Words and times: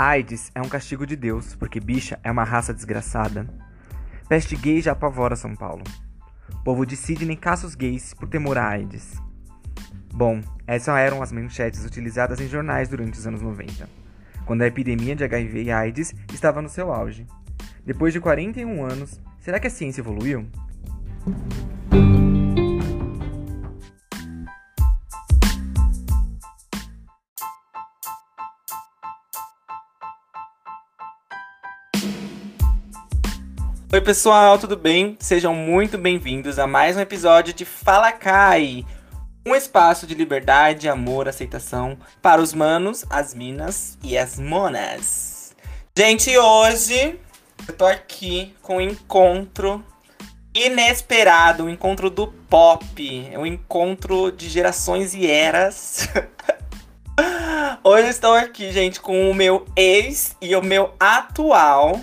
AIDS 0.00 0.50
é 0.54 0.62
um 0.62 0.68
castigo 0.68 1.06
de 1.06 1.14
Deus, 1.14 1.54
porque 1.54 1.78
bicha 1.78 2.18
é 2.24 2.30
uma 2.30 2.42
raça 2.42 2.72
desgraçada. 2.72 3.46
Peste 4.30 4.56
gay 4.56 4.80
já 4.80 4.92
apavora 4.92 5.36
São 5.36 5.54
Paulo. 5.54 5.84
Povo 6.64 6.86
de 6.86 6.96
Sidney 6.96 7.36
caça 7.36 7.66
os 7.66 7.74
gays 7.74 8.14
por 8.14 8.26
temor 8.26 8.56
a 8.56 8.66
AIDS. 8.66 9.20
Bom, 10.14 10.40
essas 10.66 10.96
eram 10.96 11.22
as 11.22 11.30
manchetes 11.32 11.84
utilizadas 11.84 12.40
em 12.40 12.48
jornais 12.48 12.88
durante 12.88 13.18
os 13.18 13.26
anos 13.26 13.42
90, 13.42 13.86
quando 14.46 14.62
a 14.62 14.66
epidemia 14.66 15.14
de 15.14 15.22
HIV 15.22 15.64
e 15.64 15.70
AIDS 15.70 16.14
estava 16.32 16.62
no 16.62 16.70
seu 16.70 16.90
auge. 16.90 17.26
Depois 17.84 18.14
de 18.14 18.20
41 18.20 18.82
anos, 18.82 19.20
será 19.38 19.60
que 19.60 19.66
a 19.66 19.70
ciência 19.70 20.00
evoluiu? 20.00 20.46
Oi 34.00 34.06
pessoal, 34.06 34.58
tudo 34.58 34.78
bem? 34.78 35.14
Sejam 35.20 35.54
muito 35.54 35.98
bem-vindos 35.98 36.58
a 36.58 36.66
mais 36.66 36.96
um 36.96 37.00
episódio 37.00 37.52
de 37.52 37.66
Fala 37.66 38.10
Cai, 38.10 38.82
um 39.46 39.54
espaço 39.54 40.06
de 40.06 40.14
liberdade, 40.14 40.88
amor, 40.88 41.28
aceitação 41.28 41.98
para 42.22 42.40
os 42.40 42.54
manos, 42.54 43.04
as 43.10 43.34
minas 43.34 43.98
e 44.02 44.16
as 44.16 44.38
monas. 44.38 45.54
Gente, 45.94 46.34
hoje 46.34 47.20
eu 47.68 47.76
tô 47.76 47.84
aqui 47.84 48.54
com 48.62 48.78
um 48.78 48.80
encontro 48.80 49.84
inesperado, 50.54 51.64
um 51.64 51.68
encontro 51.68 52.08
do 52.08 52.26
pop, 52.26 53.28
é 53.30 53.38
um 53.38 53.44
encontro 53.44 54.32
de 54.32 54.48
gerações 54.48 55.12
e 55.12 55.26
eras. 55.26 56.08
Hoje 57.84 58.08
estou 58.08 58.32
aqui, 58.32 58.72
gente, 58.72 58.98
com 58.98 59.30
o 59.30 59.34
meu 59.34 59.66
ex 59.76 60.36
e 60.40 60.56
o 60.56 60.62
meu 60.62 60.94
atual 60.98 62.00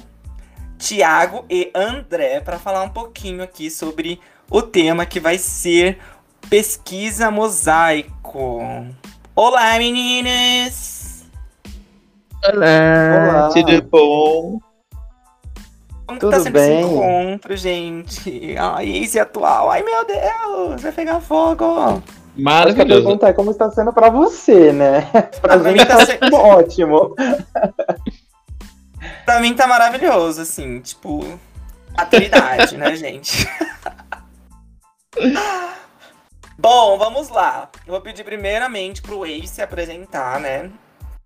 Tiago 0.78 1.44
e 1.50 1.72
André 1.73 2.39
para 2.39 2.59
falar 2.59 2.83
um 2.83 2.89
pouquinho 2.89 3.44
aqui 3.44 3.70
sobre 3.70 4.20
o 4.50 4.61
tema 4.61 5.06
que 5.06 5.20
vai 5.20 5.38
ser 5.38 5.97
pesquisa 6.50 7.31
mosaico. 7.31 8.61
Olá, 9.36 9.78
meninas! 9.78 11.25
Olá, 12.45 13.30
Olá. 13.30 13.50
tudo 13.50 13.81
bom? 13.83 14.59
Como 16.05 16.20
Tudo 16.20 16.31
tá 16.31 16.39
sendo 16.39 16.53
bem? 16.53 16.80
esse 16.80 16.89
encontro, 16.89 17.58
gente? 17.58 18.55
Ai, 18.58 18.98
esse 18.98 19.20
atual. 19.20 19.70
Ai, 19.70 19.83
meu 19.83 20.05
Deus, 20.05 20.81
vai 20.81 20.92
pegar 20.94 21.20
fogo. 21.20 22.02
Maravilhoso. 22.38 22.81
A 22.81 22.86
pergunta 22.86 23.28
é 23.28 23.33
como 23.33 23.52
está 23.52 23.70
sendo 23.72 23.92
para 23.92 24.09
você, 24.09 24.72
né? 24.72 25.02
Pra, 25.42 25.59
pra 25.59 25.72
gente 25.72 25.86
tá, 25.86 25.98
tá 25.98 26.05
sendo 26.05 26.36
ótimo. 26.36 27.16
pra 29.26 29.40
mim 29.40 29.53
tá 29.53 29.67
maravilhoso, 29.67 30.42
assim, 30.42 30.80
tipo, 30.80 31.40
maturidade, 31.95 32.78
né, 32.78 32.95
gente? 32.98 33.48
Bom, 36.58 36.98
vamos 36.98 37.30
lá. 37.30 37.70
Eu 37.86 37.92
vou 37.92 38.02
pedir 38.02 38.23
primeiramente 38.23 39.02
pro 39.02 39.26
Ace 39.26 39.48
se 39.48 39.62
apresentar, 39.62 40.39
né? 40.39 40.72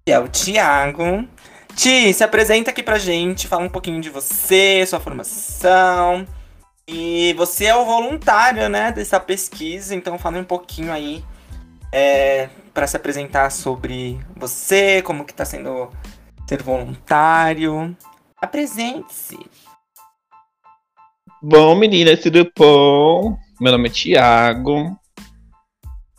Que 0.05 0.11
é 0.11 0.19
o 0.19 0.27
Thiago. 0.27 1.27
Ti, 1.75 2.13
se 2.13 2.23
apresenta 2.23 2.71
aqui 2.71 2.83
pra 2.83 2.97
gente, 2.97 3.47
fala 3.47 3.63
um 3.63 3.69
pouquinho 3.69 4.01
de 4.01 4.09
você, 4.09 4.85
sua 4.85 4.99
formação. 4.99 6.27
E 6.87 7.33
você 7.37 7.65
é 7.65 7.75
o 7.75 7.85
voluntário, 7.85 8.67
né, 8.67 8.91
dessa 8.91 9.19
pesquisa, 9.19 9.95
então 9.95 10.19
fala 10.19 10.37
um 10.37 10.43
pouquinho 10.43 10.91
aí 10.91 11.23
é, 11.91 12.49
para 12.73 12.85
se 12.87 12.97
apresentar 12.97 13.49
sobre 13.49 14.19
você, 14.35 15.01
como 15.01 15.23
que 15.23 15.33
tá 15.33 15.45
sendo 15.45 15.89
ser 16.51 16.63
voluntário. 16.63 17.95
Apresente-se. 18.35 19.39
Bom, 21.41 21.75
meninas, 21.75 22.19
tudo 22.19 22.51
bom? 22.57 23.37
Meu 23.61 23.71
nome 23.71 23.87
é 23.87 23.91
Thiago. 23.91 24.99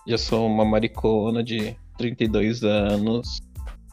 Já 0.09 0.16
sou 0.16 0.47
uma 0.47 0.65
maricona 0.65 1.44
de 1.44 1.76
32 1.98 2.65
anos. 2.65 3.41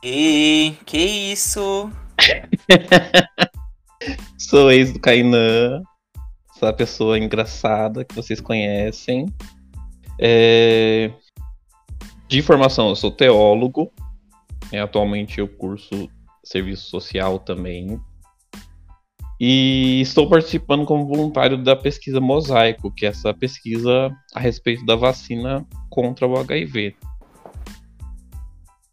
E 0.01 0.75
que 0.85 0.97
isso? 0.97 1.91
sou 4.39 4.71
ex 4.71 4.93
do 4.93 4.99
Kainan. 5.01 5.83
Essa 6.55 6.71
pessoa 6.71 7.19
engraçada 7.19 8.05
que 8.05 8.15
vocês 8.15 8.39
conhecem. 8.39 9.25
É... 10.17 11.11
De 12.29 12.41
formação, 12.41 12.87
eu 12.87 12.95
sou 12.95 13.11
teólogo. 13.11 13.91
É, 14.71 14.79
atualmente 14.79 15.39
eu 15.39 15.47
curso 15.49 16.09
serviço 16.49 16.89
social 16.89 17.39
também. 17.39 17.99
E 19.39 20.01
estou 20.01 20.27
participando 20.27 20.85
como 20.85 21.07
voluntário 21.07 21.57
da 21.63 21.75
pesquisa 21.75 22.19
Mosaico, 22.19 22.91
que 22.91 23.05
é 23.05 23.09
essa 23.09 23.33
pesquisa 23.33 24.11
a 24.33 24.39
respeito 24.39 24.85
da 24.85 24.95
vacina 24.95 25.65
contra 25.89 26.27
o 26.27 26.37
HIV. 26.37 26.95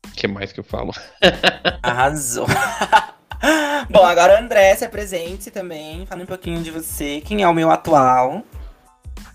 O 0.07 0.11
que 0.13 0.29
mais 0.29 0.53
que 0.53 0.61
eu 0.61 0.65
falo? 0.65 0.93
Arrasou. 1.83 2.47
Bom, 3.91 4.05
agora 4.05 4.41
André, 4.41 4.75
se 4.77 4.85
apresente 4.85 5.51
também. 5.51 6.07
Fala 6.07 6.23
um 6.23 6.27
pouquinho 6.27 6.63
de 6.63 6.71
você. 6.71 7.21
Quem 7.23 7.43
é 7.43 7.49
o 7.49 7.55
meu 7.55 7.71
atual? 7.71 8.43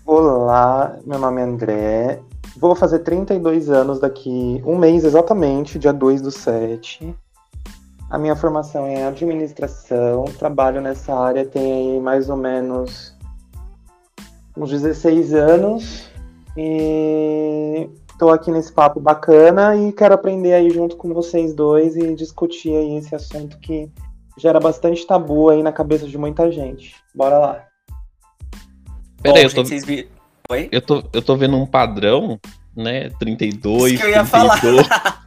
Olá, 0.06 0.98
meu 1.04 1.18
nome 1.18 1.40
é 1.40 1.44
André. 1.44 2.20
Vou 2.56 2.74
fazer 2.74 3.00
32 3.00 3.68
anos 3.68 4.00
daqui 4.00 4.62
um 4.64 4.76
mês 4.76 5.04
exatamente, 5.04 5.78
dia 5.78 5.92
2 5.92 6.22
do 6.22 6.30
7. 6.30 7.14
A 8.12 8.18
minha 8.18 8.36
formação 8.36 8.86
é 8.86 9.06
administração, 9.06 10.26
trabalho 10.38 10.82
nessa 10.82 11.14
área 11.14 11.46
tem 11.46 11.98
mais 11.98 12.28
ou 12.28 12.36
menos 12.36 13.16
uns 14.54 14.70
16 14.70 15.32
anos 15.32 16.10
e 16.54 17.88
estou 18.10 18.28
aqui 18.28 18.50
nesse 18.50 18.70
papo 18.70 19.00
bacana 19.00 19.74
e 19.76 19.92
quero 19.92 20.12
aprender 20.12 20.52
aí 20.52 20.68
junto 20.68 20.94
com 20.94 21.14
vocês 21.14 21.54
dois 21.54 21.96
e 21.96 22.14
discutir 22.14 22.76
aí 22.76 22.98
esse 22.98 23.14
assunto 23.14 23.58
que 23.60 23.90
gera 24.36 24.60
bastante 24.60 25.06
tabu 25.06 25.48
aí 25.48 25.62
na 25.62 25.72
cabeça 25.72 26.06
de 26.06 26.18
muita 26.18 26.52
gente. 26.52 26.94
Bora 27.14 27.38
lá. 27.38 27.64
Peraí, 29.22 29.42
eu 29.42 29.54
tô... 29.54 29.64
Vi... 29.64 30.06
Oi? 30.50 30.68
Eu 30.70 30.82
tô, 30.82 31.02
eu 31.14 31.22
tô 31.22 31.34
vendo 31.34 31.56
um 31.56 31.64
padrão, 31.64 32.38
né? 32.76 33.08
32, 33.18 33.92
Isso 33.92 34.02
que 34.02 34.06
eu 34.06 34.10
ia 34.10 34.22
32. 34.22 34.86
falar. 34.86 35.18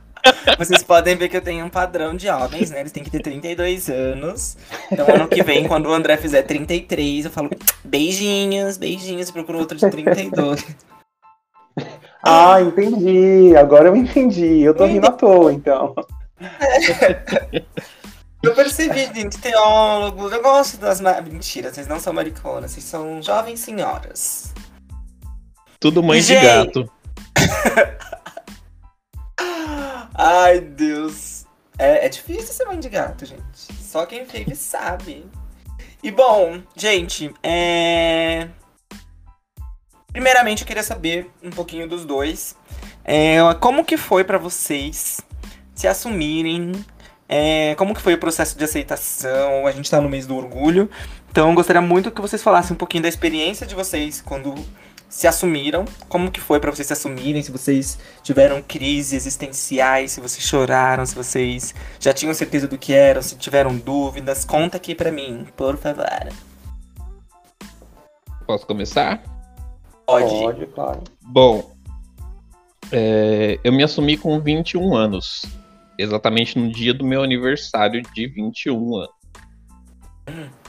Vocês 0.58 0.84
podem 0.84 1.16
ver 1.16 1.30
que 1.30 1.38
eu 1.38 1.42
tenho 1.42 1.66
um 1.66 1.70
padrão 1.70 2.16
de 2.16 2.30
homens, 2.30 2.72
né? 2.72 2.80
Eles 2.80 2.92
têm 2.92 3.04
que 3.04 3.12
ter 3.12 3.20
32 3.20 3.90
anos. 3.90 4.58
Então, 4.92 5.06
ano 5.14 5.28
que 5.28 5.44
vem, 5.44 5.68
quando 5.68 5.88
o 5.88 5.94
André 5.94 6.18
fizer 6.18 6.44
33, 6.44 7.26
eu 7.26 7.32
falo 7.32 7.50
beijinhos, 7.84 8.78
beijinhos, 8.78 9.30
e 9.30 9.34
procuro 9.34 9.60
outro 9.60 9.78
de 9.78 9.90
32. 9.90 10.66
Ah, 12.28 12.60
entendi. 12.60 13.56
Agora 13.56 13.90
eu 13.90 13.96
entendi. 13.96 14.62
Eu 14.62 14.74
tô 14.74 14.86
rindo 14.86 15.06
à 15.06 15.12
toa, 15.12 15.54
então. 15.54 15.94
Eu 18.42 18.56
percebi, 18.56 19.06
gente, 19.14 19.38
teólogos. 19.38 20.32
Eu 20.32 20.42
gosto 20.42 20.78
das. 20.78 21.02
Mentira, 21.02 21.72
vocês 21.72 21.88
não 21.88 22.00
são 22.00 22.14
mariconas, 22.14 22.72
vocês 22.72 22.84
são 22.84 23.22
jovens 23.22 23.60
senhoras. 23.60 24.54
Tudo 25.80 26.02
mãe 26.02 26.20
de 26.20 26.34
gato. 26.34 26.90
Ai, 30.18 30.62
Deus. 30.62 31.46
É, 31.78 32.06
é 32.06 32.10
difícil 32.10 32.54
ser 32.54 32.66
mãe 32.66 32.80
de 32.80 32.88
gato, 32.88 33.26
gente. 33.26 33.44
Só 33.82 34.06
quem 34.06 34.24
vive 34.24 34.56
sabe. 34.56 35.26
E 36.02 36.10
bom, 36.10 36.62
gente, 36.76 37.34
é. 37.44 38.48
Primeiramente, 40.12 40.62
eu 40.62 40.68
queria 40.68 40.84
saber 40.84 41.30
um 41.44 41.50
pouquinho 41.50 41.88
dos 41.88 42.06
dois. 42.06 42.56
É, 43.04 43.38
como 43.60 43.84
que 43.84 43.98
foi 43.98 44.24
para 44.24 44.38
vocês 44.38 45.20
se 45.74 45.88
assumirem? 45.88 46.72
É, 47.28 47.76
como 47.76 47.94
que 47.94 48.02
foi 48.02 48.14
o 48.14 48.18
processo 48.18 48.58
de 48.58 48.64
aceitação? 48.64 49.68
A 49.68 49.72
gente 49.72 49.92
tá 49.92 50.00
no 50.00 50.08
mês 50.08 50.26
do 50.26 50.38
orgulho. 50.38 50.90
Então, 51.30 51.54
gostaria 51.54 51.82
muito 51.82 52.12
que 52.12 52.22
vocês 52.22 52.42
falassem 52.42 52.74
um 52.74 52.78
pouquinho 52.78 53.04
da 53.04 53.10
experiência 53.10 53.68
de 53.68 53.76
vocês 53.76 54.22
quando 54.22 54.56
se 55.16 55.28
assumiram. 55.28 55.86
Como 56.10 56.30
que 56.30 56.42
foi 56.42 56.60
para 56.60 56.70
vocês 56.70 56.88
se 56.88 56.92
assumirem? 56.92 57.42
Se 57.42 57.50
vocês 57.50 57.98
tiveram 58.22 58.62
crises 58.62 59.14
existenciais, 59.14 60.12
se 60.12 60.20
vocês 60.20 60.46
choraram, 60.46 61.06
se 61.06 61.16
vocês 61.16 61.74
já 62.02 62.14
tinham 62.14 62.34
certeza 62.34 62.68
do 62.68 62.78
que 62.78 62.94
eram, 62.94 63.22
se 63.22 63.38
tiveram 63.38 63.78
dúvidas, 63.78 64.44
conta 64.44 64.76
aqui 64.76 64.94
para 64.94 65.14
mim, 65.14 65.48
por 65.56 65.78
favor. 65.78 66.06
Posso 68.46 68.68
começar? 68.68 69.24
Pode. 70.06 70.28
Pode, 70.28 70.66
claro. 70.68 71.02
Bom, 71.22 71.72
é, 72.92 73.58
eu 73.64 73.72
me 73.72 73.84
assumi 73.84 74.18
com 74.18 74.38
21 74.42 74.98
anos. 74.98 75.46
Exatamente 75.98 76.60
no 76.60 76.70
dia 76.70 76.94
do 76.94 77.06
meu 77.06 77.24
aniversário 77.24 78.02
de 78.14 78.28
21 78.28 78.98
anos. 78.98 79.10
Hum. 80.30 80.65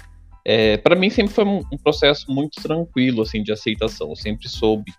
É, 0.48 0.76
para 0.76 0.94
mim 0.94 1.10
sempre 1.10 1.34
foi 1.34 1.44
um, 1.44 1.60
processo 1.82 2.30
muito 2.30 2.62
tranquilo 2.62 3.22
assim 3.22 3.42
de 3.42 3.50
aceitação. 3.50 4.10
Eu 4.10 4.16
sempre 4.16 4.48
soube 4.48 4.92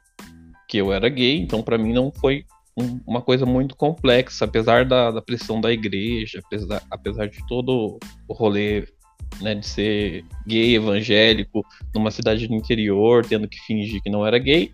que 0.67 0.77
eu 0.77 0.91
era 0.91 1.07
gay, 1.07 1.39
então 1.39 1.63
para 1.63 1.77
mim 1.77 1.93
não 1.93 2.11
foi 2.11 2.43
um, 2.77 2.99
uma 3.07 3.21
coisa 3.21 3.45
muito 3.45 3.73
complexa, 3.73 4.43
apesar 4.43 4.83
da, 4.83 5.09
da 5.09 5.21
pressão 5.21 5.61
da 5.61 5.71
igreja, 5.71 6.41
apesar, 6.45 6.83
apesar 6.91 7.27
de 7.27 7.47
todo 7.47 7.97
o 8.27 8.33
rolê 8.33 8.89
né, 9.41 9.55
de 9.55 9.65
ser 9.65 10.25
gay, 10.45 10.75
evangélico, 10.75 11.65
numa 11.95 12.11
cidade 12.11 12.45
do 12.45 12.53
interior, 12.53 13.25
tendo 13.25 13.47
que 13.47 13.59
fingir 13.61 14.01
que 14.01 14.09
não 14.09 14.27
era 14.27 14.37
gay. 14.37 14.73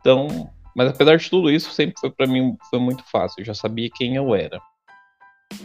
Então, 0.00 0.50
mas 0.74 0.88
apesar 0.88 1.16
de 1.16 1.28
tudo 1.28 1.50
isso, 1.50 1.70
sempre 1.70 2.00
foi 2.00 2.10
para 2.10 2.26
mim 2.26 2.56
foi 2.70 2.80
muito 2.80 3.04
fácil. 3.10 3.42
Eu 3.42 3.44
já 3.44 3.52
sabia 3.52 3.90
quem 3.94 4.16
eu 4.16 4.34
era. 4.34 4.58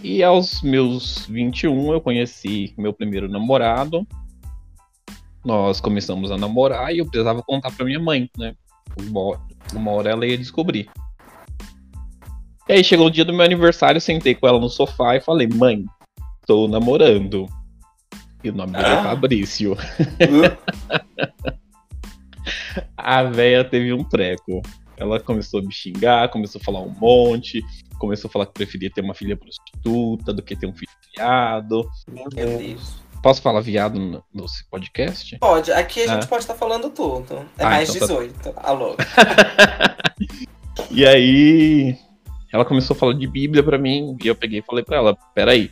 E 0.03 0.23
aos 0.23 0.61
meus 0.61 1.25
21 1.27 1.93
eu 1.93 2.01
conheci 2.01 2.73
meu 2.77 2.93
primeiro 2.93 3.27
namorado. 3.27 4.07
Nós 5.43 5.79
começamos 5.79 6.31
a 6.31 6.37
namorar 6.37 6.93
e 6.93 6.99
eu 6.99 7.05
precisava 7.05 7.41
contar 7.41 7.71
para 7.71 7.85
minha 7.85 7.99
mãe, 7.99 8.29
né? 8.37 8.53
Uma, 9.73 9.91
hora 9.91 10.09
ela 10.09 10.25
ia 10.25 10.37
descobrir. 10.37 10.89
E 12.67 12.73
aí 12.73 12.83
chegou 12.83 13.07
o 13.07 13.11
dia 13.11 13.23
do 13.23 13.33
meu 13.33 13.45
aniversário, 13.45 14.01
sentei 14.01 14.35
com 14.35 14.47
ela 14.47 14.59
no 14.59 14.69
sofá 14.69 15.15
e 15.15 15.21
falei: 15.21 15.47
"Mãe, 15.47 15.85
estou 16.41 16.67
namorando". 16.67 17.47
E 18.43 18.49
o 18.49 18.53
nome 18.53 18.73
dele 18.73 18.85
é 18.85 18.89
Ah. 18.89 19.03
Fabrício. 19.03 19.77
A 22.95 23.23
véia 23.23 23.63
teve 23.63 23.93
um 23.93 24.03
treco. 24.03 24.61
Ela 24.97 25.19
começou 25.19 25.59
a 25.59 25.63
me 25.63 25.71
xingar, 25.71 26.29
começou 26.29 26.59
a 26.59 26.63
falar 26.63 26.81
um 26.81 26.89
monte, 26.99 27.63
começou 27.99 28.27
a 28.27 28.31
falar 28.31 28.47
que 28.47 28.53
preferia 28.53 28.89
ter 28.91 29.01
uma 29.01 29.13
filha 29.13 29.37
prostituta 29.37 30.33
do 30.33 30.41
que 30.41 30.55
ter 30.55 30.65
um 30.67 30.73
filho 30.73 30.91
viado. 31.15 31.87
Meu 32.11 32.25
Meu 32.35 32.57
Deus. 32.57 32.97
Posso 33.21 33.41
falar 33.41 33.61
viado 33.61 33.99
no, 33.99 34.23
no 34.33 34.45
podcast? 34.71 35.37
Pode, 35.39 35.71
aqui 35.71 36.01
a 36.03 36.07
gente 36.07 36.23
Ah. 36.23 36.27
pode 36.27 36.43
estar 36.43 36.53
falando 36.55 36.89
tudo. 36.89 37.45
É 37.57 37.63
Ah, 37.63 37.69
mais 37.69 37.95
então 37.95 38.07
tá. 38.07 38.13
18. 38.15 38.53
Alô. 38.57 38.95
E 40.91 41.05
aí, 41.05 41.97
ela 42.53 42.63
começou 42.63 42.95
a 42.95 42.99
falar 42.99 43.13
de 43.13 43.27
Bíblia 43.27 43.63
pra 43.63 43.77
mim, 43.77 44.15
e 44.23 44.27
eu 44.27 44.35
peguei 44.35 44.59
e 44.59 44.63
falei 44.63 44.83
pra 44.83 44.97
ela: 44.97 45.17
Peraí, 45.33 45.71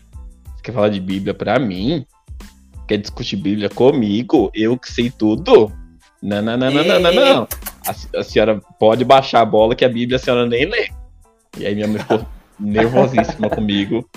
você 0.55 0.63
quer 0.63 0.73
falar 0.73 0.89
de 0.89 0.99
Bíblia 0.99 1.33
pra 1.33 1.57
mim? 1.59 2.05
Quer 2.87 2.97
discutir 2.97 3.35
Bíblia 3.37 3.69
comigo? 3.69 4.51
Eu 4.53 4.77
que 4.77 4.91
sei 4.91 5.09
tudo? 5.09 5.71
Não, 6.25 6.41
não, 6.41 6.57
não, 6.57 6.71
não, 6.71 6.83
não, 6.83 6.99
não, 6.99 7.13
não. 7.13 7.47
A, 7.85 8.19
a 8.19 8.23
senhora 8.23 8.59
pode 8.79 9.05
baixar 9.05 9.41
a 9.41 9.45
bola 9.45 9.75
que 9.75 9.85
a 9.85 9.89
Bíblia 9.89 10.15
a 10.15 10.19
senhora 10.19 10.47
nem 10.47 10.65
lê. 10.65 10.89
E 11.55 11.67
aí 11.67 11.75
minha 11.75 11.87
mãe 11.87 11.99
ficou 11.99 12.25
nervosíssima 12.59 13.47
comigo. 13.47 14.09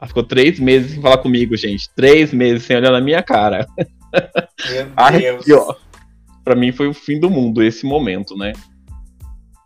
Ela 0.00 0.08
ficou 0.08 0.22
três 0.22 0.58
meses 0.58 0.92
sem 0.92 1.02
falar 1.02 1.18
comigo, 1.18 1.54
gente. 1.54 1.90
Três 1.94 2.32
meses 2.32 2.62
sem 2.62 2.74
olhar 2.78 2.90
na 2.90 3.02
minha 3.02 3.22
cara. 3.22 3.66
Meu 3.76 4.86
Deus. 5.20 5.44
que 5.44 5.52
ó. 5.52 5.74
Pra 6.42 6.56
mim 6.56 6.72
foi 6.72 6.88
o 6.88 6.94
fim 6.94 7.20
do 7.20 7.28
mundo 7.28 7.62
esse 7.62 7.84
momento, 7.84 8.34
né? 8.34 8.54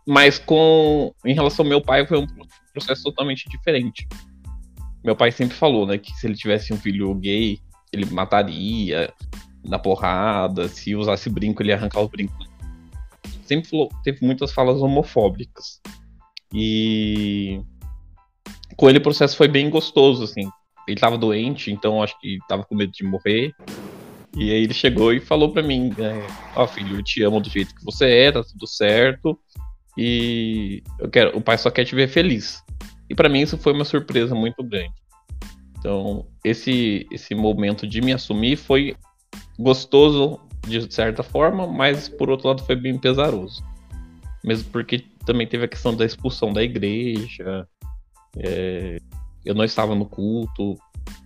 Mas 0.05 0.37
com 0.37 1.13
em 1.25 1.33
relação 1.33 1.63
ao 1.63 1.69
meu 1.69 1.79
pai 1.79 2.05
foi 2.05 2.17
um 2.17 2.27
processo 2.73 3.03
totalmente 3.03 3.47
diferente. 3.49 4.05
Meu 5.05 5.15
pai 5.15 5.31
sempre 5.31 5.55
falou, 5.55 5.87
né, 5.87 5.97
que 5.97 6.11
se 6.11 6.27
ele 6.27 6.35
tivesse 6.35 6.73
um 6.73 6.77
filho 6.77 7.15
gay, 7.15 7.59
ele 7.93 8.05
mataria 8.05 9.11
na 9.63 9.79
porrada, 9.79 10.67
se 10.67 10.95
usasse 10.95 11.29
brinco 11.29 11.61
ele 11.61 11.69
ia 11.69 11.75
arrancar 11.75 12.01
o 12.01 12.09
brinco. 12.09 12.37
Sempre 13.45 13.69
falou, 13.69 13.89
teve 14.03 14.25
muitas 14.25 14.51
falas 14.51 14.81
homofóbicas. 14.81 15.81
E 16.53 17.61
com 18.75 18.89
ele 18.89 18.99
o 18.99 19.03
processo 19.03 19.35
foi 19.35 19.47
bem 19.47 19.69
gostoso, 19.69 20.23
assim. 20.23 20.49
Ele 20.87 20.99
tava 20.99 21.17
doente, 21.17 21.71
então 21.71 22.01
acho 22.01 22.17
que 22.19 22.39
tava 22.47 22.63
com 22.63 22.75
medo 22.75 22.91
de 22.91 23.03
morrer. 23.03 23.53
E 24.35 24.51
aí 24.51 24.63
ele 24.63 24.73
chegou 24.73 25.13
e 25.13 25.19
falou 25.19 25.51
pra 25.51 25.63
mim, 25.63 25.91
é, 25.97 26.27
ó 26.55 26.67
filho, 26.67 26.97
eu 26.97 27.03
te 27.03 27.23
amo 27.23 27.41
do 27.41 27.49
jeito 27.49 27.73
que 27.73 27.83
você 27.83 28.05
é, 28.05 28.31
tá 28.31 28.43
tudo 28.43 28.67
certo. 28.67 29.37
E 29.97 30.83
eu 30.99 31.09
quero, 31.09 31.35
o 31.35 31.41
pai 31.41 31.57
só 31.57 31.71
quer 31.71 31.85
te 31.85 31.95
ver 31.95 32.07
feliz. 32.07 32.63
E 33.09 33.15
pra 33.15 33.29
mim 33.29 33.41
isso 33.41 33.57
foi 33.57 33.73
uma 33.73 33.85
surpresa 33.85 34.35
muito 34.35 34.63
grande. 34.63 34.93
Então, 35.79 36.27
esse 36.43 37.07
esse 37.11 37.33
momento 37.33 37.87
de 37.87 38.01
me 38.01 38.13
assumir 38.13 38.57
foi 38.57 38.95
gostoso 39.59 40.39
de 40.67 40.93
certa 40.93 41.23
forma, 41.23 41.65
mas 41.65 42.09
por 42.09 42.29
outro 42.29 42.47
lado 42.47 42.63
foi 42.63 42.75
bem 42.75 42.97
pesaroso. 42.97 43.63
Mesmo 44.43 44.69
porque 44.71 45.05
também 45.25 45.47
teve 45.47 45.65
a 45.65 45.67
questão 45.67 45.95
da 45.95 46.05
expulsão 46.05 46.53
da 46.53 46.63
igreja. 46.63 47.67
é, 48.37 48.97
eu 49.45 49.55
não 49.55 49.63
estava 49.63 49.95
no 49.95 50.05
culto 50.05 50.75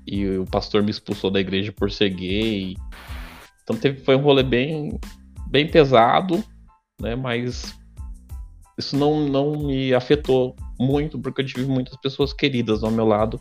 e 0.06 0.38
o 0.38 0.46
pastor 0.46 0.84
me 0.84 0.92
expulsou 0.92 1.32
da 1.32 1.40
igreja 1.40 1.72
por 1.72 1.92
ser 1.92 2.10
gay. 2.10 2.76
Então 3.64 3.76
teve, 3.76 4.04
foi 4.04 4.16
um 4.16 4.22
rolê 4.22 4.44
bem, 4.44 5.00
bem 5.48 5.68
pesado, 5.68 6.44
né? 7.00 7.16
Mas 7.16 7.76
isso 8.78 8.96
não, 8.96 9.28
não 9.28 9.58
me 9.58 9.94
afetou 9.94 10.56
muito, 10.80 11.20
porque 11.20 11.42
eu 11.42 11.46
tive 11.46 11.66
muitas 11.66 11.96
pessoas 11.98 12.34
queridas 12.34 12.84
ao 12.84 12.92
meu 12.92 13.06
lado 13.06 13.40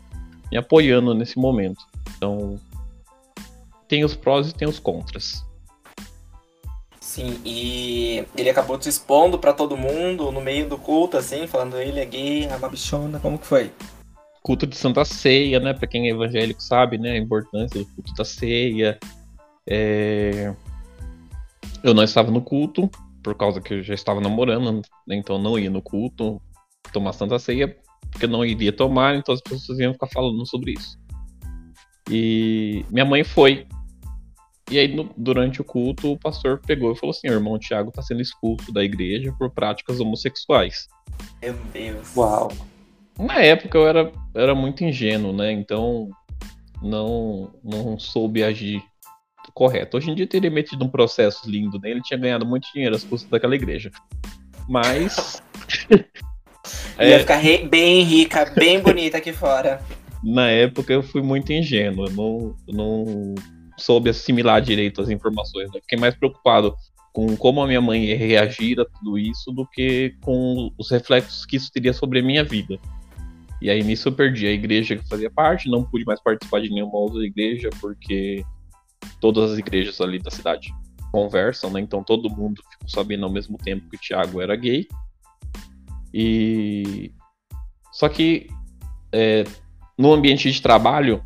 me 0.51 0.57
apoiando 0.57 1.13
nesse 1.13 1.37
momento. 1.37 1.83
Então 2.17 2.59
tem 3.91 4.05
os 4.05 4.15
prós 4.15 4.49
e 4.49 4.53
tem 4.53 4.69
os 4.69 4.79
contras. 4.79 5.45
Sim, 7.01 7.41
e 7.43 8.25
ele 8.37 8.49
acabou 8.49 8.81
se 8.81 8.87
expondo 8.87 9.37
pra 9.37 9.51
todo 9.51 9.75
mundo 9.75 10.31
no 10.31 10.39
meio 10.39 10.69
do 10.69 10.77
culto, 10.77 11.17
assim, 11.17 11.45
falando 11.45 11.77
ele 11.77 11.99
é 11.99 12.05
gay, 12.05 12.45
é 12.45 12.55
uma 12.55 12.69
bichona, 12.69 13.19
como 13.19 13.37
que 13.37 13.45
foi? 13.45 13.69
Culto 14.41 14.65
de 14.65 14.77
Santa 14.77 15.03
Ceia, 15.03 15.59
né? 15.59 15.73
Pra 15.73 15.87
quem 15.87 16.07
é 16.07 16.11
evangélico 16.11 16.63
sabe, 16.63 16.97
né? 16.97 17.11
A 17.11 17.17
importância 17.17 17.81
do 17.81 17.85
culto 17.87 18.13
da 18.13 18.23
ceia. 18.23 18.97
É, 19.67 20.55
Eu 21.83 21.93
não 21.93 22.03
estava 22.03 22.31
no 22.31 22.41
culto, 22.41 22.89
por 23.21 23.35
causa 23.35 23.59
que 23.59 23.73
eu 23.73 23.83
já 23.83 23.93
estava 23.93 24.21
namorando, 24.21 24.81
né? 25.05 25.17
então 25.17 25.37
não 25.37 25.59
ia 25.59 25.69
no 25.69 25.81
culto 25.81 26.41
tomar 26.93 27.11
Santa 27.11 27.37
Ceia, 27.37 27.75
porque 28.09 28.23
eu 28.23 28.29
não 28.29 28.45
iria 28.45 28.71
tomar, 28.71 29.15
então 29.17 29.35
as 29.35 29.41
pessoas 29.41 29.79
iam 29.79 29.91
ficar 29.91 30.07
falando 30.07 30.45
sobre 30.45 30.71
isso. 30.71 30.97
E 32.09 32.85
minha 32.89 33.05
mãe 33.05 33.23
foi. 33.25 33.67
E 34.71 34.79
aí, 34.79 34.87
no- 34.87 35.09
durante 35.17 35.59
o 35.59 35.63
culto, 35.63 36.13
o 36.13 36.17
pastor 36.17 36.59
pegou 36.65 36.91
e 36.93 36.95
falou 36.95 37.11
assim: 37.11 37.27
o 37.27 37.33
irmão 37.33 37.59
Tiago 37.59 37.89
está 37.89 38.01
sendo 38.01 38.21
expulso 38.21 38.71
da 38.71 38.83
igreja 38.83 39.33
por 39.37 39.49
práticas 39.51 39.99
homossexuais. 39.99 40.87
Meu 41.41 41.53
Deus. 41.73 42.15
Uau. 42.15 42.51
Na 43.19 43.35
época 43.41 43.77
eu 43.77 43.87
era, 43.87 44.11
era 44.33 44.55
muito 44.55 44.83
ingênuo, 44.83 45.33
né? 45.33 45.51
Então 45.51 46.09
não, 46.81 47.51
não 47.63 47.99
soube 47.99 48.41
agir 48.43 48.81
correto. 49.53 49.97
Hoje 49.97 50.09
em 50.09 50.15
dia 50.15 50.25
teria 50.25 50.49
metido 50.49 50.85
um 50.85 50.89
processo 50.89 51.49
lindo 51.49 51.77
nele, 51.79 51.95
ele 51.95 52.01
tinha 52.03 52.17
ganhado 52.17 52.45
muito 52.45 52.71
dinheiro 52.73 52.95
às 52.95 53.03
custas 53.03 53.29
daquela 53.29 53.53
igreja. 53.55 53.91
Mas 54.69 55.43
Ia 56.99 57.15
É. 57.15 57.19
ficar 57.19 57.37
re- 57.37 57.67
bem 57.67 58.03
rica, 58.03 58.45
bem 58.55 58.79
bonita 58.79 59.17
aqui 59.17 59.33
fora. 59.33 59.81
na 60.23 60.49
época 60.49 60.93
eu 60.93 61.03
fui 61.03 61.21
muito 61.21 61.51
ingênuo, 61.51 62.05
eu 62.05 62.11
não, 62.11 62.55
eu 62.67 62.73
não 62.73 63.35
soube 63.81 64.09
assimilar 64.09 64.61
direito 64.61 65.01
as 65.01 65.09
informações. 65.09 65.71
né? 65.71 65.79
Fiquei 65.81 65.97
mais 65.97 66.15
preocupado 66.15 66.75
com 67.13 67.35
como 67.35 67.61
a 67.61 67.67
minha 67.67 67.81
mãe 67.81 68.05
ia 68.05 68.17
reagir 68.17 68.79
a 68.79 68.85
tudo 68.85 69.17
isso 69.17 69.51
do 69.51 69.67
que 69.67 70.15
com 70.21 70.71
os 70.77 70.89
reflexos 70.89 71.45
que 71.45 71.57
isso 71.57 71.71
teria 71.71 71.93
sobre 71.93 72.19
a 72.19 72.23
minha 72.23 72.43
vida. 72.43 72.79
E 73.61 73.69
aí 73.69 73.83
nisso 73.83 74.07
eu 74.07 74.13
perdi 74.13 74.47
a 74.47 74.51
igreja 74.51 74.95
que 74.95 75.07
fazia 75.07 75.29
parte, 75.29 75.69
não 75.69 75.83
pude 75.83 76.05
mais 76.05 76.21
participar 76.21 76.61
de 76.61 76.69
nenhuma 76.69 76.97
outra 76.97 77.23
igreja, 77.23 77.69
porque 77.79 78.43
todas 79.19 79.51
as 79.51 79.59
igrejas 79.59 79.99
ali 80.01 80.19
da 80.19 80.31
cidade 80.31 80.73
conversam, 81.11 81.69
né? 81.69 81.81
Então 81.81 82.03
todo 82.03 82.29
mundo 82.29 82.63
ficou 82.71 82.89
sabendo 82.89 83.25
ao 83.25 83.31
mesmo 83.31 83.57
tempo 83.57 83.87
que 83.89 83.97
o 83.97 83.99
Thiago 83.99 84.41
era 84.41 84.55
gay. 84.55 84.87
E 86.13 87.11
só 87.91 88.07
que 88.09 88.47
é, 89.11 89.43
no 89.97 90.13
ambiente 90.13 90.49
de 90.49 90.61
trabalho, 90.61 91.23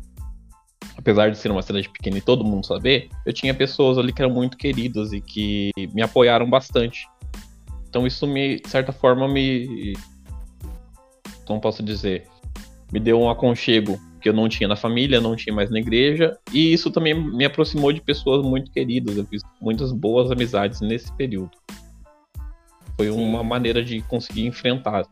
apesar 0.96 1.30
de 1.30 1.38
ser 1.38 1.50
uma 1.50 1.62
cidade 1.62 1.88
pequena 1.88 2.18
e 2.18 2.22
todo 2.22 2.44
mundo 2.44 2.66
saber, 2.66 3.08
eu 3.24 3.32
tinha 3.32 3.54
pessoas 3.54 3.98
ali 3.98 4.12
que 4.12 4.22
eram 4.22 4.32
muito 4.32 4.56
queridas 4.56 5.12
e 5.12 5.20
que 5.20 5.70
me 5.92 6.02
apoiaram 6.02 6.48
bastante. 6.48 7.06
Então 7.88 8.06
isso 8.06 8.26
me, 8.26 8.60
de 8.60 8.68
certa 8.68 8.92
forma, 8.92 9.28
me. 9.28 9.94
Como 11.46 11.60
posso 11.60 11.82
dizer? 11.82 12.26
Me 12.92 13.00
deu 13.00 13.20
um 13.20 13.30
aconchego 13.30 14.00
que 14.20 14.28
eu 14.28 14.32
não 14.32 14.48
tinha 14.48 14.68
na 14.68 14.76
família, 14.76 15.20
não 15.20 15.36
tinha 15.36 15.54
mais 15.54 15.70
na 15.70 15.78
igreja, 15.78 16.36
e 16.52 16.72
isso 16.72 16.90
também 16.90 17.14
me 17.14 17.44
aproximou 17.44 17.92
de 17.92 18.00
pessoas 18.00 18.44
muito 18.44 18.70
queridas. 18.70 19.16
Eu 19.16 19.24
fiz 19.24 19.42
muitas 19.60 19.92
boas 19.92 20.30
amizades 20.30 20.80
nesse 20.80 21.12
período. 21.12 21.50
Foi 22.96 23.10
uma 23.10 23.42
maneira 23.44 23.84
de 23.84 24.00
conseguir 24.02 24.46
enfrentar 24.46 25.02
a 25.02 25.06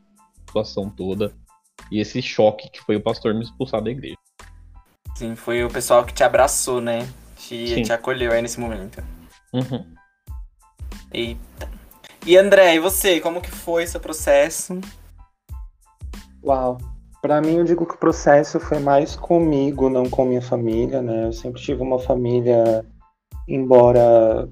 situação 0.47 0.89
toda 0.89 1.33
e 1.93 2.01
esse 2.01 2.23
choque 2.23 2.71
que 2.71 2.81
foi 2.81 2.97
o 2.97 3.01
pastor 3.01 3.35
me 3.35 3.43
expulsar 3.43 3.83
da 3.83 3.91
igreja. 3.91 4.17
Sim, 5.15 5.37
foi 5.37 5.65
o 5.65 5.71
pessoal 5.71 6.05
que 6.05 6.13
te 6.13 6.25
abraçou, 6.25 6.81
né? 6.81 7.07
Te, 7.37 7.69
Sim. 7.69 7.83
te 7.83 7.93
acolheu 7.93 8.33
aí 8.33 8.43
nesse 8.43 8.59
momento. 8.59 9.03
Uhum. 9.53 9.85
Eita. 11.13 11.69
E 12.27 12.37
André, 12.37 12.75
e 12.75 12.79
você? 12.81 13.21
Como 13.21 13.41
que 13.41 13.51
foi 13.51 13.87
seu 13.87 14.01
processo? 14.01 14.81
Uau. 16.43 16.79
Pra 17.23 17.41
mim, 17.41 17.57
eu 17.57 17.65
digo 17.65 17.87
que 17.87 17.95
o 17.95 17.99
processo 17.99 18.61
foi 18.61 18.79
mais 18.79 19.17
comigo, 19.17 19.89
não 19.89 20.09
com 20.11 20.25
minha 20.25 20.43
família, 20.43 21.01
né? 21.01 21.27
Eu 21.27 21.33
sempre 21.33 21.63
tive 21.63 21.81
uma 21.81 21.99
família, 21.99 22.85
embora 23.49 24.49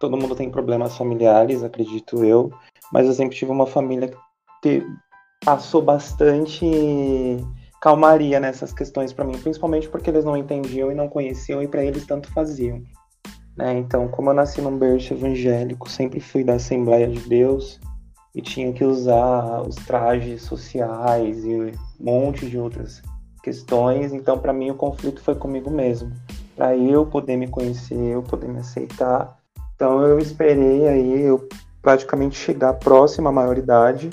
todo 0.00 0.16
mundo 0.16 0.34
tem 0.34 0.50
problemas 0.50 0.96
familiares, 0.96 1.62
acredito 1.62 2.24
eu, 2.24 2.52
mas 2.92 3.06
eu 3.06 3.12
sempre 3.12 3.36
tive 3.36 3.52
uma 3.52 3.66
família 3.66 4.08
que 4.08 4.16
te- 4.62 4.86
passou 5.44 5.80
bastante 5.82 6.64
calmaria 7.80 8.40
nessas 8.40 8.72
questões 8.72 9.12
para 9.12 9.24
mim, 9.24 9.38
principalmente 9.38 9.88
porque 9.88 10.10
eles 10.10 10.24
não 10.24 10.36
entendiam 10.36 10.90
e 10.90 10.94
não 10.94 11.08
conheciam 11.08 11.62
e 11.62 11.68
para 11.68 11.84
eles 11.84 12.06
tanto 12.06 12.32
faziam. 12.32 12.82
Né? 13.56 13.78
Então, 13.78 14.08
como 14.08 14.30
eu 14.30 14.34
nasci 14.34 14.60
num 14.60 14.78
berço 14.78 15.14
evangélico, 15.14 15.90
sempre 15.90 16.20
fui 16.20 16.44
da 16.44 16.54
Assembleia 16.54 17.08
de 17.08 17.20
Deus 17.28 17.80
e 18.34 18.40
tinha 18.40 18.72
que 18.72 18.84
usar 18.84 19.62
os 19.62 19.74
trajes 19.74 20.42
sociais 20.42 21.44
e 21.44 21.54
um 21.54 21.72
monte 21.98 22.48
de 22.48 22.58
outras 22.58 23.02
questões, 23.42 24.12
então 24.12 24.38
para 24.38 24.52
mim 24.52 24.70
o 24.70 24.74
conflito 24.74 25.22
foi 25.22 25.34
comigo 25.34 25.70
mesmo, 25.70 26.12
para 26.54 26.76
eu 26.76 27.06
poder 27.06 27.36
me 27.36 27.48
conhecer, 27.48 27.96
eu 27.96 28.22
poder 28.22 28.48
me 28.48 28.58
aceitar. 28.58 29.38
Então 29.74 30.02
eu 30.02 30.18
esperei 30.18 30.86
aí 30.86 31.22
eu 31.22 31.48
praticamente 31.80 32.36
chegar 32.36 32.74
próximo 32.74 33.28
à 33.28 33.32
maioridade 33.32 34.10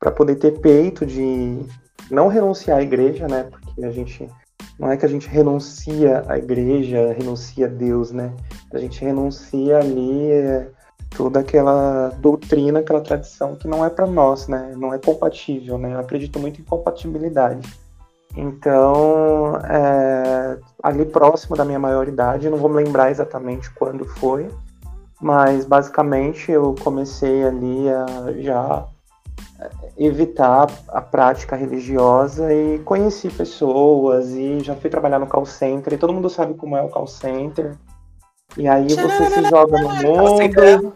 para 0.00 0.10
poder 0.10 0.36
ter 0.36 0.60
peito 0.60 1.06
de 1.06 1.64
não 2.10 2.28
renunciar 2.28 2.78
à 2.78 2.82
igreja, 2.82 3.26
né? 3.26 3.44
Porque 3.50 3.84
a 3.84 3.90
gente 3.90 4.30
não 4.78 4.90
é 4.90 4.96
que 4.96 5.06
a 5.06 5.08
gente 5.08 5.28
renuncia 5.28 6.24
à 6.26 6.36
igreja, 6.36 7.12
renuncia 7.12 7.66
a 7.66 7.68
Deus, 7.68 8.10
né? 8.10 8.32
A 8.72 8.78
gente 8.78 9.04
renuncia 9.04 9.78
ali 9.78 10.32
é, 10.32 10.68
toda 11.16 11.40
aquela 11.40 12.08
doutrina, 12.18 12.80
aquela 12.80 13.00
tradição 13.00 13.54
que 13.54 13.68
não 13.68 13.84
é 13.84 13.90
para 13.90 14.06
nós, 14.06 14.48
né? 14.48 14.74
Não 14.76 14.92
é 14.92 14.98
compatível, 14.98 15.78
né? 15.78 15.94
Eu 15.94 16.00
acredito 16.00 16.38
muito 16.38 16.60
em 16.60 16.64
compatibilidade. 16.64 17.68
Então, 18.36 19.56
é, 19.64 20.58
ali 20.82 21.04
próximo 21.04 21.56
da 21.56 21.64
minha 21.64 21.78
maioridade, 21.78 22.50
não 22.50 22.58
vou 22.58 22.68
me 22.68 22.82
lembrar 22.82 23.12
exatamente 23.12 23.70
quando 23.74 24.04
foi, 24.04 24.48
mas 25.22 25.64
basicamente 25.64 26.50
eu 26.50 26.74
comecei 26.82 27.44
ali 27.44 27.88
a 27.88 28.32
já 28.42 28.88
evitar 29.96 30.68
a 30.88 31.00
prática 31.00 31.56
religiosa 31.56 32.52
e 32.52 32.78
conheci 32.80 33.30
pessoas 33.30 34.30
e 34.30 34.60
já 34.60 34.74
fui 34.74 34.90
trabalhar 34.90 35.18
no 35.18 35.26
call 35.26 35.46
center 35.46 35.92
e 35.92 35.98
todo 35.98 36.12
mundo 36.12 36.28
sabe 36.28 36.54
como 36.54 36.76
é 36.76 36.82
o 36.82 36.88
call 36.88 37.06
center. 37.06 37.76
E 38.56 38.68
aí 38.68 38.86
você 38.88 39.30
se 39.30 39.42
joga 39.48 39.80
no 39.80 39.88
mundo. 39.88 40.94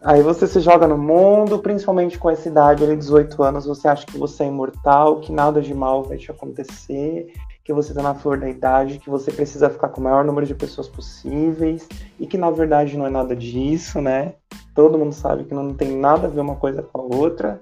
Aí 0.00 0.22
você 0.22 0.46
se 0.46 0.60
joga 0.60 0.86
no 0.86 0.96
mundo, 0.96 1.58
principalmente 1.58 2.18
com 2.18 2.30
essa 2.30 2.48
idade 2.48 2.84
ali, 2.84 2.96
18 2.96 3.42
anos, 3.42 3.66
você 3.66 3.88
acha 3.88 4.06
que 4.06 4.16
você 4.16 4.44
é 4.44 4.46
imortal, 4.46 5.20
que 5.20 5.32
nada 5.32 5.60
de 5.60 5.74
mal 5.74 6.04
vai 6.04 6.16
te 6.16 6.30
acontecer, 6.30 7.32
que 7.68 7.72
você 7.74 7.92
tá 7.92 8.02
na 8.02 8.14
flor 8.14 8.38
da 8.38 8.48
idade, 8.48 8.98
que 8.98 9.10
você 9.10 9.30
precisa 9.30 9.68
ficar 9.68 9.90
com 9.90 10.00
o 10.00 10.04
maior 10.04 10.24
número 10.24 10.46
de 10.46 10.54
pessoas 10.54 10.88
possíveis, 10.88 11.86
e 12.18 12.26
que 12.26 12.38
na 12.38 12.50
verdade 12.50 12.96
não 12.96 13.06
é 13.06 13.10
nada 13.10 13.36
disso, 13.36 14.00
né? 14.00 14.32
Todo 14.74 14.96
mundo 14.96 15.12
sabe 15.12 15.44
que 15.44 15.52
não 15.52 15.74
tem 15.74 15.94
nada 15.94 16.26
a 16.26 16.30
ver 16.30 16.40
uma 16.40 16.56
coisa 16.56 16.82
com 16.82 16.98
a 16.98 17.16
outra. 17.18 17.60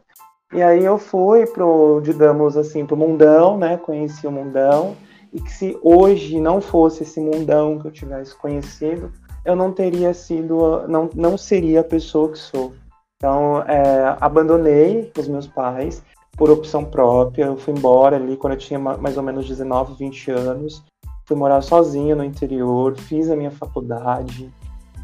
E 0.53 0.63
aí 0.63 0.85
eu 0.85 0.97
fui 0.97 1.45
pro, 1.45 2.01
digamos 2.05 2.57
assim, 2.57 2.87
pro 2.87 2.97
mundão, 2.97 3.59
né? 3.59 3.79
Conheci 3.79 4.29
o 4.29 4.31
mundão, 4.31 4.95
e 5.33 5.41
que 5.41 5.51
se 5.51 5.77
hoje 5.83 6.39
não 6.41 6.61
fosse 6.61 7.03
esse 7.03 7.19
mundão 7.19 7.81
que 7.81 7.89
eu 7.89 7.91
tivesse 7.91 8.33
conhecido, 8.37 9.11
eu 9.45 9.57
não 9.57 9.73
teria 9.73 10.15
sido, 10.15 10.87
não, 10.87 11.11
não 11.17 11.37
seria 11.37 11.81
a 11.81 11.85
pessoa 11.85 12.31
que 12.31 12.39
sou. 12.39 12.75
Então, 13.17 13.61
é, 13.63 14.17
abandonei 14.21 15.11
os 15.19 15.27
meus 15.27 15.49
pais 15.49 16.01
por 16.37 16.51
opção 16.51 16.85
própria. 16.85 17.45
Eu 17.45 17.57
fui 17.57 17.75
embora 17.75 18.17
ali 18.17 18.37
quando 18.37 18.53
eu 18.55 18.59
tinha 18.59 18.79
mais 18.79 19.17
ou 19.17 19.23
menos 19.23 19.47
19, 19.47 19.95
20 19.95 20.31
anos. 20.31 20.85
Fui 21.25 21.37
morar 21.37 21.61
sozinho 21.61 22.15
no 22.15 22.25
interior, 22.25 22.97
fiz 22.97 23.31
a 23.31 23.37
minha 23.37 23.51
faculdade, 23.51 24.49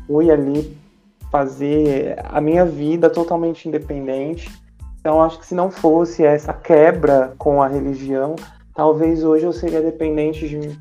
fui 0.06 0.30
ali 0.30 0.76
fazer 1.32 2.16
a 2.24 2.40
minha 2.40 2.64
vida 2.64 3.10
totalmente 3.10 3.68
independente. 3.68 4.48
Então, 5.00 5.20
acho 5.20 5.40
que 5.40 5.46
se 5.46 5.54
não 5.54 5.68
fosse 5.68 6.24
essa 6.24 6.52
quebra 6.52 7.34
com 7.38 7.60
a 7.60 7.66
religião, 7.66 8.36
talvez 8.72 9.24
hoje 9.24 9.46
eu 9.46 9.52
seria 9.52 9.82
dependente 9.82 10.48
de 10.48 10.78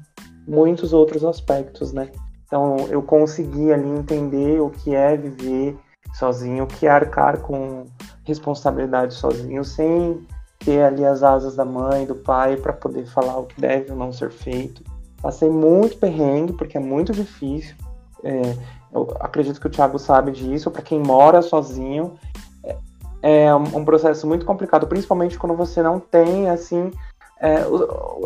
muitos 0.48 0.94
outros 0.94 1.24
aspectos, 1.24 1.92
né? 1.92 2.10
Então 2.46 2.76
eu 2.90 3.02
consegui 3.02 3.72
ali 3.72 3.90
entender 3.90 4.60
o 4.60 4.70
que 4.70 4.94
é 4.94 5.16
viver 5.16 5.78
sozinho, 6.14 6.66
o 6.66 6.68
que 6.68 6.86
é 6.86 6.90
arcar 6.90 7.40
com 7.40 7.86
responsabilidade 8.26 9.14
sozinho, 9.14 9.64
sem 9.64 10.20
ter 10.64 10.84
ali 10.84 11.06
as 11.06 11.24
asas 11.24 11.56
da 11.56 11.66
mãe, 11.66 12.06
do 12.06 12.16
pai 12.16 12.56
para 12.56 12.74
poder 12.74 13.06
falar 13.06 13.38
o 13.38 13.46
que 13.46 13.60
deve 13.60 13.92
ou 13.92 13.98
não 13.98 14.12
ser 14.12 14.32
feito. 14.32 14.84
Passei 15.22 15.50
muito 15.50 15.98
perrengue 15.98 16.54
porque 16.54 16.78
é 16.78 16.80
muito 16.80 17.12
difícil. 17.12 17.76
É, 18.24 18.56
eu 18.94 19.08
acredito 19.20 19.60
que 19.60 19.68
o 19.68 19.70
Thiago 19.70 20.00
sabe 20.00 20.32
disso. 20.32 20.72
Para 20.72 20.82
quem 20.82 21.00
mora 21.00 21.42
sozinho, 21.42 22.16
é, 22.64 22.76
é 23.22 23.56
um 23.56 23.86
processo 23.86 24.26
muito 24.28 24.46
complicado, 24.46 24.88
principalmente 24.88 25.38
quando 25.38 25.56
você 25.56 25.82
não 25.82 26.00
tem 26.00 26.50
assim 26.50 26.92
é, 27.42 27.66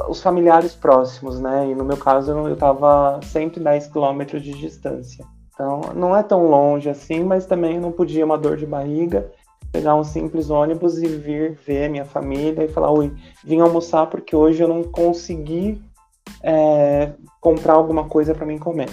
os, 0.09 0.21
familiares 0.21 0.75
próximos, 0.75 1.39
né? 1.39 1.69
E 1.69 1.73
no 1.73 1.85
meu 1.85 1.97
caso 1.97 2.31
eu 2.31 2.53
estava 2.53 3.19
110 3.23 3.87
quilômetros 3.87 4.43
de 4.43 4.51
distância. 4.53 5.25
Então 5.53 5.81
não 5.95 6.15
é 6.15 6.21
tão 6.21 6.47
longe 6.47 6.89
assim, 6.89 7.23
mas 7.23 7.45
também 7.45 7.79
não 7.79 7.91
podia 7.91 8.25
uma 8.25 8.37
dor 8.37 8.57
de 8.57 8.65
barriga 8.65 9.31
pegar 9.75 9.93
um 9.93 10.05
simples 10.05 10.49
ônibus 10.49 10.99
e 10.99 11.05
vir 11.05 11.51
ver 11.67 11.89
minha 11.89 12.05
família 12.05 12.63
e 12.63 12.69
falar, 12.69 12.91
oi, 12.91 13.11
vim 13.43 13.59
almoçar 13.59 14.05
porque 14.05 14.33
hoje 14.33 14.63
eu 14.63 14.69
não 14.69 14.83
consegui 14.83 15.81
é, 16.41 17.11
comprar 17.41 17.73
alguma 17.73 18.05
coisa 18.05 18.33
para 18.33 18.45
mim 18.45 18.57
comer. 18.57 18.89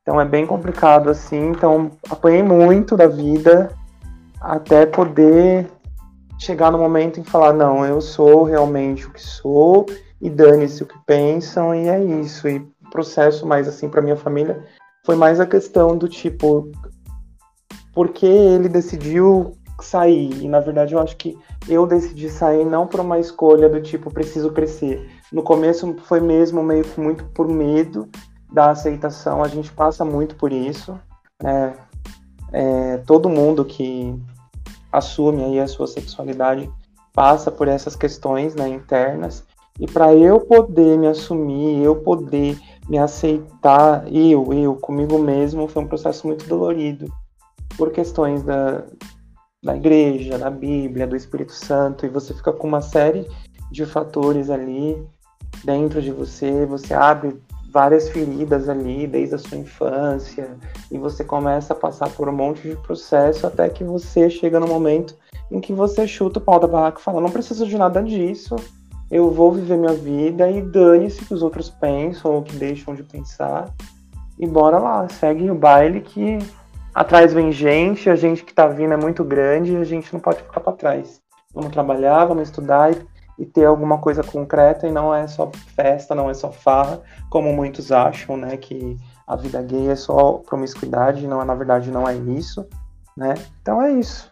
Então 0.00 0.18
é 0.18 0.24
bem 0.24 0.46
complicado 0.46 1.10
assim. 1.10 1.50
Então 1.50 1.90
apanhei 2.08 2.42
muito 2.42 2.96
da 2.96 3.06
vida 3.06 3.76
até 4.40 4.86
poder 4.86 5.70
chegar 6.38 6.72
no 6.72 6.78
momento 6.78 7.20
em 7.20 7.24
falar, 7.24 7.52
não, 7.52 7.84
eu 7.84 8.00
sou 8.00 8.42
realmente 8.42 9.06
o 9.06 9.12
que 9.12 9.20
sou 9.20 9.84
e 10.18 10.30
dane-se 10.30 10.82
o 10.82 10.86
que 10.86 10.98
pensam 11.06 11.74
e 11.74 11.90
é 11.90 12.02
isso. 12.02 12.48
E 12.48 12.66
processo 12.90 13.46
mais 13.46 13.68
assim 13.68 13.86
para 13.86 14.00
minha 14.00 14.16
família 14.16 14.64
foi 15.04 15.14
mais 15.14 15.40
a 15.40 15.46
questão 15.46 15.94
do 15.94 16.08
tipo 16.08 16.70
por 17.92 18.08
que 18.08 18.24
ele 18.24 18.70
decidiu 18.70 19.52
sair? 19.80 20.42
E 20.42 20.48
na 20.48 20.60
verdade 20.60 20.94
eu 20.94 21.00
acho 21.00 21.16
que 21.16 21.38
eu 21.68 21.86
decidi 21.86 22.28
sair 22.28 22.64
não 22.64 22.86
por 22.86 23.00
uma 23.00 23.18
escolha 23.18 23.68
do 23.68 23.80
tipo 23.80 24.12
preciso 24.12 24.50
crescer. 24.52 25.08
No 25.32 25.42
começo 25.42 25.94
foi 26.04 26.20
mesmo 26.20 26.62
meio 26.62 26.84
que 26.84 27.00
muito 27.00 27.24
por 27.26 27.48
medo 27.48 28.08
da 28.52 28.70
aceitação. 28.70 29.42
A 29.42 29.48
gente 29.48 29.72
passa 29.72 30.04
muito 30.04 30.36
por 30.36 30.52
isso. 30.52 30.98
Né? 31.42 31.74
É, 32.52 32.98
todo 32.98 33.28
mundo 33.28 33.64
que 33.64 34.14
assume 34.92 35.44
aí 35.44 35.60
a 35.60 35.66
sua 35.66 35.86
sexualidade 35.86 36.70
passa 37.14 37.50
por 37.50 37.68
essas 37.68 37.96
questões 37.96 38.54
né, 38.54 38.68
internas 38.68 39.44
e 39.80 39.86
para 39.86 40.14
eu 40.14 40.40
poder 40.40 40.98
me 40.98 41.06
assumir, 41.06 41.82
eu 41.82 41.96
poder 41.96 42.58
me 42.88 42.98
aceitar, 42.98 44.04
eu, 44.12 44.52
eu, 44.52 44.76
comigo 44.76 45.18
mesmo, 45.18 45.66
foi 45.66 45.82
um 45.82 45.88
processo 45.88 46.26
muito 46.26 46.46
dolorido 46.46 47.10
por 47.76 47.90
questões 47.90 48.42
da, 48.42 48.84
da 49.62 49.76
igreja, 49.76 50.38
da 50.38 50.50
Bíblia, 50.50 51.06
do 51.06 51.14
Espírito 51.14 51.52
Santo, 51.52 52.04
e 52.04 52.08
você 52.08 52.34
fica 52.34 52.52
com 52.52 52.66
uma 52.66 52.80
série 52.80 53.28
de 53.70 53.86
fatores 53.86 54.50
ali 54.50 55.00
dentro 55.64 56.02
de 56.02 56.10
você, 56.10 56.66
você 56.66 56.92
abre 56.92 57.40
várias 57.72 58.08
feridas 58.10 58.68
ali 58.68 59.06
desde 59.06 59.34
a 59.34 59.38
sua 59.38 59.56
infância 59.56 60.56
e 60.90 60.98
você 60.98 61.24
começa 61.24 61.72
a 61.72 61.76
passar 61.76 62.10
por 62.10 62.28
um 62.28 62.32
monte 62.32 62.68
de 62.68 62.76
processo 62.76 63.46
até 63.46 63.68
que 63.68 63.82
você 63.82 64.28
chega 64.28 64.60
no 64.60 64.66
momento 64.66 65.16
em 65.50 65.60
que 65.60 65.72
você 65.72 66.06
chuta 66.06 66.38
o 66.38 66.42
pau 66.42 66.60
da 66.60 66.66
barraca 66.66 67.00
e 67.00 67.02
fala: 67.02 67.20
não 67.20 67.30
preciso 67.30 67.66
de 67.66 67.78
nada 67.78 68.02
disso, 68.02 68.56
eu 69.10 69.30
vou 69.30 69.52
viver 69.52 69.78
minha 69.78 69.94
vida 69.94 70.50
e 70.50 70.60
dane-se 70.60 71.24
que 71.24 71.32
os 71.32 71.42
outros 71.42 71.70
pensam 71.70 72.32
ou 72.34 72.42
que 72.42 72.56
deixam 72.56 72.94
de 72.94 73.02
pensar 73.02 73.72
e 74.38 74.46
bora 74.46 74.78
lá, 74.78 75.08
segue 75.08 75.50
o 75.50 75.54
baile 75.54 76.00
que 76.00 76.38
atrás 76.94 77.32
vem 77.32 77.52
gente, 77.52 78.08
a 78.10 78.16
gente 78.16 78.44
que 78.44 78.54
tá 78.54 78.66
vindo 78.66 78.94
é 78.94 78.96
muito 78.96 79.24
grande 79.24 79.72
e 79.72 79.76
a 79.76 79.84
gente 79.84 80.12
não 80.12 80.20
pode 80.20 80.42
ficar 80.42 80.60
para 80.60 80.72
trás. 80.72 81.20
Vamos 81.54 81.70
trabalhar, 81.70 82.24
vamos 82.24 82.48
estudar 82.48 82.92
e 82.92 83.12
e 83.38 83.46
ter 83.46 83.64
alguma 83.64 83.98
coisa 83.98 84.22
concreta 84.22 84.86
e 84.86 84.92
não 84.92 85.14
é 85.14 85.26
só 85.26 85.50
festa, 85.74 86.14
não 86.14 86.30
é 86.30 86.34
só 86.34 86.52
farra, 86.52 87.02
como 87.28 87.52
muitos 87.52 87.90
acham, 87.90 88.36
né, 88.36 88.56
que 88.56 88.96
a 89.26 89.36
vida 89.36 89.60
gay 89.62 89.88
é 89.88 89.96
só 89.96 90.34
promiscuidade, 90.34 91.26
não, 91.26 91.44
na 91.44 91.54
verdade 91.54 91.90
não 91.90 92.08
é 92.08 92.14
isso, 92.14 92.66
né? 93.16 93.34
Então 93.60 93.82
é 93.82 93.92
isso. 93.92 94.30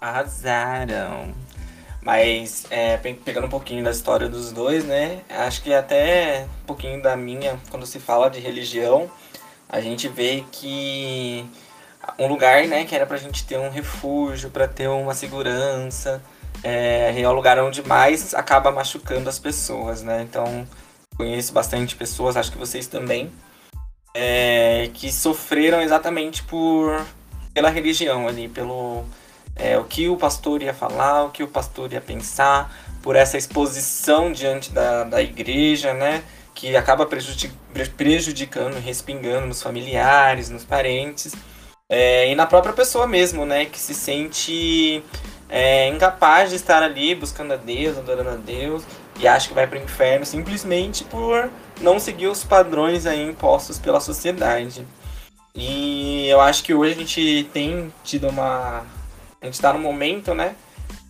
Arrasaram. 0.00 1.32
Mas 2.02 2.66
é, 2.70 2.96
pegando 2.98 3.46
um 3.46 3.50
pouquinho 3.50 3.82
da 3.82 3.90
história 3.90 4.28
dos 4.28 4.52
dois, 4.52 4.84
né? 4.84 5.22
Acho 5.28 5.62
que 5.62 5.72
até 5.72 6.46
um 6.62 6.66
pouquinho 6.66 7.02
da 7.02 7.16
minha, 7.16 7.58
quando 7.70 7.86
se 7.86 7.98
fala 7.98 8.28
de 8.28 8.38
religião, 8.38 9.10
a 9.68 9.80
gente 9.80 10.08
vê 10.08 10.44
que 10.52 11.46
um 12.18 12.26
lugar, 12.26 12.66
né, 12.66 12.84
que 12.84 12.94
era 12.94 13.06
pra 13.06 13.16
gente 13.16 13.44
ter 13.44 13.58
um 13.58 13.70
refúgio, 13.70 14.50
para 14.50 14.68
ter 14.68 14.88
uma 14.88 15.14
segurança, 15.14 16.22
é, 16.62 17.20
é 17.20 17.28
o 17.28 17.32
lugar 17.32 17.58
onde 17.58 17.82
mais 17.86 18.34
acaba 18.34 18.70
machucando 18.70 19.28
as 19.28 19.38
pessoas, 19.38 20.02
né? 20.02 20.22
Então, 20.22 20.66
conheço 21.16 21.52
bastante 21.52 21.96
pessoas, 21.96 22.36
acho 22.36 22.52
que 22.52 22.58
vocês 22.58 22.86
também, 22.86 23.32
é, 24.14 24.90
que 24.94 25.12
sofreram 25.12 25.80
exatamente 25.80 26.42
por 26.44 27.04
pela 27.52 27.70
religião 27.70 28.26
ali, 28.26 28.48
pelo 28.48 29.04
é, 29.54 29.78
o 29.78 29.84
que 29.84 30.08
o 30.08 30.16
pastor 30.16 30.60
ia 30.62 30.74
falar, 30.74 31.24
o 31.24 31.30
que 31.30 31.42
o 31.42 31.48
pastor 31.48 31.92
ia 31.92 32.00
pensar, 32.00 32.74
por 33.00 33.14
essa 33.14 33.38
exposição 33.38 34.32
diante 34.32 34.72
da, 34.72 35.04
da 35.04 35.22
igreja, 35.22 35.94
né? 35.94 36.24
Que 36.54 36.76
acaba 36.76 37.06
prejudicando, 37.06 38.78
respingando 38.78 39.46
nos 39.46 39.62
familiares, 39.62 40.50
nos 40.50 40.64
parentes, 40.64 41.34
é, 41.88 42.30
e 42.30 42.34
na 42.34 42.46
própria 42.46 42.72
pessoa 42.72 43.06
mesmo, 43.06 43.44
né? 43.44 43.66
Que 43.66 43.78
se 43.78 43.94
sente 43.94 45.02
é, 45.48 45.88
incapaz 45.88 46.50
de 46.50 46.56
estar 46.56 46.82
ali 46.82 47.14
buscando 47.14 47.52
a 47.52 47.56
Deus, 47.56 47.98
adorando 47.98 48.30
a 48.30 48.36
Deus, 48.36 48.82
e 49.18 49.28
acha 49.28 49.48
que 49.48 49.54
vai 49.54 49.66
para 49.66 49.78
o 49.78 49.82
inferno 49.82 50.24
simplesmente 50.24 51.04
por 51.04 51.50
não 51.80 51.98
seguir 51.98 52.28
os 52.28 52.44
padrões 52.44 53.06
aí 53.06 53.22
impostos 53.22 53.78
pela 53.78 54.00
sociedade. 54.00 54.86
E 55.54 56.26
eu 56.28 56.40
acho 56.40 56.64
que 56.64 56.74
hoje 56.74 56.94
a 56.94 56.96
gente 56.96 57.48
tem 57.52 57.92
tido 58.02 58.28
uma. 58.28 58.84
A 59.40 59.44
gente 59.44 59.54
está 59.54 59.72
num 59.72 59.78
momento, 59.78 60.34
né? 60.34 60.56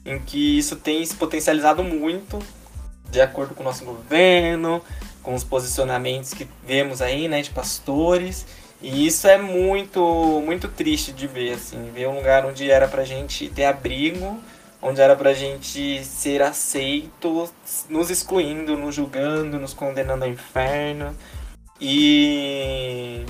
Em 0.04 0.18
que 0.18 0.58
isso 0.58 0.76
tem 0.76 1.04
se 1.06 1.16
potencializado 1.16 1.82
muito, 1.82 2.38
de 3.10 3.22
acordo 3.22 3.54
com 3.54 3.62
o 3.62 3.64
nosso 3.64 3.84
governo, 3.84 4.82
com 5.24 5.34
os 5.34 5.42
posicionamentos 5.42 6.32
que 6.32 6.46
vemos 6.64 7.02
aí, 7.02 7.26
né, 7.26 7.42
de 7.42 7.50
pastores. 7.50 8.46
E 8.80 9.06
isso 9.06 9.26
é 9.26 9.38
muito, 9.38 10.42
muito 10.44 10.68
triste 10.68 11.10
de 11.10 11.26
ver, 11.26 11.54
assim, 11.54 11.90
ver 11.92 12.06
um 12.06 12.16
lugar 12.16 12.44
onde 12.44 12.70
era 12.70 12.86
pra 12.86 13.02
gente 13.02 13.48
ter 13.48 13.64
abrigo, 13.64 14.38
onde 14.80 15.00
era 15.00 15.16
pra 15.16 15.32
gente 15.32 16.04
ser 16.04 16.42
aceito, 16.42 17.50
nos 17.88 18.10
excluindo, 18.10 18.76
nos 18.76 18.94
julgando, 18.94 19.58
nos 19.58 19.72
condenando 19.72 20.24
ao 20.24 20.30
inferno. 20.30 21.16
E 21.80 23.24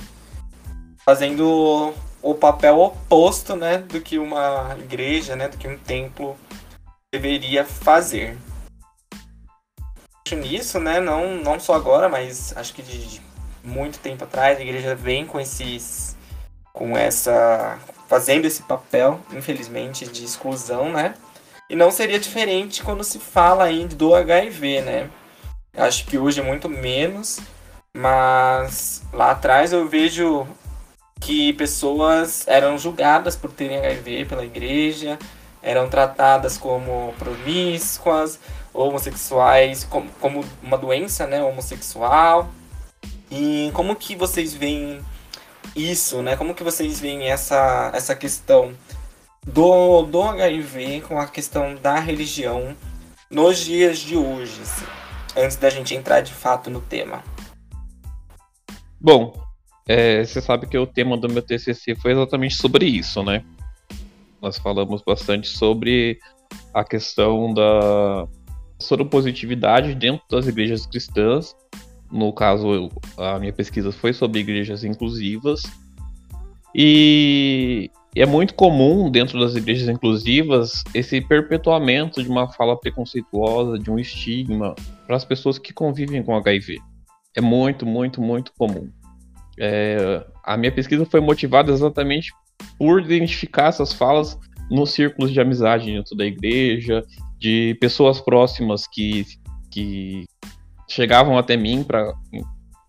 fazendo 1.05 1.93
o 2.21 2.35
papel 2.35 2.79
oposto, 2.79 3.55
né, 3.55 3.77
do 3.77 4.01
que 4.01 4.19
uma 4.19 4.75
igreja, 4.77 5.35
né, 5.35 5.47
do 5.47 5.57
que 5.57 5.67
um 5.67 5.77
templo 5.77 6.35
deveria 7.13 7.63
fazer. 7.63 8.37
Nisso, 10.33 10.79
né, 10.79 10.99
não, 10.99 11.35
não 11.35 11.59
só 11.59 11.75
agora, 11.75 12.09
mas 12.09 12.51
acho 12.57 12.73
que 12.73 12.81
de 12.81 13.21
muito 13.63 13.99
tempo 13.99 14.23
atrás 14.23 14.57
a 14.57 14.61
igreja 14.61 14.95
vem 14.95 15.25
com 15.25 15.39
esses 15.39 16.15
com 16.73 16.97
essa 16.97 17.77
fazendo 18.07 18.45
esse 18.45 18.63
papel, 18.63 19.19
infelizmente, 19.31 20.07
de 20.07 20.25
exclusão, 20.25 20.91
né? 20.91 21.13
E 21.69 21.75
não 21.75 21.91
seria 21.91 22.19
diferente 22.19 22.83
quando 22.83 23.03
se 23.03 23.19
fala 23.19 23.65
aí 23.65 23.85
do 23.85 24.15
HIV, 24.15 24.81
né? 24.81 25.09
Acho 25.77 26.05
que 26.05 26.17
hoje 26.17 26.39
é 26.39 26.43
muito 26.43 26.69
menos, 26.69 27.39
mas 27.93 29.03
lá 29.13 29.31
atrás 29.31 29.73
eu 29.73 29.87
vejo 29.87 30.47
que 31.19 31.53
pessoas 31.53 32.47
eram 32.47 32.77
julgadas 32.77 33.35
por 33.35 33.51
terem 33.51 33.77
HIV 33.77 34.25
pela 34.25 34.45
igreja, 34.45 35.17
eram 35.61 35.89
tratadas 35.89 36.57
como 36.57 37.13
promíscuas, 37.17 38.39
homossexuais, 38.75 39.83
como, 39.85 40.09
como 40.19 40.43
uma 40.61 40.77
doença, 40.77 41.25
né, 41.25 41.41
homossexual. 41.41 42.49
E 43.31 43.71
como 43.73 43.95
que 43.95 44.15
vocês 44.15 44.53
veem 44.53 45.01
isso, 45.75 46.21
né? 46.21 46.35
Como 46.35 46.53
que 46.53 46.63
vocês 46.63 46.99
veem 46.99 47.29
essa, 47.29 47.91
essa 47.93 48.15
questão 48.15 48.73
do, 49.45 50.03
do 50.03 50.21
HIV 50.21 51.01
com 51.01 51.19
a 51.19 51.27
questão 51.27 51.75
da 51.75 51.99
religião 51.99 52.75
nos 53.29 53.59
dias 53.59 53.99
de 53.99 54.15
hoje, 54.15 54.61
assim, 54.61 54.85
antes 55.35 55.57
da 55.57 55.69
gente 55.69 55.95
entrar 55.95 56.21
de 56.21 56.33
fato 56.33 56.69
no 56.69 56.81
tema? 56.81 57.23
Bom, 58.99 59.33
é, 59.87 60.23
você 60.23 60.41
sabe 60.41 60.67
que 60.67 60.77
o 60.77 60.87
tema 60.87 61.17
do 61.17 61.29
meu 61.29 61.41
TCC 61.41 61.95
foi 61.95 62.11
exatamente 62.11 62.55
sobre 62.55 62.85
isso, 62.85 63.23
né? 63.23 63.43
Nós 64.41 64.57
falamos 64.57 65.01
bastante 65.01 65.47
sobre 65.47 66.19
a 66.73 66.83
questão 66.83 67.53
da 67.53 68.27
soropositividade 68.79 69.95
dentro 69.95 70.23
das 70.29 70.47
igrejas 70.47 70.85
cristãs. 70.85 71.55
No 72.11 72.31
caso, 72.31 72.89
a 73.17 73.39
minha 73.39 73.53
pesquisa 73.53 73.91
foi 73.91 74.13
sobre 74.13 74.39
igrejas 74.39 74.83
inclusivas. 74.83 75.63
E 76.73 77.89
é 78.15 78.25
muito 78.25 78.53
comum 78.53 79.09
dentro 79.09 79.39
das 79.39 79.55
igrejas 79.55 79.89
inclusivas 79.89 80.83
esse 80.93 81.19
perpetuamento 81.21 82.23
de 82.23 82.29
uma 82.29 82.51
fala 82.51 82.77
preconceituosa, 82.77 83.77
de 83.79 83.89
um 83.91 83.99
estigma 83.99 84.75
para 85.05 85.15
as 85.15 85.25
pessoas 85.25 85.57
que 85.57 85.73
convivem 85.73 86.23
com 86.23 86.35
HIV. 86.35 86.79
É 87.35 87.41
muito, 87.41 87.85
muito, 87.85 88.21
muito 88.21 88.53
comum. 88.57 88.89
É, 89.57 90.25
a 90.43 90.57
minha 90.57 90.71
pesquisa 90.71 91.05
foi 91.05 91.19
motivada 91.19 91.71
exatamente 91.71 92.31
por 92.77 93.01
identificar 93.01 93.67
essas 93.67 93.93
falas 93.93 94.37
nos 94.69 94.91
círculos 94.91 95.31
de 95.31 95.39
amizade 95.39 95.91
dentro 95.91 96.15
da 96.15 96.25
igreja, 96.25 97.03
de 97.37 97.75
pessoas 97.79 98.19
próximas 98.21 98.87
que, 98.87 99.25
que 99.71 100.25
chegavam 100.89 101.37
até 101.37 101.57
mim 101.57 101.83
para 101.83 102.13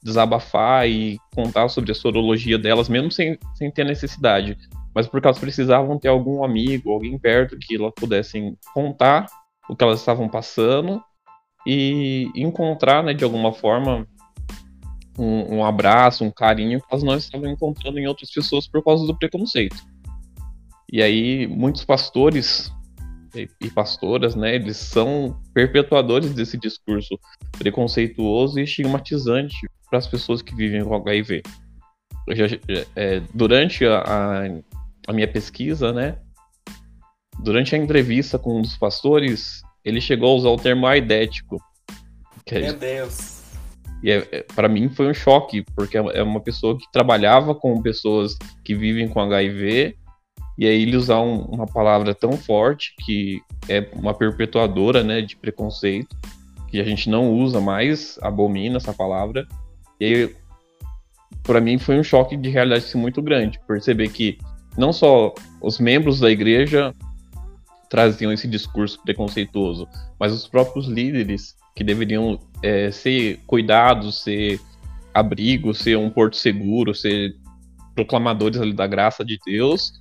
desabafar 0.03 0.89
e 0.89 1.19
contar 1.35 1.69
sobre 1.69 1.91
a 1.91 1.95
sorologia 1.95 2.59
delas, 2.59 2.89
mesmo 2.89 3.11
sem, 3.11 3.39
sem 3.55 3.71
ter 3.71 3.85
necessidade, 3.85 4.57
mas 4.95 5.07
porque 5.07 5.27
elas 5.27 5.39
precisavam 5.39 5.99
ter 5.99 6.09
algum 6.09 6.45
amigo, 6.45 6.93
alguém 6.93 7.19
perto 7.19 7.59
que 7.59 7.75
elas 7.75 7.93
pudessem 7.95 8.57
contar 8.73 9.27
o 9.69 9.75
que 9.75 9.83
elas 9.83 9.99
estavam 9.99 10.29
passando 10.29 11.03
e 11.67 12.31
encontrar, 12.37 13.03
né, 13.03 13.13
de 13.13 13.25
alguma 13.25 13.53
forma, 13.53 14.07
um, 15.19 15.57
um, 15.57 15.65
abraço, 15.65 16.25
um 16.25 16.31
carinho 16.31 16.81
que 16.81 16.87
elas 16.91 17.03
não 17.03 17.17
estavam 17.17 17.49
encontrando 17.49 17.99
em 17.99 18.07
outras 18.07 18.31
pessoas 18.31 18.69
por 18.69 18.85
causa 18.85 19.07
do 19.07 19.19
preconceito. 19.19 19.77
E 20.93 21.03
aí, 21.03 21.49
muitos 21.49 21.85
pastores 21.85 22.71
e, 23.35 23.71
pastoras, 23.71 24.35
né, 24.35 24.55
eles 24.55 24.77
são 24.77 25.41
perpetuadores 25.53 26.33
desse 26.33 26.59
discurso 26.59 27.19
preconceituoso 27.59 28.59
e 28.59 28.65
estigmatizante 28.65 29.57
para 29.89 29.99
as 29.99 30.07
pessoas 30.07 30.43
que 30.43 30.55
vivem 30.55 30.85
com 30.85 30.95
HIV. 30.95 31.43
Já, 32.31 32.47
é, 32.95 33.23
durante 33.33 33.85
a, 33.85 33.99
a, 33.99 34.45
a 35.09 35.13
minha 35.13 35.29
pesquisa, 35.29 35.93
né, 35.93 36.19
durante 37.41 37.75
a 37.75 37.79
entrevista 37.79 38.39
com 38.39 38.59
um 38.59 38.63
dos 38.63 38.77
pastores, 38.77 39.63
ele 39.85 40.01
chegou 40.01 40.31
a 40.31 40.35
usar 40.35 40.49
o 40.51 40.57
termo 40.57 40.87
aidético. 40.87 41.61
É, 42.47 42.61
Meu 42.61 42.75
Deus! 42.75 43.43
E 44.03 44.11
é, 44.11 44.29
é 44.31 44.43
para 44.55 44.69
mim 44.69 44.89
foi 44.89 45.09
um 45.09 45.15
choque, 45.15 45.65
porque 45.75 45.97
é, 45.97 46.01
é 46.15 46.23
uma 46.23 46.41
pessoa 46.41 46.77
que 46.77 46.91
trabalhava 46.93 47.55
com 47.55 47.81
pessoas 47.83 48.37
que 48.65 48.75
vivem 48.75 49.09
com 49.09 49.21
HIV, 49.21 49.97
e 50.59 50.67
aí 50.67 50.83
ele 50.83 50.97
usar 50.97 51.21
um, 51.21 51.41
uma 51.43 51.67
palavra 51.67 52.15
tão 52.15 52.33
forte, 52.33 52.95
que 53.05 53.43
é 53.69 53.89
uma 53.93 54.15
perpetuadora 54.15 55.05
né, 55.05 55.21
de 55.21 55.37
preconceito, 55.37 56.17
que 56.69 56.81
a 56.81 56.85
gente 56.85 57.11
não 57.11 57.33
usa 57.33 57.61
mais, 57.61 58.19
abomina 58.23 58.79
essa 58.79 58.93
palavra. 58.93 59.47
E 60.01 60.05
aí, 60.05 60.37
para 61.43 61.61
mim, 61.61 61.79
foi 61.79 61.99
um 61.99 62.03
choque 62.03 62.37
de 62.37 62.49
realidade 62.49 62.85
assim, 62.85 62.99
muito 62.99 63.21
grande, 63.21 63.61
perceber 63.67 64.09
que 64.09 64.39
não 64.77 64.93
só 64.93 65.35
os 65.61 65.79
membros 65.79 66.21
da 66.21 66.31
igreja 66.31 66.95
traziam 67.89 68.33
esse 68.33 68.49
discurso 68.49 69.01
preconceituoso, 69.03 69.87
mas 70.19 70.33
os 70.33 70.47
próprios 70.49 70.87
líderes 70.87 71.55
que 71.75 71.85
deveriam 71.85 72.39
é, 72.63 72.91
ser 72.91 73.41
cuidados, 73.47 74.23
ser 74.23 74.61
abrigo, 75.13 75.75
ser 75.75 75.97
um 75.97 76.11
porto 76.11 76.37
seguro, 76.37 76.95
ser 76.95 77.37
proclamadores 77.95 78.59
da 78.75 78.87
graça 78.87 79.25
de 79.25 79.39
Deus, 79.47 79.93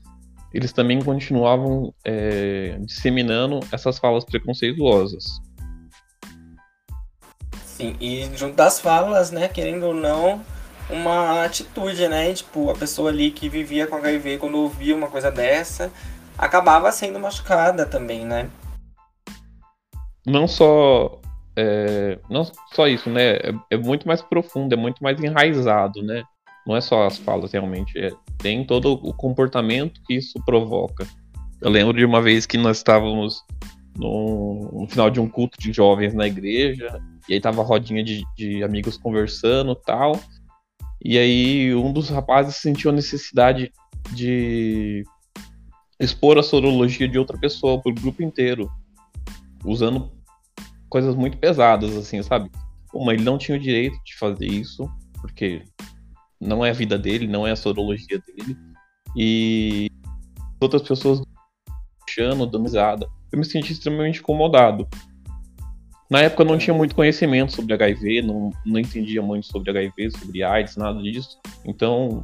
eles 0.56 0.72
também 0.72 1.02
continuavam 1.02 1.94
é, 2.06 2.78
disseminando 2.80 3.60
essas 3.74 4.00
falas 4.00 4.24
preconceituosas. 4.24 5.26
Sim, 7.66 7.98
e 8.00 8.24
junto 8.38 8.56
das 8.56 8.80
falas, 8.80 9.32
né, 9.32 9.50
querendo 9.50 9.88
ou 9.88 9.94
não, 9.94 10.42
uma 10.90 11.44
atitude, 11.44 12.08
né, 12.08 12.34
tipo, 12.34 12.70
a 12.70 12.74
pessoa 12.74 13.10
ali 13.10 13.32
que 13.32 13.50
vivia 13.50 13.86
com 13.86 13.98
HIV, 13.98 14.38
quando 14.38 14.58
ouvia 14.58 14.96
uma 14.96 15.10
coisa 15.10 15.30
dessa, 15.30 15.92
acabava 16.38 16.90
sendo 16.90 17.20
machucada 17.20 17.86
também, 17.86 18.26
né? 18.26 18.50
Não 20.26 20.48
só 20.48 21.20
é, 21.58 22.18
não 22.30 22.50
só 22.74 22.88
isso, 22.88 23.10
né? 23.10 23.36
É, 23.36 23.54
é, 23.72 23.78
muito 23.78 24.08
mais 24.08 24.22
profundo, 24.22 24.74
é 24.74 24.78
muito 24.78 25.04
mais 25.04 25.22
enraizado, 25.22 26.02
né? 26.02 26.24
Não 26.66 26.76
é 26.76 26.82
só 26.82 27.06
as 27.06 27.18
falas, 27.18 27.52
realmente. 27.52 27.98
É, 27.98 28.12
tem 28.38 28.66
todo 28.66 28.94
o 28.94 29.14
comportamento 29.14 30.02
que 30.06 30.16
isso 30.16 30.40
provoca. 30.46 31.08
Eu 31.62 31.70
lembro 31.70 31.98
de 31.98 32.06
uma 32.06 32.22
vez 32.22 32.46
que 32.46 32.58
nós 32.58 32.78
estávamos 32.78 33.44
no, 33.98 34.72
no 34.74 34.88
final 34.88 35.10
de 35.10 35.20
um 35.20 35.30
culto 35.30 35.58
de 35.60 35.72
jovens 35.72 36.14
na 36.14 36.28
igreja, 36.28 37.02
e 37.30 37.34
aí 37.34 37.40
tava 37.40 37.64
rodinha 37.64 38.04
de, 38.04 38.24
de 38.36 38.64
amigos 38.64 38.98
conversando 38.98 39.76
tal. 39.76 40.20
E 41.04 41.18
aí 41.18 41.74
um 41.76 41.94
dos 41.94 42.10
rapazes 42.10 42.58
sentiu 42.58 42.92
a 42.92 42.94
necessidade 42.94 43.72
de 44.12 45.04
expor 46.00 46.38
a 46.38 46.44
sorologia 46.44 47.08
de 47.08 47.18
outra 47.18 47.38
pessoa 47.38 47.82
pro 47.82 47.94
grupo 47.94 48.22
inteiro, 48.22 48.70
usando 49.64 50.12
coisas 50.90 51.16
muito 51.16 51.38
pesadas, 51.38 51.96
assim, 51.96 52.22
sabe? 52.22 52.50
Uma, 52.94 53.14
ele 53.14 53.24
não 53.24 53.38
tinha 53.38 53.58
o 53.58 53.62
direito 53.62 53.98
de 54.04 54.16
fazer 54.16 54.46
isso, 54.46 54.90
porque 55.22 55.64
não 56.40 56.66
é 56.66 56.70
a 56.70 56.74
vida 56.74 56.98
dele, 56.98 57.28
não 57.28 57.46
é 57.46 57.52
a 57.52 57.56
sorologia 57.56 58.20
dele. 58.20 58.58
E 59.16 59.90
outras 60.60 60.82
pessoas 60.82 61.22
debochando, 62.06 62.46
dando 62.46 62.64
risada. 62.64 63.08
Eu 63.32 63.40
me 63.40 63.46
senti 63.46 63.74
extremamente 63.74 64.20
incomodado. 64.20 64.88
Na 66.10 66.22
época 66.22 66.44
eu 66.44 66.48
não 66.48 66.58
tinha 66.58 66.74
muito 66.74 66.96
conhecimento 66.96 67.54
sobre 67.54 67.74
HIV, 67.74 68.22
não, 68.22 68.52
não 68.66 68.80
entendia 68.80 69.22
muito 69.22 69.48
sobre 69.48 69.72
HIV, 69.72 70.12
sobre 70.12 70.44
AIDS, 70.44 70.78
nada 70.78 71.02
disso. 71.02 71.40
Então, 71.66 72.24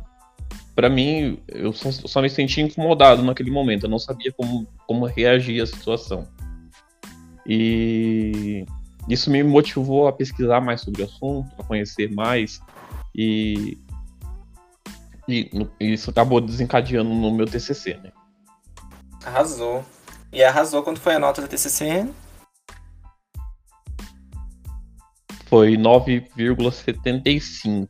para 0.75 0.89
mim, 0.89 1.39
eu 1.47 1.73
só, 1.73 1.91
só, 1.91 2.21
me 2.21 2.29
sentia 2.29 2.63
incomodado 2.63 3.23
naquele 3.23 3.49
momento. 3.49 3.85
Eu 3.85 3.89
não 3.89 3.99
sabia 3.99 4.31
como, 4.31 4.67
como 4.85 5.05
reagir 5.05 5.61
à 5.61 5.65
situação. 5.65 6.27
E 7.45 8.65
isso 9.09 9.31
me 9.31 9.43
motivou 9.43 10.07
a 10.07 10.13
pesquisar 10.13 10.61
mais 10.61 10.81
sobre 10.81 11.01
o 11.01 11.05
assunto, 11.05 11.49
a 11.57 11.63
conhecer 11.63 12.11
mais. 12.11 12.61
E, 13.15 13.79
e 15.27 15.51
isso 15.79 16.09
acabou 16.09 16.41
desencadeando 16.41 17.13
no 17.13 17.31
meu 17.31 17.45
TCC, 17.45 17.99
né? 18.03 18.11
Arrasou. 19.25 19.85
E 20.31 20.43
arrasou 20.43 20.83
quando 20.83 20.99
foi 20.99 21.15
a 21.15 21.19
nota 21.19 21.41
do 21.41 21.47
TCC? 21.47 22.07
Foi 25.47 25.77
9,75. 25.77 27.87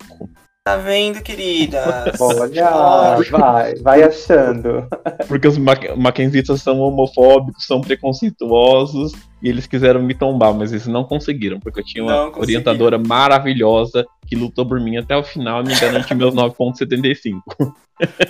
Tá 0.72 0.78
vendo, 0.78 1.22
querida? 1.22 2.14
Olha, 2.18 3.20
vai, 3.30 3.76
vai 3.76 4.04
achando. 4.04 4.88
Porque 5.28 5.46
os 5.46 5.58
Mackenzistas 5.58 6.62
são 6.62 6.80
homofóbicos, 6.80 7.66
são 7.66 7.82
preconceituosos 7.82 9.12
e 9.44 9.50
eles 9.50 9.68
quiseram 9.68 10.02
me 10.02 10.14
tombar, 10.14 10.54
mas 10.54 10.72
eles 10.72 10.88
não 10.88 11.04
conseguiram, 11.04 11.60
porque 11.60 11.82
eu 11.82 11.84
tinha 11.84 12.06
uma 12.06 12.40
orientadora 12.40 12.98
maravilhosa 12.98 14.06
que 14.26 14.34
lutou 14.34 14.66
por 14.66 14.80
mim 14.80 14.96
até 14.96 15.18
o 15.18 15.24
final 15.24 15.62
e 15.62 15.68
me 15.68 15.78
garantiu 15.78 16.16
meus 16.16 16.34
9,75. 16.36 17.42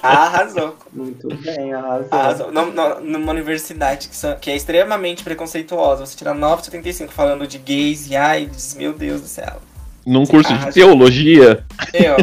Arrasou. 0.02 0.76
Muito 0.92 1.28
bem, 1.44 1.74
arrasou. 1.74 2.08
arrasou. 2.10 2.52
Numa 2.52 3.32
universidade 3.32 4.10
que, 4.10 4.16
são, 4.16 4.36
que 4.36 4.50
é 4.50 4.56
extremamente 4.56 5.24
preconceituosa, 5.24 6.08
você 6.08 6.18
tira 6.18 6.34
9,75 6.34 7.10
falando 7.10 7.46
de 7.46 7.60
gays 7.60 8.10
e 8.10 8.16
AIDS, 8.16 8.74
meu 8.74 8.94
Deus 8.94 9.22
do 9.22 9.28
céu. 9.28 9.62
Num 10.06 10.26
curso 10.26 10.54
de 10.58 10.74
teologia? 10.74 11.64
Eu. 11.94 12.18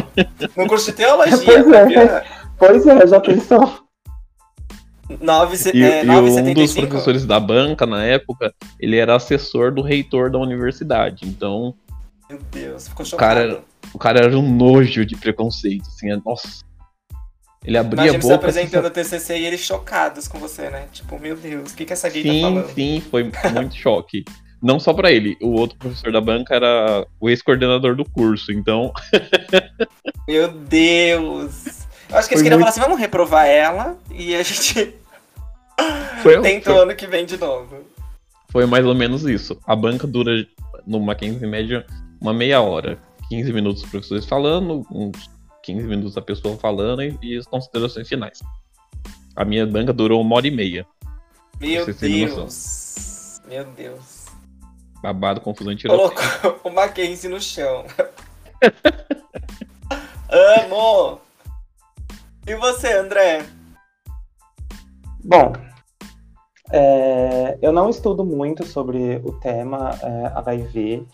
Num 0.57 0.67
curso 0.67 0.87
de 0.87 0.97
teologia. 0.97 1.37
pois, 1.37 1.73
é. 1.73 2.25
pois 2.57 2.87
é, 2.87 3.07
já 3.07 3.19
pensou. 3.19 3.89
9, 5.21 5.71
e, 5.73 5.83
é, 5.83 6.05
e 6.05 6.09
um 6.09 6.53
dos 6.53 6.73
professores 6.75 7.25
da 7.25 7.39
banca, 7.39 7.85
na 7.85 8.03
época, 8.03 8.53
ele 8.79 8.95
era 8.97 9.15
assessor 9.15 9.73
do 9.73 9.81
reitor 9.81 10.29
da 10.29 10.37
universidade. 10.37 11.27
Então. 11.27 11.73
Meu 12.29 12.39
Deus, 12.51 12.87
ficou 12.87 13.05
chocado. 13.05 13.41
O 13.41 13.51
cara, 13.51 13.63
o 13.93 13.97
cara 13.97 14.19
era 14.19 14.37
um 14.37 14.55
nojo 14.55 15.03
de 15.05 15.15
preconceito, 15.15 15.87
assim, 15.87 16.11
é, 16.11 16.19
nossa. 16.23 16.63
Ele 17.65 17.77
abria 17.77 18.03
Imagina 18.03 18.17
a 18.17 18.21
boca. 18.21 18.27
você 18.27 18.33
apresentando 18.33 18.85
o 18.85 18.89
TCC 18.89 19.37
e 19.39 19.45
eles 19.45 19.59
chocados 19.61 20.27
com 20.27 20.39
você, 20.39 20.69
né? 20.69 20.87
Tipo, 20.91 21.19
meu 21.19 21.35
Deus, 21.35 21.71
o 21.71 21.75
que, 21.75 21.85
que 21.85 21.93
essa 21.93 22.07
gay 22.07 22.21
sim, 22.21 22.41
tá 22.41 22.47
falando? 22.47 22.73
Sim, 22.73 23.03
foi 23.09 23.23
muito 23.23 23.75
choque. 23.75 24.23
Não 24.61 24.79
só 24.79 24.93
para 24.93 25.11
ele, 25.11 25.37
o 25.41 25.53
outro 25.53 25.77
professor 25.77 26.11
da 26.11 26.19
banca 26.19 26.53
era 26.53 27.07
o 27.19 27.29
ex-coordenador 27.29 27.95
do 27.95 28.03
curso, 28.03 28.51
então. 28.51 28.91
Meu 30.27 30.51
Deus! 30.51 31.87
Eu 32.09 32.17
acho 32.17 32.27
que 32.27 32.33
eles 32.33 32.43
queriam 32.43 32.59
muito... 32.59 32.59
falar 32.59 32.69
assim: 32.69 32.81
vamos 32.81 32.99
reprovar 32.99 33.45
ela 33.47 33.97
e 34.11 34.35
a 34.35 34.43
gente. 34.43 34.93
Foi, 36.21 36.41
Tenta 36.41 36.71
foi... 36.71 36.81
ano 36.81 36.93
que 36.93 37.07
vem 37.07 37.25
de 37.25 37.37
novo. 37.37 37.77
Foi 38.51 38.65
mais 38.65 38.85
ou 38.85 38.93
menos 38.93 39.23
isso. 39.23 39.57
A 39.65 39.73
banca 39.73 40.05
dura 40.05 40.45
no 40.85 40.99
Mackenzie 40.99 41.47
média 41.47 41.85
uma 42.19 42.33
meia 42.33 42.59
hora. 42.59 42.99
15 43.29 43.53
minutos 43.53 43.83
os 43.83 43.89
professores 43.89 44.25
falando, 44.25 44.85
uns 44.91 45.29
15 45.63 45.87
minutos 45.87 46.17
a 46.17 46.21
pessoa 46.21 46.57
falando 46.57 47.01
e, 47.01 47.17
e 47.21 47.37
as 47.37 47.45
considerações 47.45 48.09
finais. 48.09 48.39
A 49.35 49.45
minha 49.45 49.65
banca 49.65 49.93
durou 49.93 50.19
uma 50.19 50.35
hora 50.35 50.47
e 50.47 50.51
meia. 50.51 50.85
Meu 51.61 51.85
Deus! 51.85 53.41
Meu 53.47 53.65
Deus. 53.65 54.18
Babado, 55.01 55.41
confusão 55.41 55.75
tirou. 55.75 56.11
Colocou 56.11 56.59
o 56.71 56.73
Mackenzie 56.73 57.29
no 57.29 57.39
chão. 57.41 57.85
Amo! 60.29 61.19
E 62.45 62.55
você, 62.55 62.93
André? 62.93 63.45
Bom, 65.23 65.53
é, 66.71 67.57
eu 67.61 67.71
não 67.71 67.89
estudo 67.89 68.23
muito 68.23 68.65
sobre 68.65 69.21
o 69.23 69.33
tema 69.33 69.91
é, 70.01 70.31
HIV, 70.35 71.05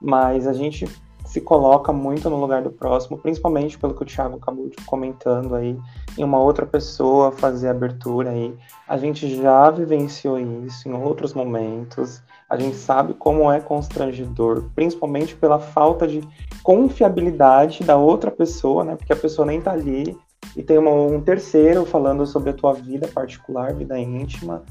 mas 0.00 0.46
a 0.46 0.52
gente 0.52 0.84
se 1.32 1.40
coloca 1.40 1.94
muito 1.94 2.28
no 2.28 2.36
lugar 2.36 2.60
do 2.60 2.70
próximo, 2.70 3.16
principalmente 3.16 3.78
pelo 3.78 3.94
que 3.94 4.02
o 4.02 4.06
Thiago 4.06 4.36
acabou 4.36 4.70
comentando 4.84 5.54
aí, 5.54 5.78
em 6.18 6.22
uma 6.22 6.38
outra 6.38 6.66
pessoa 6.66 7.32
fazer 7.32 7.68
abertura 7.68 8.28
aí. 8.28 8.54
A 8.86 8.98
gente 8.98 9.34
já 9.40 9.70
vivenciou 9.70 10.38
isso 10.38 10.86
em 10.86 10.92
outros 10.92 11.32
momentos. 11.32 12.22
A 12.50 12.58
gente 12.58 12.76
sabe 12.76 13.14
como 13.14 13.50
é 13.50 13.60
constrangedor, 13.60 14.64
principalmente 14.74 15.34
pela 15.34 15.58
falta 15.58 16.06
de 16.06 16.20
confiabilidade 16.62 17.82
da 17.82 17.96
outra 17.96 18.30
pessoa, 18.30 18.84
né? 18.84 18.94
Porque 18.94 19.14
a 19.14 19.16
pessoa 19.16 19.46
nem 19.46 19.58
tá 19.58 19.72
ali 19.72 20.14
e 20.54 20.62
tem 20.62 20.76
uma, 20.76 20.90
um 20.90 21.18
terceiro 21.18 21.86
falando 21.86 22.26
sobre 22.26 22.50
a 22.50 22.52
tua 22.52 22.74
vida 22.74 23.08
particular, 23.08 23.72
vida 23.72 23.98
íntima. 23.98 24.64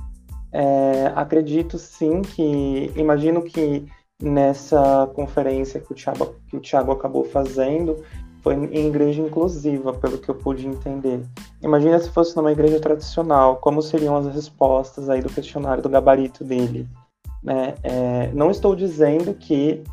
É, 0.51 1.11
acredito 1.15 1.79
sim 1.79 2.21
que, 2.21 2.91
imagino 2.95 3.41
que 3.41 3.87
nessa 4.21 5.09
conferência 5.15 5.79
que 5.79 5.91
o 5.91 5.95
Thiago, 5.95 6.35
que 6.47 6.57
o 6.57 6.59
Thiago 6.59 6.91
acabou 6.91 7.25
fazendo, 7.25 8.03
foi 8.41 8.55
em 8.55 8.87
igreja 8.87 9.21
inclusiva, 9.21 9.93
pelo 9.93 10.17
que 10.17 10.29
eu 10.29 10.35
pude 10.35 10.67
entender. 10.67 11.23
Imagina 11.61 11.99
se 11.99 12.09
fosse 12.09 12.35
numa 12.35 12.51
igreja 12.51 12.79
tradicional, 12.79 13.57
como 13.57 13.81
seriam 13.81 14.15
as 14.17 14.33
respostas 14.33 15.09
aí 15.09 15.21
do 15.21 15.29
questionário 15.29 15.83
do 15.83 15.89
gabarito 15.89 16.43
dele. 16.43 16.87
Né? 17.43 17.75
É, 17.83 18.31
não 18.33 18.49
estou 18.51 18.75
dizendo 18.75 19.33
que 19.33 19.83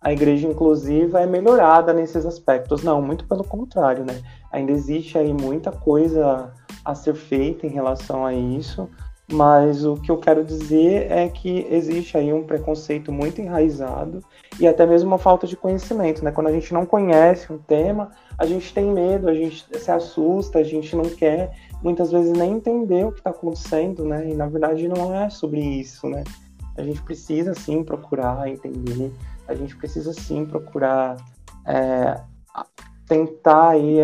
a 0.00 0.12
igreja 0.12 0.46
inclusiva 0.46 1.20
é 1.20 1.26
melhorada 1.26 1.92
nesses 1.92 2.24
aspectos, 2.24 2.82
não, 2.82 3.02
muito 3.02 3.26
pelo 3.26 3.42
contrário, 3.42 4.04
né? 4.04 4.20
Ainda 4.52 4.70
existe 4.72 5.18
aí 5.18 5.32
muita 5.32 5.72
coisa 5.72 6.52
a 6.84 6.94
ser 6.94 7.14
feita 7.14 7.66
em 7.66 7.70
relação 7.70 8.24
a 8.24 8.32
isso, 8.32 8.88
mas 9.30 9.84
o 9.84 9.96
que 9.96 10.10
eu 10.10 10.16
quero 10.16 10.42
dizer 10.42 11.10
é 11.10 11.28
que 11.28 11.66
existe 11.70 12.16
aí 12.16 12.32
um 12.32 12.44
preconceito 12.44 13.12
muito 13.12 13.40
enraizado 13.40 14.24
e 14.58 14.66
até 14.66 14.86
mesmo 14.86 15.08
uma 15.08 15.18
falta 15.18 15.46
de 15.46 15.56
conhecimento, 15.56 16.24
né? 16.24 16.32
Quando 16.32 16.46
a 16.46 16.52
gente 16.52 16.72
não 16.72 16.86
conhece 16.86 17.52
um 17.52 17.58
tema, 17.58 18.10
a 18.38 18.46
gente 18.46 18.72
tem 18.72 18.90
medo, 18.90 19.28
a 19.28 19.34
gente 19.34 19.66
se 19.78 19.90
assusta, 19.90 20.58
a 20.58 20.64
gente 20.64 20.96
não 20.96 21.04
quer 21.04 21.52
muitas 21.82 22.10
vezes 22.10 22.32
nem 22.32 22.52
entender 22.52 23.04
o 23.04 23.12
que 23.12 23.18
está 23.18 23.30
acontecendo, 23.30 24.04
né? 24.04 24.30
E 24.30 24.34
na 24.34 24.46
verdade 24.46 24.88
não 24.88 25.14
é 25.14 25.28
sobre 25.28 25.60
isso, 25.60 26.08
né? 26.08 26.24
A 26.76 26.82
gente 26.82 27.02
precisa 27.02 27.54
sim 27.54 27.84
procurar 27.84 28.48
entender, 28.48 29.12
a 29.46 29.54
gente 29.54 29.76
precisa 29.76 30.12
sim 30.14 30.46
procurar 30.46 31.16
é, 31.66 32.18
tentar 33.08 33.70
aí 33.70 33.98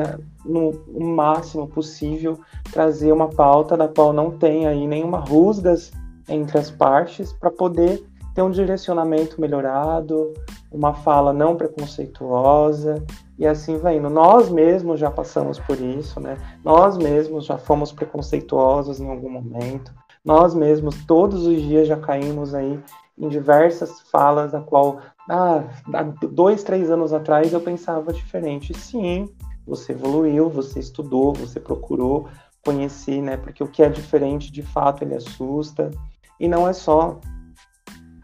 no, 0.44 0.72
no, 0.88 1.06
máximo 1.06 1.68
possível 1.68 2.40
trazer 2.72 3.12
uma 3.12 3.28
pauta 3.28 3.76
da 3.76 3.86
qual 3.86 4.12
não 4.12 4.30
tenha 4.30 4.70
aí 4.70 4.86
nenhuma 4.86 5.18
rusgas 5.18 5.92
entre 6.28 6.58
as 6.58 6.70
partes 6.70 7.32
para 7.32 7.50
poder 7.50 8.02
ter 8.34 8.42
um 8.42 8.50
direcionamento 8.50 9.40
melhorado, 9.40 10.34
uma 10.72 10.92
fala 10.92 11.32
não 11.32 11.54
preconceituosa 11.54 13.04
e 13.38 13.46
assim 13.46 13.78
vai 13.78 13.98
indo. 13.98 14.10
Nós 14.10 14.50
mesmos 14.50 14.98
já 14.98 15.10
passamos 15.10 15.60
por 15.60 15.78
isso, 15.80 16.18
né? 16.18 16.36
Nós 16.64 16.96
mesmos 16.96 17.46
já 17.46 17.56
fomos 17.56 17.92
preconceituosos 17.92 18.98
em 19.00 19.08
algum 19.08 19.30
momento. 19.30 19.92
Nós 20.24 20.54
mesmos 20.54 21.04
todos 21.04 21.46
os 21.46 21.60
dias 21.62 21.86
já 21.86 21.96
caímos 21.96 22.54
aí 22.54 22.80
em 23.16 23.28
diversas 23.28 24.00
falas 24.10 24.50
da 24.50 24.60
qual 24.60 24.98
ah, 25.28 25.64
há 25.92 26.02
dois, 26.02 26.62
três 26.62 26.90
anos 26.90 27.12
atrás 27.12 27.52
eu 27.52 27.60
pensava 27.60 28.12
diferente. 28.12 28.74
Sim, 28.74 29.28
você 29.66 29.92
evoluiu, 29.92 30.50
você 30.50 30.80
estudou, 30.80 31.32
você 31.32 31.58
procurou 31.58 32.28
conhecer, 32.64 33.20
né? 33.22 33.36
Porque 33.36 33.62
o 33.62 33.68
que 33.68 33.82
é 33.82 33.88
diferente, 33.88 34.50
de 34.50 34.62
fato, 34.62 35.02
ele 35.02 35.14
assusta. 35.14 35.90
E 36.40 36.48
não 36.48 36.68
é 36.68 36.72
só 36.72 37.20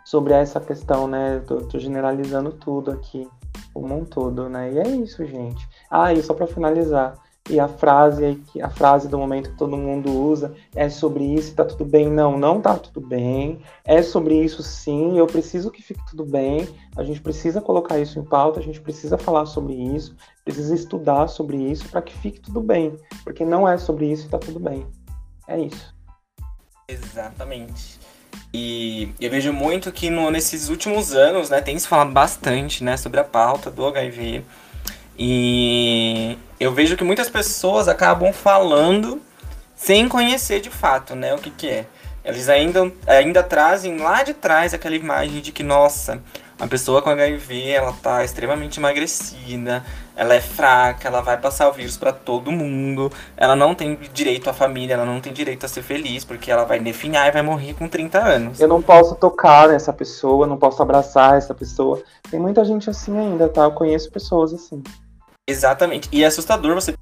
sobre 0.05 0.33
essa 0.33 0.61
questão, 0.61 1.07
né? 1.07 1.41
Tô, 1.47 1.59
tô 1.59 1.79
generalizando 1.79 2.53
tudo 2.53 2.91
aqui, 2.91 3.29
como 3.73 3.97
um 3.97 4.05
todo, 4.05 4.49
né? 4.49 4.73
E 4.73 4.79
é 4.79 4.89
isso, 4.89 5.25
gente. 5.25 5.69
Ah, 5.91 6.13
e 6.13 6.23
só 6.23 6.35
para 6.35 6.47
finalizar, 6.47 7.15
e 7.51 7.59
a 7.59 7.69
frase 7.69 8.41
a 8.63 8.71
frase 8.71 9.09
do 9.09 9.19
momento 9.19 9.51
que 9.51 9.57
todo 9.57 9.77
mundo 9.77 10.11
usa 10.11 10.55
é 10.75 10.89
sobre 10.89 11.25
isso, 11.25 11.55
tá 11.55 11.65
tudo 11.65 11.85
bem? 11.85 12.09
Não, 12.09 12.39
não 12.39 12.61
tá 12.61 12.77
tudo 12.77 13.01
bem. 13.01 13.61
É 13.85 14.01
sobre 14.03 14.41
isso 14.43 14.63
sim, 14.63 15.19
eu 15.19 15.27
preciso 15.27 15.71
que 15.71 15.83
fique 15.83 16.01
tudo 16.09 16.25
bem. 16.25 16.69
A 16.97 17.03
gente 17.03 17.21
precisa 17.21 17.61
colocar 17.61 17.99
isso 17.99 18.19
em 18.19 18.25
pauta, 18.25 18.61
a 18.61 18.63
gente 18.63 18.81
precisa 18.81 19.19
falar 19.19 19.47
sobre 19.47 19.75
isso, 19.75 20.17
precisa 20.45 20.75
estudar 20.75 21.27
sobre 21.29 21.57
isso 21.57 21.89
para 21.89 22.01
que 22.01 22.17
fique 22.19 22.41
tudo 22.41 22.61
bem, 22.61 22.97
porque 23.25 23.45
não 23.45 23.69
é 23.69 23.77
sobre 23.77 24.11
isso 24.11 24.27
e 24.27 24.31
tá 24.31 24.39
tudo 24.39 24.61
bem. 24.61 24.87
É 25.49 25.59
isso. 25.59 25.95
Exatamente. 26.87 27.99
E 28.53 29.13
eu 29.21 29.31
vejo 29.31 29.53
muito 29.53 29.93
que 29.93 30.11
no, 30.11 30.31
nesses 30.31 30.69
últimos 30.69 31.13
anos, 31.13 31.51
né, 31.51 31.61
tem 31.61 31.79
se 31.79 31.87
falado 31.87 32.11
bastante, 32.11 32.83
né, 32.83 32.97
sobre 32.97 33.21
a 33.21 33.25
pauta 33.25 33.71
do 33.71 33.87
HIV. 33.87 34.45
E 35.23 36.39
eu 36.59 36.73
vejo 36.73 36.97
que 36.97 37.05
muitas 37.05 37.29
pessoas 37.29 37.89
acabam 37.89 38.33
falando 38.33 39.21
sem 39.77 40.09
conhecer 40.09 40.63
de 40.63 40.71
fato, 40.71 41.15
né, 41.15 41.35
o 41.35 41.39
que, 41.39 41.51
que 41.51 41.69
é. 41.69 41.87
Eles 42.25 42.49
ainda, 42.49 42.91
ainda 43.07 43.43
trazem 43.43 43.99
lá 43.99 44.23
de 44.23 44.33
trás 44.33 44.73
aquela 44.73 44.97
imagem 44.97 45.43
de 45.43 45.53
que, 45.53 45.63
nossa, 45.63 46.23
a 46.59 46.67
pessoa 46.67 47.03
com 47.03 47.11
HIV, 47.11 47.69
ela 47.71 47.93
tá 48.03 48.25
extremamente 48.25 48.81
emagrecida, 48.81 49.85
ela 50.17 50.35
é 50.35 50.41
fraca, 50.41 51.09
ela 51.09 51.21
vai 51.21 51.37
passar 51.37 51.69
o 51.69 51.73
vírus 51.73 51.99
para 51.99 52.13
todo 52.13 52.51
mundo, 52.51 53.13
ela 53.37 53.55
não 53.55 53.75
tem 53.75 53.99
direito 54.15 54.49
à 54.49 54.55
família, 54.55 54.95
ela 54.95 55.05
não 55.05 55.21
tem 55.21 55.35
direito 55.35 55.67
a 55.67 55.69
ser 55.69 55.83
feliz, 55.83 56.25
porque 56.25 56.51
ela 56.51 56.65
vai 56.65 56.79
definhar 56.79 57.29
e 57.29 57.31
vai 57.31 57.43
morrer 57.43 57.75
com 57.75 57.87
30 57.87 58.19
anos. 58.19 58.61
Eu 58.61 58.69
não 58.69 58.81
posso 58.81 59.15
tocar 59.17 59.69
nessa 59.69 59.93
pessoa, 59.93 60.47
não 60.47 60.57
posso 60.57 60.83
abraçar 60.83 61.37
essa 61.37 61.55
pessoa. 61.55 62.03
Tem 62.31 62.41
muita 62.41 62.65
gente 62.65 62.89
assim 62.89 63.19
ainda, 63.19 63.51
tá? 63.51 63.65
Eu 63.65 63.73
conheço 63.73 64.11
pessoas 64.11 64.55
assim. 64.55 64.83
Exatamente. 65.51 66.09
E 66.13 66.23
é 66.23 66.27
assustador 66.27 66.75
você 66.75 66.95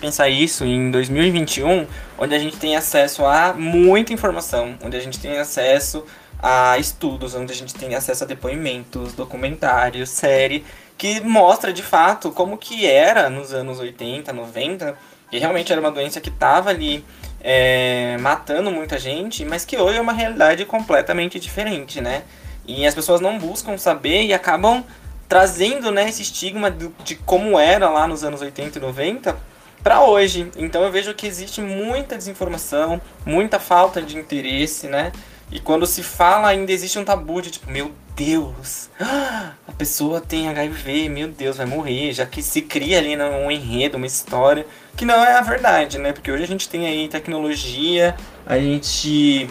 pensar 0.00 0.28
isso 0.28 0.64
em 0.64 0.90
2021, 0.90 1.86
onde 2.18 2.34
a 2.34 2.38
gente 2.38 2.56
tem 2.58 2.76
acesso 2.76 3.24
a 3.24 3.54
muita 3.54 4.12
informação, 4.12 4.76
onde 4.84 4.96
a 4.96 5.00
gente 5.00 5.18
tem 5.18 5.38
acesso 5.38 6.04
a 6.38 6.76
estudos, 6.78 7.34
onde 7.34 7.52
a 7.52 7.56
gente 7.56 7.74
tem 7.74 7.94
acesso 7.94 8.24
a 8.24 8.26
depoimentos, 8.26 9.14
documentários, 9.14 10.10
série, 10.10 10.64
que 10.98 11.20
mostra 11.20 11.72
de 11.72 11.82
fato 11.82 12.30
como 12.30 12.58
que 12.58 12.86
era 12.86 13.30
nos 13.30 13.54
anos 13.54 13.78
80, 13.78 14.32
90, 14.32 14.96
e 15.32 15.38
realmente 15.38 15.72
era 15.72 15.80
uma 15.80 15.90
doença 15.90 16.20
que 16.20 16.28
estava 16.28 16.70
ali 16.70 17.04
é, 17.40 18.16
matando 18.20 18.70
muita 18.70 18.98
gente, 18.98 19.44
mas 19.44 19.64
que 19.64 19.76
hoje 19.76 19.98
é 19.98 20.00
uma 20.00 20.12
realidade 20.12 20.64
completamente 20.64 21.40
diferente, 21.40 22.00
né? 22.00 22.22
E 22.66 22.86
as 22.86 22.94
pessoas 22.94 23.20
não 23.20 23.38
buscam 23.38 23.78
saber 23.78 24.24
e 24.24 24.34
acabam 24.34 24.84
trazendo 25.28 25.90
né, 25.90 26.08
esse 26.08 26.22
estigma 26.22 26.70
de, 26.70 26.88
de 27.04 27.16
como 27.16 27.58
era 27.58 27.88
lá 27.88 28.06
nos 28.06 28.24
anos 28.24 28.40
80 28.40 28.78
e 28.78 28.82
90 28.82 29.36
para 29.82 30.02
hoje. 30.02 30.50
Então 30.56 30.82
eu 30.82 30.90
vejo 30.90 31.14
que 31.14 31.26
existe 31.26 31.60
muita 31.60 32.16
desinformação, 32.16 33.00
muita 33.24 33.58
falta 33.58 34.02
de 34.02 34.18
interesse, 34.18 34.88
né? 34.88 35.12
E 35.50 35.60
quando 35.60 35.86
se 35.86 36.02
fala, 36.02 36.48
ainda 36.48 36.72
existe 36.72 36.98
um 36.98 37.04
tabu 37.04 37.40
de 37.40 37.52
tipo, 37.52 37.70
meu 37.70 37.92
Deus, 38.16 38.90
a 39.00 39.72
pessoa 39.78 40.20
tem 40.20 40.48
HIV, 40.48 41.08
meu 41.08 41.28
Deus, 41.28 41.56
vai 41.58 41.66
morrer, 41.66 42.12
já 42.12 42.26
que 42.26 42.42
se 42.42 42.62
cria 42.62 42.98
ali 42.98 43.14
né, 43.14 43.24
um 43.30 43.48
enredo, 43.50 43.96
uma 43.96 44.06
história, 44.06 44.66
que 44.96 45.04
não 45.04 45.22
é 45.24 45.34
a 45.34 45.42
verdade, 45.42 45.98
né? 45.98 46.12
Porque 46.12 46.32
hoje 46.32 46.42
a 46.42 46.48
gente 46.48 46.68
tem 46.68 46.86
aí 46.86 47.08
tecnologia, 47.08 48.16
a 48.44 48.58
gente 48.58 49.48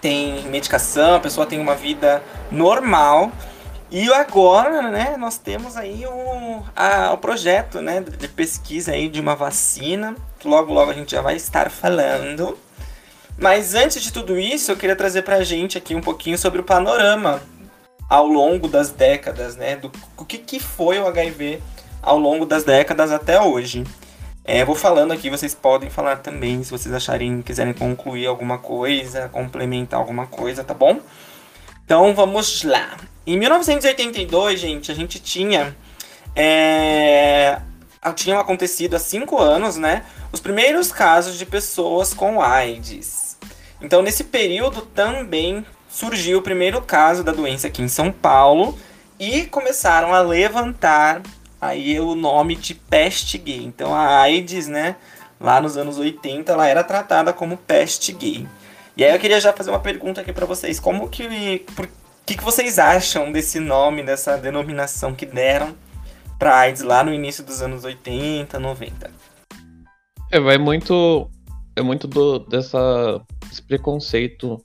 tem 0.00 0.42
medicação, 0.44 1.16
a 1.16 1.20
pessoa 1.20 1.46
tem 1.46 1.58
uma 1.58 1.74
vida 1.74 2.22
normal. 2.50 3.32
E 3.96 4.12
agora, 4.12 4.90
né, 4.90 5.16
nós 5.16 5.38
temos 5.38 5.76
aí 5.76 6.04
o, 6.04 6.64
a, 6.74 7.12
o 7.12 7.16
projeto, 7.16 7.80
né, 7.80 8.00
de 8.00 8.26
pesquisa 8.26 8.90
aí 8.90 9.08
de 9.08 9.20
uma 9.20 9.36
vacina, 9.36 10.16
que 10.36 10.48
logo 10.48 10.72
logo 10.72 10.90
a 10.90 10.94
gente 10.94 11.12
já 11.12 11.22
vai 11.22 11.36
estar 11.36 11.70
falando. 11.70 12.58
Mas 13.38 13.72
antes 13.76 14.02
de 14.02 14.12
tudo 14.12 14.36
isso, 14.36 14.72
eu 14.72 14.76
queria 14.76 14.96
trazer 14.96 15.22
pra 15.22 15.44
gente 15.44 15.78
aqui 15.78 15.94
um 15.94 16.00
pouquinho 16.00 16.36
sobre 16.36 16.60
o 16.60 16.64
panorama 16.64 17.40
ao 18.10 18.26
longo 18.26 18.66
das 18.66 18.90
décadas, 18.90 19.54
né? 19.54 19.76
Do 19.76 19.92
o 20.16 20.24
que, 20.24 20.38
que 20.38 20.58
foi 20.58 20.98
o 20.98 21.06
HIV 21.06 21.62
ao 22.02 22.18
longo 22.18 22.44
das 22.44 22.64
décadas 22.64 23.12
até 23.12 23.40
hoje. 23.40 23.84
É, 24.44 24.64
vou 24.64 24.74
falando 24.74 25.12
aqui, 25.12 25.30
vocês 25.30 25.54
podem 25.54 25.88
falar 25.88 26.16
também 26.16 26.64
se 26.64 26.70
vocês 26.72 26.92
acharem, 26.92 27.42
quiserem 27.42 27.72
concluir 27.72 28.26
alguma 28.26 28.58
coisa, 28.58 29.28
complementar 29.28 30.00
alguma 30.00 30.26
coisa, 30.26 30.64
tá 30.64 30.74
bom? 30.74 30.98
Então 31.84 32.14
vamos 32.14 32.64
lá. 32.64 32.96
Em 33.26 33.38
1982, 33.38 34.60
gente, 34.60 34.90
a 34.90 34.94
gente 34.94 35.20
tinha. 35.20 35.76
É, 36.36 37.60
tinham 38.14 38.38
acontecido 38.38 38.94
há 38.94 38.98
cinco 38.98 39.40
anos, 39.40 39.76
né? 39.76 40.04
Os 40.32 40.40
primeiros 40.40 40.90
casos 40.92 41.38
de 41.38 41.46
pessoas 41.46 42.12
com 42.12 42.42
AIDS. 42.42 43.38
Então, 43.80 44.02
nesse 44.02 44.24
período 44.24 44.82
também 44.82 45.64
surgiu 45.88 46.38
o 46.38 46.42
primeiro 46.42 46.82
caso 46.82 47.22
da 47.22 47.32
doença 47.32 47.68
aqui 47.68 47.82
em 47.82 47.88
São 47.88 48.10
Paulo 48.10 48.76
e 49.18 49.44
começaram 49.44 50.12
a 50.12 50.20
levantar 50.20 51.22
aí 51.60 52.00
o 52.00 52.14
nome 52.14 52.56
de 52.56 52.74
peste 52.74 53.38
gay. 53.38 53.62
Então 53.62 53.94
a 53.94 54.20
AIDS, 54.22 54.66
né, 54.66 54.96
lá 55.40 55.60
nos 55.60 55.76
anos 55.76 55.98
80, 55.98 56.52
ela 56.52 56.66
era 56.66 56.82
tratada 56.82 57.32
como 57.32 57.56
peste 57.56 58.12
gay. 58.12 58.46
E 58.96 59.04
aí 59.04 59.12
eu 59.12 59.18
queria 59.18 59.40
já 59.40 59.52
fazer 59.52 59.70
uma 59.70 59.80
pergunta 59.80 60.20
aqui 60.20 60.32
para 60.32 60.46
vocês, 60.46 60.78
como 60.78 61.08
que 61.08 61.64
por 61.74 61.88
que, 62.24 62.36
que 62.36 62.44
vocês 62.44 62.78
acham 62.78 63.32
desse 63.32 63.58
nome, 63.58 64.02
dessa 64.02 64.36
denominação 64.36 65.14
que 65.14 65.26
deram 65.26 65.74
para 66.38 66.58
AIDS 66.58 66.82
lá 66.82 67.02
no 67.02 67.12
início 67.12 67.44
dos 67.44 67.60
anos 67.60 67.84
80, 67.84 68.58
90? 68.58 69.10
É, 70.30 70.40
vai 70.40 70.58
muito 70.58 71.28
é 71.76 71.82
muito 71.82 72.06
do, 72.06 72.38
dessa 72.38 73.20
esse 73.50 73.62
preconceito 73.62 74.64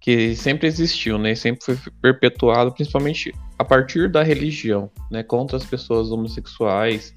que 0.00 0.34
sempre 0.34 0.66
existiu, 0.66 1.18
né? 1.18 1.34
Sempre 1.34 1.64
foi 1.64 1.78
perpetuado, 2.00 2.72
principalmente 2.72 3.34
a 3.58 3.64
partir 3.64 4.10
da 4.10 4.22
religião, 4.22 4.90
né? 5.10 5.22
Contra 5.22 5.56
as 5.56 5.64
pessoas 5.64 6.10
homossexuais, 6.10 7.14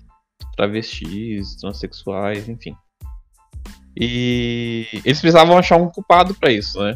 travestis, 0.56 1.56
transexuais, 1.56 2.48
enfim. 2.48 2.76
E 3.96 4.88
eles 5.06 5.22
precisavam 5.22 5.58
achar 5.58 5.78
um 5.78 5.90
culpado 5.90 6.34
para 6.34 6.52
isso, 6.52 6.80
né? 6.82 6.96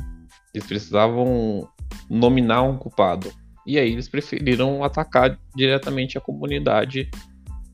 Eles 0.53 0.67
precisavam 0.67 1.67
nominar 2.09 2.63
um 2.63 2.77
culpado. 2.77 3.31
E 3.65 3.77
aí 3.77 3.91
eles 3.91 4.07
preferiram 4.07 4.83
atacar 4.83 5.37
diretamente 5.55 6.17
a 6.17 6.21
comunidade 6.21 7.09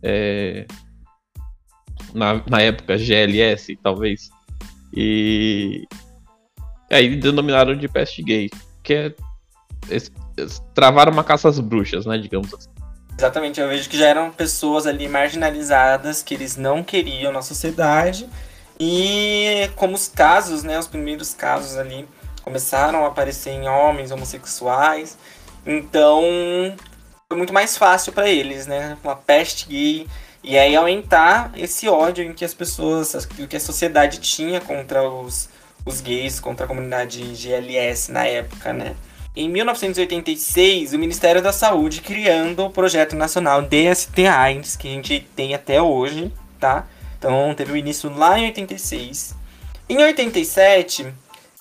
é, 0.02 0.66
na, 2.14 2.44
na 2.50 2.62
época 2.62 2.98
GLS, 2.98 3.78
talvez. 3.82 4.30
E 4.96 5.86
aí 6.92 7.16
denominaram 7.16 7.76
de 7.76 7.88
peste 7.88 8.22
gay, 8.22 8.50
que 8.84 8.94
é 8.94 9.16
travaram 10.74 11.12
uma 11.12 11.24
caça 11.24 11.50
às 11.50 11.60
bruxas, 11.60 12.06
né, 12.06 12.18
digamos 12.18 12.54
assim. 12.54 12.70
Exatamente, 13.18 13.60
eu 13.60 13.70
vejo 13.70 13.90
que 13.90 13.98
já 13.98 14.08
eram 14.08 14.32
pessoas 14.32 14.88
ali 14.88 15.08
marginalizadas, 15.08 16.24
que 16.24 16.34
eles 16.34 16.58
não 16.58 16.84
queriam 16.84 17.32
na 17.32 17.42
sociedade. 17.42 18.28
E 18.80 19.70
como 19.76 19.96
os 19.96 20.08
casos, 20.08 20.64
né, 20.64 20.78
os 20.78 20.88
primeiros 20.88 21.34
casos 21.34 21.78
ali 21.78 22.08
começaram 22.44 23.06
a 23.06 23.08
aparecer 23.08 23.52
em 23.52 23.68
homens 23.68 24.12
homossexuais, 24.12 25.18
então 25.66 26.24
foi 27.28 27.38
muito 27.38 27.54
mais 27.54 27.78
fácil 27.78 28.12
para 28.12 28.30
eles, 28.30 28.68
né, 28.68 28.98
uma 29.04 29.16
peste 29.16 29.68
gay 29.68 30.08
e 30.44 30.58
aí 30.58 30.76
aumentar 30.76 31.52
esse 31.56 31.88
ódio 31.88 32.24
em 32.24 32.34
que 32.34 32.44
as 32.44 32.54
pessoas, 32.54 33.26
que 33.26 33.56
a 33.56 33.60
sociedade 33.60 34.20
tinha 34.20 34.60
contra 34.60 35.08
os 35.08 35.50
os 35.86 36.02
gays 36.02 36.40
contra 36.40 36.66
a 36.66 36.68
comunidade 36.68 37.36
GLS 37.36 38.12
na 38.12 38.26
época, 38.26 38.72
né? 38.72 38.96
Em 39.36 39.50
1986, 39.50 40.94
o 40.94 41.00
Ministério 41.00 41.42
da 41.42 41.52
Saúde 41.52 42.02
criando 42.02 42.66
o 42.66 42.70
Projeto 42.70 43.16
Nacional 43.16 43.64
DST-AIDS, 43.64 44.76
que 44.76 44.88
a 44.88 44.92
gente 44.92 45.28
tem 45.36 45.56
até 45.56 45.82
hoje, 45.82 46.32
tá? 46.60 46.86
Então, 47.24 47.56
teve 47.56 47.72
o 47.72 47.78
início 47.78 48.14
lá 48.14 48.38
em 48.38 48.48
86. 48.48 49.34
Em 49.88 49.98
87, 49.98 51.08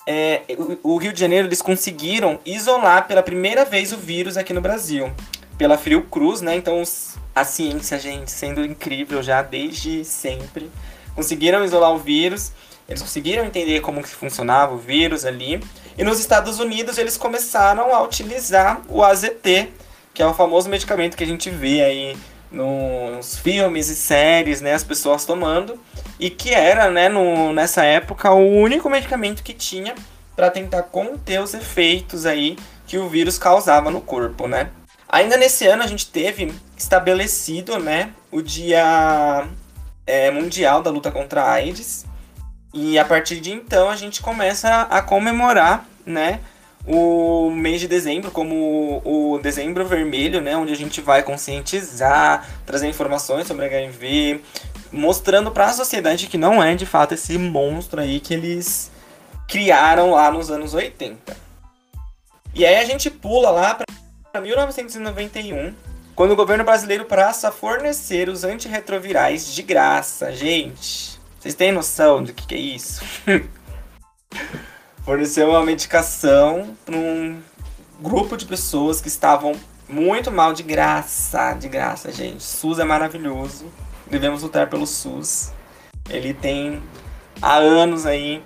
é, 0.05 0.41
o, 0.83 0.97
Rio 0.97 1.13
de 1.13 1.19
Janeiro, 1.21 1.47
eles 1.47 1.61
conseguiram 1.61 2.37
isolar 2.45 3.07
pela 3.07 3.23
primeira 3.23 3.63
vez 3.63 3.93
o 3.93 3.97
vírus 3.97 4.35
aqui 4.35 4.51
no 4.51 4.59
Brasil. 4.59 5.09
Pela 5.57 5.77
Fiocruz, 5.77 6.41
né? 6.41 6.53
Então, 6.53 6.81
os, 6.81 7.15
a 7.33 7.45
ciência, 7.45 7.97
gente, 7.97 8.29
sendo 8.29 8.65
incrível 8.65 9.23
já 9.23 9.41
desde 9.41 10.03
sempre. 10.03 10.69
Conseguiram 11.15 11.63
isolar 11.63 11.93
o 11.93 11.97
vírus 11.97 12.51
eles 12.87 13.01
conseguiram 13.01 13.45
entender 13.45 13.79
como 13.79 14.03
que 14.03 14.09
funcionava 14.09 14.73
o 14.73 14.77
vírus 14.77 15.23
ali. 15.23 15.63
E 15.97 16.03
nos 16.03 16.19
Estados 16.19 16.59
Unidos 16.59 16.97
eles 16.97 17.15
começaram 17.15 17.95
a 17.95 18.03
utilizar 18.03 18.81
o 18.89 19.01
AZT, 19.01 19.69
que 20.13 20.21
é 20.21 20.25
o 20.25 20.33
famoso 20.33 20.69
medicamento 20.69 21.15
que 21.15 21.23
a 21.23 21.27
gente 21.27 21.49
vê 21.49 21.81
aí 21.81 22.17
nos 22.53 23.37
filmes 23.37 23.89
e 23.89 23.95
séries, 23.95 24.61
né, 24.61 24.73
as 24.73 24.83
pessoas 24.83 25.25
tomando, 25.25 25.79
e 26.19 26.29
que 26.29 26.53
era, 26.53 26.89
né, 26.91 27.09
no, 27.09 27.51
nessa 27.51 27.83
época 27.83 28.31
o 28.31 28.61
único 28.61 28.89
medicamento 28.89 29.43
que 29.43 29.53
tinha 29.53 29.95
para 30.35 30.51
tentar 30.51 30.83
conter 30.83 31.41
os 31.41 31.53
efeitos 31.53 32.25
aí 32.25 32.55
que 32.85 32.97
o 32.97 33.09
vírus 33.09 33.39
causava 33.39 33.89
no 33.89 33.99
corpo, 33.99 34.47
né? 34.47 34.69
Ainda 35.09 35.35
nesse 35.35 35.65
ano 35.65 35.83
a 35.83 35.87
gente 35.87 36.07
teve 36.07 36.53
estabelecido, 36.77 37.79
né, 37.79 38.11
o 38.31 38.41
Dia 38.41 39.47
é, 40.05 40.29
Mundial 40.29 40.81
da 40.83 40.91
Luta 40.91 41.11
contra 41.11 41.43
a 41.43 41.51
AIDS, 41.53 42.05
e 42.73 42.97
a 42.99 43.05
partir 43.05 43.39
de 43.39 43.51
então 43.51 43.89
a 43.89 43.95
gente 43.95 44.21
começa 44.21 44.81
a 44.83 45.01
comemorar, 45.01 45.85
né, 46.05 46.39
o 46.85 47.49
mês 47.49 47.79
de 47.79 47.87
dezembro 47.87 48.29
como 48.29 49.01
o 49.05 49.39
dezembro 49.39 49.85
vermelho, 49.85 50.41
né, 50.41 50.55
onde 50.55 50.73
a 50.73 50.75
gente 50.75 50.99
vai 51.01 51.23
conscientizar, 51.23 52.47
trazer 52.65 52.87
informações 52.87 53.47
sobre 53.47 53.65
HIV, 53.65 54.41
mostrando 54.91 55.51
para 55.51 55.67
a 55.67 55.73
sociedade 55.73 56.27
que 56.27 56.37
não 56.37 56.61
é 56.61 56.75
de 56.75 56.85
fato 56.85 57.13
esse 57.13 57.37
monstro 57.37 58.01
aí 58.01 58.19
que 58.19 58.33
eles 58.33 58.91
criaram 59.47 60.11
lá 60.11 60.29
nos 60.31 60.51
anos 60.51 60.73
80. 60.73 61.35
E 62.53 62.65
aí 62.65 62.75
a 62.75 62.85
gente 62.85 63.09
pula 63.09 63.49
lá 63.49 63.79
para 64.31 64.41
1991, 64.41 65.73
quando 66.15 66.31
o 66.31 66.35
governo 66.35 66.63
brasileiro 66.63 67.05
passa 67.05 67.47
a 67.47 67.51
fornecer 67.51 68.29
os 68.29 68.43
antirretrovirais 68.43 69.53
de 69.53 69.63
graça, 69.63 70.31
gente. 70.31 71.19
Vocês 71.39 71.55
têm 71.55 71.71
noção 71.71 72.23
do 72.23 72.31
que, 72.33 72.45
que 72.45 72.55
é 72.55 72.59
isso? 72.59 73.01
forneceu 75.03 75.49
uma 75.49 75.63
medicação 75.63 76.75
para 76.85 76.95
um 76.95 77.39
grupo 78.01 78.35
de 78.37 78.45
pessoas 78.45 79.01
que 79.01 79.07
estavam 79.07 79.53
muito 79.87 80.31
mal 80.31 80.53
de 80.53 80.63
graça, 80.63 81.53
de 81.53 81.67
graça, 81.67 82.11
gente. 82.11 82.41
SUS 82.41 82.79
é 82.79 82.83
maravilhoso. 82.83 83.65
Devemos 84.09 84.41
lutar 84.41 84.69
pelo 84.69 84.87
SUS. 84.87 85.51
Ele 86.09 86.33
tem 86.33 86.81
há 87.41 87.55
anos 87.57 88.05
aí 88.05 88.41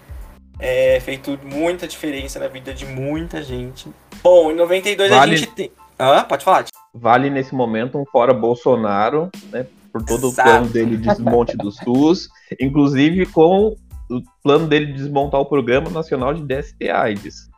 é, 0.59 0.99
feito 0.99 1.39
muita 1.43 1.87
diferença 1.87 2.39
na 2.39 2.47
vida 2.47 2.73
de 2.73 2.85
muita 2.85 3.41
gente. 3.43 3.89
Bom, 4.23 4.51
em 4.51 4.55
92 4.55 5.09
vale, 5.09 5.33
a 5.33 5.37
gente 5.37 5.51
tem. 5.51 5.71
Ah, 5.97 6.23
pode 6.23 6.43
falar. 6.43 6.65
Vale 6.93 7.29
nesse 7.29 7.53
momento 7.53 7.97
um 7.97 8.05
fora 8.05 8.33
Bolsonaro, 8.33 9.29
né? 9.51 9.67
Por 9.91 10.03
todo 10.03 10.27
Exato. 10.27 10.49
o 10.49 10.51
plano 10.51 10.67
dele 10.67 10.97
de 10.97 11.07
desmonte 11.07 11.55
do 11.55 11.71
SUS, 11.71 12.29
inclusive 12.59 13.25
com 13.27 13.75
o 14.09 14.21
plano 14.41 14.67
dele 14.67 14.87
de 14.87 14.93
desmontar 14.93 15.39
o 15.39 15.45
Programa 15.45 15.89
Nacional 15.89 16.33
de 16.33 16.43
DST 16.43 16.89
AIDS. 16.89 17.49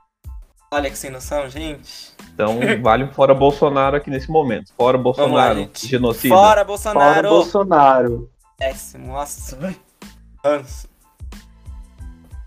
Olha 0.71 0.89
que 0.89 0.97
sem 0.97 1.09
noção, 1.09 1.49
gente. 1.49 2.13
Então, 2.33 2.59
vale 2.81 3.03
um 3.03 3.11
fora 3.11 3.33
Bolsonaro 3.33 3.95
aqui 3.95 4.09
nesse 4.09 4.29
momento. 4.29 4.71
Fora 4.77 4.97
Bolsonaro, 4.97 5.61
lá, 5.61 5.69
genocida. 5.73 6.35
Fora 6.35 6.63
Bolsonaro. 6.63 7.15
Fora 7.15 7.29
Bolsonaro. 7.29 8.29
Péssimo, 8.57 9.07
nossa. 9.07 9.75
Nossa. 10.43 10.87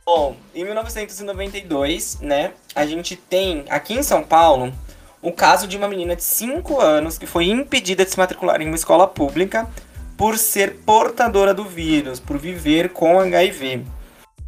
Bom, 0.05 0.37
em 0.55 0.65
1992, 0.65 2.21
né, 2.21 2.53
a 2.75 2.85
gente 2.87 3.17
tem 3.17 3.65
aqui 3.69 3.95
em 3.95 4.03
São 4.03 4.23
Paulo 4.23 4.73
o 5.21 5.33
caso 5.33 5.69
de 5.69 5.77
uma 5.77 5.87
menina 5.87 6.17
de 6.17 6.25
5 6.25 6.81
anos 6.81 7.17
que 7.17 7.27
foi 7.27 7.47
impedida 7.47 8.05
de 8.05 8.11
se 8.11 8.19
matricular 8.19 8.61
em 8.61 8.67
uma 8.67 8.75
escola 8.75 9.07
pública 9.07 9.69
por 10.16 10.38
ser 10.38 10.77
portadora 10.87 11.53
do 11.53 11.64
vírus, 11.64 12.20
por 12.20 12.38
viver 12.38 12.90
com 12.90 13.20
HIV. 13.20 13.85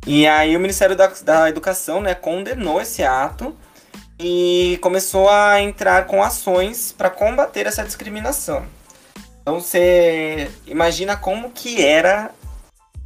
E 0.07 0.27
aí 0.27 0.57
o 0.57 0.61
Ministério 0.61 0.97
da, 0.97 1.07
da 1.23 1.49
Educação 1.49 2.01
né, 2.01 2.15
condenou 2.15 2.81
esse 2.81 3.03
ato 3.03 3.57
e 4.19 4.79
começou 4.81 5.29
a 5.29 5.61
entrar 5.61 6.07
com 6.07 6.23
ações 6.23 6.93
para 6.93 7.11
combater 7.11 7.67
essa 7.67 7.83
discriminação. 7.83 8.65
Então 9.43 9.61
você 9.61 10.51
imagina 10.67 11.17
como 11.17 11.51
que 11.51 11.85
era 11.85 12.31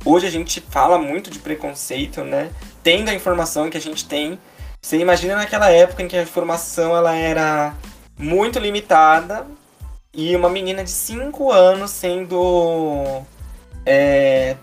Hoje 0.05 0.27
a 0.27 0.31
gente 0.31 0.61
fala 0.61 0.97
muito 0.97 1.31
de 1.31 1.39
preconceito, 1.41 2.23
né? 2.23 2.51
Tendo 2.83 3.11
a 3.11 3.15
informação 3.15 3.69
que 3.69 3.77
a 3.77 3.81
gente 3.81 4.07
tem. 4.07 4.39
Você 4.81 4.97
imagina 4.97 5.35
naquela 5.35 5.71
época 5.71 6.03
em 6.03 6.09
que 6.09 6.17
a 6.17 6.23
informação 6.23 6.97
ela 6.97 7.15
era 7.15 7.75
muito 8.17 8.59
limitada 8.59 9.47
e 10.19 10.35
uma 10.35 10.49
menina 10.49 10.83
de 10.83 10.91
5 10.91 11.53
anos 11.53 11.93
sendo 11.93 13.23
é, 13.87 14.57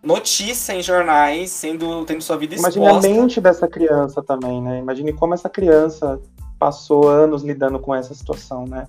notícia 0.00 0.74
em 0.74 0.80
jornais, 0.80 1.50
sendo 1.50 2.04
tendo 2.04 2.22
sua 2.22 2.36
vida 2.36 2.54
exposta. 2.54 2.78
Imagine 2.78 3.18
a 3.18 3.20
mente 3.20 3.40
dessa 3.40 3.66
criança 3.66 4.22
também, 4.22 4.62
né? 4.62 4.78
Imagine 4.78 5.12
como 5.12 5.34
essa 5.34 5.48
criança 5.48 6.20
passou 6.56 7.08
anos 7.08 7.42
lidando 7.42 7.80
com 7.80 7.92
essa 7.92 8.14
situação, 8.14 8.64
né? 8.64 8.86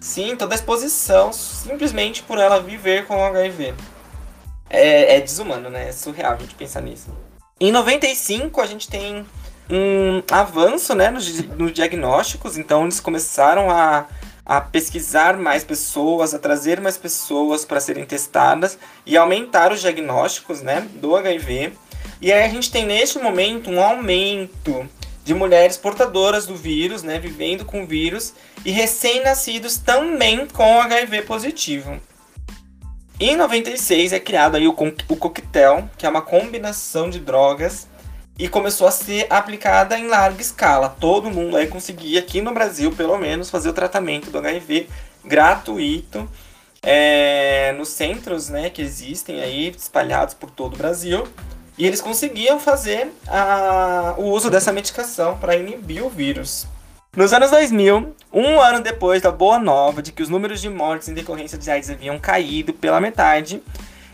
Sim, 0.00 0.36
toda 0.36 0.54
a 0.54 0.58
exposição 0.58 1.32
simplesmente 1.32 2.22
por 2.22 2.38
ela 2.38 2.60
viver 2.60 3.04
com 3.06 3.16
o 3.16 3.24
HIV 3.24 3.74
é, 4.70 5.16
é 5.16 5.20
desumano, 5.20 5.68
né? 5.68 5.88
É 5.88 5.92
surreal 5.92 6.34
a 6.34 6.36
gente 6.36 6.54
pensar 6.54 6.82
nisso. 6.82 7.08
Em 7.58 7.72
95, 7.72 8.60
a 8.60 8.66
gente 8.66 8.88
tem 8.88 9.26
um 9.68 10.22
avanço 10.30 10.94
né, 10.94 11.10
nos, 11.10 11.42
nos 11.56 11.72
diagnósticos, 11.72 12.56
então 12.56 12.84
eles 12.84 13.00
começaram 13.00 13.68
a, 13.68 14.06
a 14.46 14.60
pesquisar 14.60 15.36
mais 15.36 15.64
pessoas, 15.64 16.32
a 16.32 16.38
trazer 16.38 16.80
mais 16.80 16.96
pessoas 16.96 17.64
para 17.64 17.80
serem 17.80 18.04
testadas 18.06 18.78
e 19.04 19.16
aumentar 19.16 19.72
os 19.72 19.80
diagnósticos 19.80 20.62
né, 20.62 20.86
do 20.94 21.16
HIV. 21.16 21.72
E 22.22 22.32
aí 22.32 22.44
a 22.44 22.48
gente 22.48 22.70
tem 22.70 22.86
neste 22.86 23.18
momento 23.18 23.68
um 23.68 23.82
aumento 23.82 24.88
de 25.24 25.34
mulheres 25.34 25.76
portadoras 25.76 26.46
do 26.46 26.54
vírus, 26.54 27.02
né, 27.02 27.18
vivendo 27.18 27.64
com 27.64 27.82
o 27.82 27.86
vírus, 27.86 28.32
e 28.64 28.70
recém-nascidos 28.70 29.78
também 29.78 30.46
com 30.46 30.80
HIV 30.80 31.22
positivo. 31.22 32.00
Em 33.18 33.34
96 33.34 34.12
é 34.12 34.20
criado 34.20 34.56
aí 34.56 34.68
o, 34.68 34.76
o 35.08 35.16
coquetel, 35.16 35.90
que 35.98 36.06
é 36.06 36.08
uma 36.08 36.22
combinação 36.22 37.10
de 37.10 37.18
drogas 37.18 37.88
e 38.38 38.48
começou 38.48 38.86
a 38.86 38.90
ser 38.90 39.26
aplicada 39.30 39.98
em 39.98 40.08
larga 40.08 40.40
escala. 40.40 40.88
Todo 41.00 41.30
mundo 41.30 41.56
aí 41.56 41.66
conseguia, 41.66 42.20
aqui 42.20 42.40
no 42.40 42.52
Brasil 42.52 42.92
pelo 42.92 43.16
menos, 43.18 43.50
fazer 43.50 43.68
o 43.68 43.72
tratamento 43.72 44.30
do 44.30 44.38
HIV 44.38 44.88
gratuito 45.24 46.28
é, 46.82 47.74
nos 47.76 47.88
centros 47.88 48.48
né, 48.48 48.70
que 48.70 48.82
existem 48.82 49.40
aí, 49.40 49.74
espalhados 49.76 50.34
por 50.34 50.50
todo 50.50 50.74
o 50.74 50.78
Brasil. 50.78 51.26
E 51.78 51.86
eles 51.86 52.00
conseguiam 52.00 52.58
fazer 52.58 53.12
a, 53.26 54.14
o 54.16 54.30
uso 54.30 54.50
dessa 54.50 54.72
medicação 54.72 55.36
para 55.36 55.56
inibir 55.56 56.04
o 56.04 56.08
vírus. 56.08 56.66
Nos 57.14 57.32
anos 57.32 57.50
2000, 57.50 58.14
um 58.32 58.60
ano 58.60 58.80
depois 58.80 59.22
da 59.22 59.30
boa 59.30 59.58
nova 59.58 60.02
de 60.02 60.12
que 60.12 60.22
os 60.22 60.28
números 60.28 60.60
de 60.60 60.68
mortes 60.68 61.08
em 61.08 61.14
decorrência 61.14 61.56
de 61.56 61.70
AIDS 61.70 61.90
haviam 61.90 62.18
caído 62.18 62.72
pela 62.74 63.00
metade, 63.00 63.62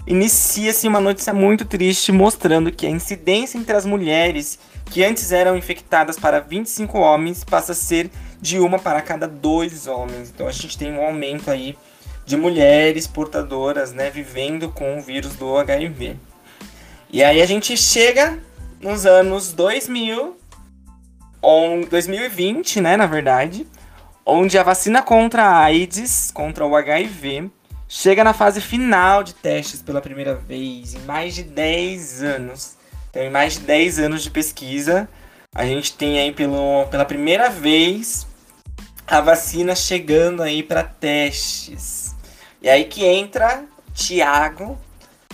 inicia-se 0.07 0.89
uma 0.89 1.01
notícia 1.01 1.33
muito 1.33 1.65
triste 1.65 2.13
mostrando 2.13 2.73
que 2.73 2.87
a 2.87 2.91
incidência 2.91 3.59
entre 3.59 3.77
as 3.77 3.87
mulheres 3.87 4.59
que 4.87 5.03
antes 5.03 5.33
eram 5.33 5.57
infectadas 5.57 6.19
para 6.19 6.41
25 6.41 6.99
homens 6.99 7.45
passa 7.45 7.73
a 7.73 7.75
ser 7.75 8.11
de 8.41 8.59
uma 8.59 8.79
para 8.79 9.01
cada 9.01 9.27
dois 9.27 9.87
homens. 9.87 10.31
Então 10.35 10.47
a 10.47 10.53
gente 10.53 10.77
tem 10.77 10.93
um 10.93 11.03
aumento 11.03 11.51
aí 11.51 11.77
de 12.27 12.37
mulheres 12.37 13.07
portadoras, 13.07 13.93
né, 13.93 14.11
vivendo 14.11 14.69
com 14.69 14.99
o 14.99 15.03
vírus 15.03 15.35
do 15.35 15.57
HIV. 15.57 16.17
E 17.11 17.23
aí 17.23 17.41
a 17.41 17.47
gente 17.47 17.77
chega 17.77 18.39
nos 18.81 19.07
anos 19.07 19.53
2000 19.53 20.37
em 21.43 21.81
2020, 21.83 22.81
né, 22.81 22.97
na 22.97 23.07
verdade, 23.07 23.67
onde 24.25 24.57
a 24.59 24.63
vacina 24.63 25.03
contra 25.03 25.43
a 25.43 25.59
AIDS, 25.65 26.31
contra 26.33 26.67
o 26.67 26.77
HIV, 26.77 27.51
chega 27.95 28.25
na 28.25 28.33
fase 28.33 28.59
final 28.59 29.23
de 29.23 29.35
testes 29.35 29.83
pela 29.83 30.01
primeira 30.01 30.35
vez 30.35 30.95
em 30.95 31.01
mais 31.01 31.35
de 31.35 31.43
10 31.43 32.23
anos. 32.23 32.77
Então, 33.11 33.23
em 33.23 33.29
mais 33.29 33.53
de 33.53 33.61
10 33.61 33.99
anos 33.99 34.23
de 34.23 34.31
pesquisa, 34.31 35.07
a 35.55 35.67
gente 35.67 35.93
tem 35.93 36.19
aí 36.19 36.33
pelo, 36.33 36.87
pela 36.91 37.05
primeira 37.05 37.51
vez 37.51 38.27
a 39.07 39.21
vacina 39.21 39.77
chegando 39.77 40.43
aí 40.43 40.63
para 40.63 40.83
testes. 40.83 42.17
E 42.63 42.71
aí 42.71 42.87
que 42.87 43.05
entra 43.05 43.67
Tiago 43.93 44.79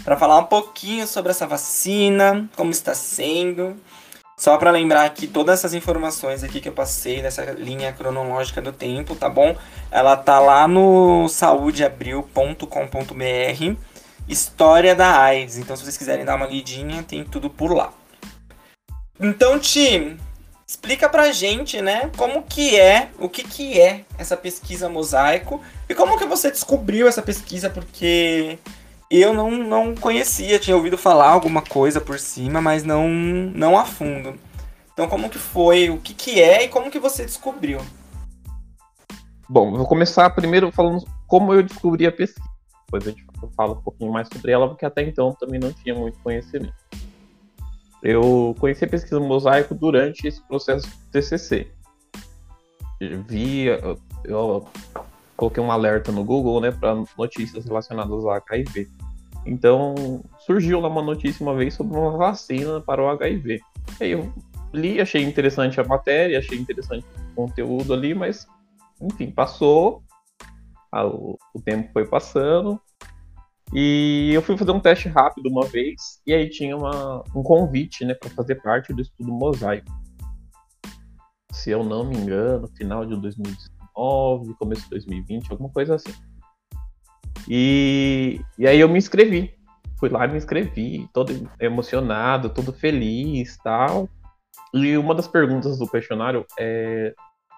para 0.02 0.16
falar 0.16 0.38
um 0.38 0.44
pouquinho 0.46 1.06
sobre 1.06 1.30
essa 1.30 1.46
vacina, 1.46 2.50
como 2.56 2.72
está 2.72 2.92
sendo 2.92 3.76
só 4.38 4.56
para 4.56 4.70
lembrar 4.70 5.10
que 5.10 5.26
todas 5.26 5.58
essas 5.58 5.74
informações 5.74 6.44
aqui 6.44 6.60
que 6.60 6.68
eu 6.68 6.72
passei 6.72 7.20
nessa 7.20 7.42
linha 7.52 7.92
cronológica 7.92 8.62
do 8.62 8.72
tempo, 8.72 9.16
tá 9.16 9.28
bom? 9.28 9.56
Ela 9.90 10.16
tá 10.16 10.38
lá 10.38 10.68
no 10.68 11.28
saudeabril.com.br, 11.28 13.76
História 14.28 14.94
da 14.94 15.20
AIDS. 15.20 15.58
Então, 15.58 15.74
se 15.74 15.82
vocês 15.82 15.96
quiserem 15.96 16.24
dar 16.24 16.36
uma 16.36 16.46
lidinha, 16.46 17.02
tem 17.02 17.24
tudo 17.24 17.50
por 17.50 17.74
lá. 17.74 17.92
Então, 19.18 19.58
Ti, 19.58 20.16
explica 20.64 21.08
pra 21.08 21.32
gente, 21.32 21.82
né, 21.82 22.08
como 22.16 22.44
que 22.44 22.78
é, 22.78 23.08
o 23.18 23.28
que 23.28 23.42
que 23.42 23.80
é 23.80 24.04
essa 24.16 24.36
pesquisa 24.36 24.88
mosaico 24.88 25.60
e 25.88 25.94
como 25.94 26.16
que 26.16 26.26
você 26.26 26.50
descobriu 26.50 27.08
essa 27.08 27.22
pesquisa, 27.22 27.70
porque 27.70 28.58
eu 29.10 29.32
não, 29.32 29.50
não 29.50 29.94
conhecia, 29.94 30.58
tinha 30.58 30.76
ouvido 30.76 30.98
falar 30.98 31.30
alguma 31.30 31.62
coisa 31.62 32.00
por 32.00 32.18
cima, 32.18 32.60
mas 32.60 32.84
não, 32.84 33.08
não 33.08 33.78
a 33.78 33.84
fundo. 33.84 34.34
Então 34.92 35.08
como 35.08 35.30
que 35.30 35.38
foi, 35.38 35.88
o 35.90 35.98
que 35.98 36.12
que 36.12 36.40
é 36.40 36.64
e 36.64 36.68
como 36.68 36.90
que 36.90 36.98
você 36.98 37.24
descobriu? 37.24 37.80
Bom, 39.48 39.76
vou 39.76 39.86
começar 39.86 40.28
primeiro 40.30 40.70
falando 40.70 41.04
como 41.26 41.54
eu 41.54 41.62
descobri 41.62 42.06
a 42.06 42.12
pesquisa. 42.12 42.46
Depois 42.86 43.06
a 43.06 43.10
gente 43.10 43.24
fala 43.56 43.72
um 43.72 43.82
pouquinho 43.82 44.12
mais 44.12 44.28
sobre 44.32 44.52
ela, 44.52 44.68
porque 44.68 44.84
até 44.84 45.02
então 45.02 45.34
também 45.38 45.60
não 45.60 45.72
tinha 45.72 45.94
muito 45.94 46.18
conhecimento. 46.18 46.74
Eu 48.02 48.54
conheci 48.58 48.84
a 48.84 48.88
pesquisa 48.88 49.18
mosaico 49.20 49.74
durante 49.74 50.26
esse 50.26 50.40
processo 50.42 50.86
do 50.86 50.96
TCC. 51.10 51.70
Eu 53.00 53.22
vi, 53.22 53.66
eu 54.24 54.66
coloquei 55.36 55.62
um 55.62 55.70
alerta 55.70 56.10
no 56.10 56.24
Google, 56.24 56.60
né, 56.60 56.70
para 56.70 57.02
notícias 57.16 57.64
relacionadas 57.64 58.12
ao 58.12 58.30
HIV. 58.30 58.88
Então, 59.46 59.94
surgiu 60.40 60.80
lá 60.80 60.88
uma 60.88 61.02
notícia 61.02 61.44
uma 61.44 61.54
vez 61.54 61.74
sobre 61.74 61.96
uma 61.96 62.16
vacina 62.16 62.80
para 62.80 63.02
o 63.02 63.08
HIV. 63.08 63.60
Aí 64.00 64.10
eu 64.10 64.32
li, 64.72 65.00
achei 65.00 65.22
interessante 65.22 65.80
a 65.80 65.84
matéria, 65.84 66.38
achei 66.38 66.58
interessante 66.58 67.06
o 67.32 67.34
conteúdo 67.34 67.94
ali, 67.94 68.14
mas, 68.14 68.46
enfim, 69.00 69.30
passou, 69.30 70.02
o, 70.92 71.38
o 71.54 71.62
tempo 71.62 71.90
foi 71.92 72.06
passando, 72.06 72.80
e 73.72 74.30
eu 74.32 74.40
fui 74.40 74.56
fazer 74.56 74.70
um 74.70 74.80
teste 74.80 75.08
rápido 75.08 75.48
uma 75.48 75.66
vez, 75.66 76.20
e 76.26 76.32
aí 76.32 76.48
tinha 76.48 76.76
uma, 76.76 77.22
um 77.34 77.42
convite, 77.42 78.04
né, 78.04 78.14
para 78.14 78.30
fazer 78.30 78.56
parte 78.56 78.92
do 78.94 79.02
estudo 79.02 79.30
mosaico. 79.30 79.86
Se 81.52 81.70
eu 81.70 81.84
não 81.84 82.04
me 82.04 82.16
engano, 82.16 82.68
final 82.76 83.04
de 83.04 83.14
2019, 83.20 84.54
começo 84.54 84.84
de 84.84 84.90
2020, 84.90 85.50
alguma 85.50 85.68
coisa 85.70 85.96
assim. 85.96 86.12
E, 87.48 88.40
e 88.58 88.66
aí 88.66 88.78
eu 88.78 88.88
me 88.88 88.98
inscrevi. 88.98 89.54
Fui 89.98 90.08
lá 90.08 90.26
e 90.26 90.28
me 90.28 90.36
inscrevi, 90.36 91.08
todo 91.12 91.48
emocionado, 91.58 92.50
todo 92.50 92.72
feliz 92.72 93.56
tal. 93.58 94.08
E 94.72 94.96
uma 94.96 95.14
das 95.14 95.26
perguntas 95.26 95.78
do 95.78 95.88
questionário 95.88 96.46
é 96.58 97.14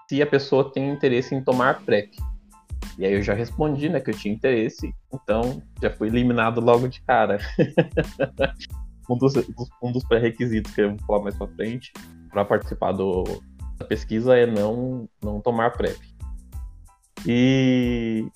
se 0.09 0.21
a 0.21 0.27
pessoa 0.27 0.73
tem 0.73 0.91
interesse 0.91 1.35
em 1.35 1.43
tomar 1.43 1.83
PrEP. 1.85 2.17
E 2.99 3.05
aí 3.05 3.13
eu 3.13 3.23
já 3.23 3.33
respondi, 3.35 3.89
né, 3.89 4.01
que 4.01 4.11
eu 4.11 4.15
tinha 4.15 4.35
interesse, 4.35 4.93
então 5.13 5.63
já 5.81 5.91
fui 5.91 6.09
eliminado 6.09 6.61
logo 6.61 6.89
de 6.89 7.01
cara. 7.03 7.39
um 9.09 9.17
dos, 9.17 9.35
um 9.83 9.93
dos 9.93 10.05
pré-requisitos 10.05 10.75
que 10.75 10.81
eu 10.81 10.91
vou 10.91 10.99
falar 11.07 11.23
mais 11.23 11.37
pra 11.37 11.47
frente 11.49 11.93
para 12.31 12.45
participar 12.45 12.93
do, 12.93 13.25
da 13.79 13.85
pesquisa 13.85 14.37
é 14.37 14.47
não, 14.47 15.09
não 15.23 15.41
tomar 15.41 15.71
PrEP. 15.71 15.99
E 17.27 18.27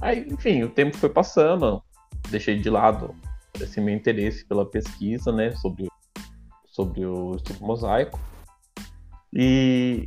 aí, 0.00 0.26
enfim, 0.30 0.62
o 0.62 0.68
tempo 0.68 0.96
foi 0.96 1.08
passando, 1.08 1.82
deixei 2.30 2.58
de 2.58 2.70
lado 2.70 3.14
esse 3.60 3.80
meu 3.80 3.94
interesse 3.94 4.44
pela 4.46 4.68
pesquisa, 4.68 5.32
né, 5.32 5.52
sobre, 5.52 5.88
sobre 6.66 7.06
o 7.06 7.36
estudo 7.36 7.64
mosaico. 7.64 8.18
E 9.32 10.04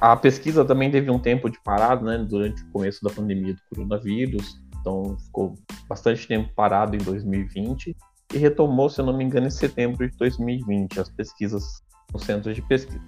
a 0.00 0.16
pesquisa 0.16 0.64
também 0.64 0.90
teve 0.90 1.10
um 1.10 1.18
tempo 1.18 1.48
de 1.48 1.60
parada, 1.62 2.04
né, 2.04 2.24
durante 2.24 2.62
o 2.62 2.70
começo 2.70 3.02
da 3.02 3.10
pandemia 3.10 3.54
do 3.54 3.60
coronavírus, 3.70 4.60
então 4.80 5.16
ficou 5.18 5.54
bastante 5.88 6.26
tempo 6.26 6.52
parado 6.54 6.96
em 6.96 7.00
2020 7.00 7.96
e 8.34 8.38
retomou, 8.38 8.88
se 8.88 9.00
eu 9.00 9.06
não 9.06 9.16
me 9.16 9.24
engano, 9.24 9.46
em 9.46 9.50
setembro 9.50 10.08
de 10.08 10.16
2020 10.16 11.00
as 11.00 11.08
pesquisas 11.08 11.82
no 12.12 12.18
centro 12.18 12.52
de 12.52 12.62
pesquisa. 12.62 13.00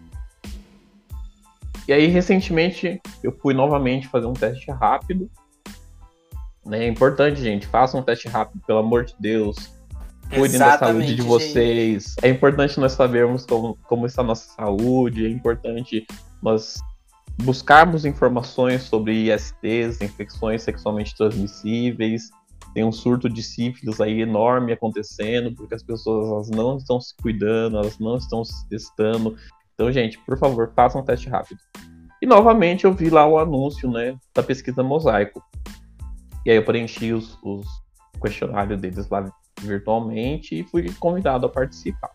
E 1.86 1.92
aí, 1.92 2.06
recentemente, 2.06 3.00
eu 3.22 3.32
fui 3.40 3.54
novamente 3.54 4.08
fazer 4.08 4.26
um 4.26 4.34
teste 4.34 4.70
rápido. 4.70 5.30
Né? 6.68 6.84
É 6.84 6.88
importante, 6.88 7.40
gente, 7.40 7.66
façam 7.66 8.00
um 8.00 8.02
teste 8.02 8.28
rápido, 8.28 8.60
pelo 8.66 8.78
amor 8.78 9.04
de 9.04 9.14
Deus. 9.18 9.56
Cuidem 10.28 10.56
Exatamente, 10.56 10.80
da 10.80 10.86
saúde 10.86 11.14
de 11.14 11.22
vocês. 11.22 12.04
Gente. 12.04 12.24
É 12.24 12.28
importante 12.28 12.78
nós 12.78 12.92
sabermos 12.92 13.46
como, 13.46 13.78
como 13.88 14.04
está 14.04 14.20
a 14.20 14.24
nossa 14.24 14.54
saúde, 14.54 15.24
é 15.24 15.30
importante 15.30 16.06
nós 16.42 16.78
buscarmos 17.42 18.04
informações 18.04 18.82
sobre 18.82 19.32
ISTs, 19.32 20.02
infecções 20.02 20.62
sexualmente 20.62 21.16
transmissíveis. 21.16 22.30
Tem 22.74 22.84
um 22.84 22.92
surto 22.92 23.30
de 23.30 23.42
sífilis 23.42 24.00
aí 24.00 24.20
enorme 24.20 24.72
acontecendo, 24.72 25.54
porque 25.54 25.74
as 25.74 25.82
pessoas 25.82 26.28
elas 26.28 26.50
não 26.50 26.76
estão 26.76 27.00
se 27.00 27.16
cuidando, 27.16 27.78
elas 27.78 27.98
não 27.98 28.18
estão 28.18 28.44
se 28.44 28.68
testando. 28.68 29.34
Então, 29.74 29.90
gente, 29.90 30.18
por 30.18 30.38
favor, 30.38 30.70
façam 30.76 31.00
um 31.00 31.04
teste 31.04 31.30
rápido. 31.30 31.60
E 32.20 32.26
novamente 32.26 32.84
eu 32.84 32.92
vi 32.92 33.08
lá 33.08 33.26
o 33.26 33.38
anúncio 33.38 33.90
né, 33.90 34.16
da 34.34 34.42
pesquisa 34.42 34.82
Mosaico. 34.82 35.42
E 36.48 36.50
aí 36.50 36.56
eu 36.56 36.64
preenchi 36.64 37.12
os, 37.12 37.38
os 37.42 37.66
questionários 38.22 38.80
deles 38.80 39.06
lá 39.10 39.30
virtualmente 39.60 40.58
e 40.58 40.64
fui 40.64 40.90
convidado 40.94 41.44
a 41.44 41.48
participar. 41.50 42.10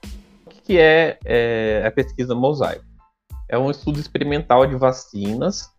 O 0.47 0.49
que 0.49 0.79
é, 0.79 1.19
é 1.23 1.83
a 1.85 1.91
pesquisa 1.91 2.33
Mosaico? 2.33 2.83
É 3.47 3.59
um 3.59 3.69
estudo 3.69 3.99
experimental 3.99 4.65
de 4.65 4.75
vacinas 4.75 5.69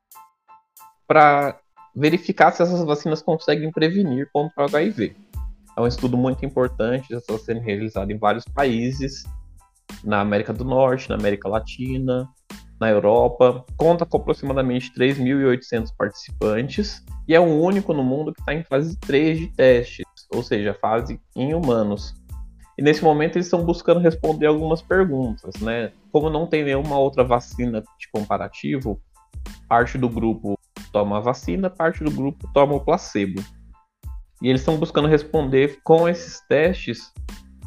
para 1.04 1.58
verificar 1.96 2.52
se 2.52 2.62
essas 2.62 2.84
vacinas 2.84 3.20
conseguem 3.20 3.72
prevenir 3.72 4.30
contra 4.32 4.62
o 4.62 4.66
HIV. 4.66 5.16
É 5.76 5.80
um 5.80 5.88
estudo 5.88 6.16
muito 6.16 6.46
importante, 6.46 7.08
já 7.10 7.18
está 7.18 7.36
sendo 7.36 7.58
realizado 7.58 8.12
em 8.12 8.18
vários 8.18 8.44
países, 8.44 9.24
na 10.04 10.20
América 10.20 10.52
do 10.52 10.64
Norte, 10.64 11.08
na 11.08 11.16
América 11.16 11.48
Latina, 11.48 12.28
na 12.80 12.90
Europa, 12.90 13.64
conta 13.76 14.04
com 14.04 14.16
aproximadamente 14.16 14.92
3.800 14.94 15.90
participantes 15.96 17.04
e 17.26 17.34
é 17.34 17.40
o 17.40 17.44
único 17.44 17.92
no 17.94 18.02
mundo 18.02 18.32
que 18.32 18.40
está 18.40 18.52
em 18.52 18.64
fase 18.64 18.98
3 19.00 19.38
de 19.38 19.46
testes, 19.48 20.04
ou 20.32 20.42
seja, 20.42 20.74
fase 20.74 21.20
em 21.36 21.54
humanos. 21.54 22.14
E 22.76 22.82
nesse 22.82 23.04
momento 23.04 23.36
eles 23.36 23.46
estão 23.46 23.64
buscando 23.64 24.00
responder 24.00 24.46
algumas 24.46 24.82
perguntas, 24.82 25.54
né? 25.60 25.92
Como 26.10 26.28
não 26.28 26.46
tem 26.46 26.64
nenhuma 26.64 26.98
outra 26.98 27.22
vacina 27.22 27.80
de 27.80 28.08
comparativo, 28.12 29.00
parte 29.68 29.96
do 29.96 30.08
grupo 30.08 30.58
toma 30.92 31.18
a 31.18 31.20
vacina, 31.20 31.70
parte 31.70 32.02
do 32.02 32.10
grupo 32.10 32.48
toma 32.52 32.74
o 32.74 32.80
placebo. 32.80 33.42
E 34.42 34.48
eles 34.48 34.60
estão 34.60 34.76
buscando 34.76 35.08
responder 35.08 35.78
com 35.84 36.08
esses 36.08 36.40
testes 36.48 37.12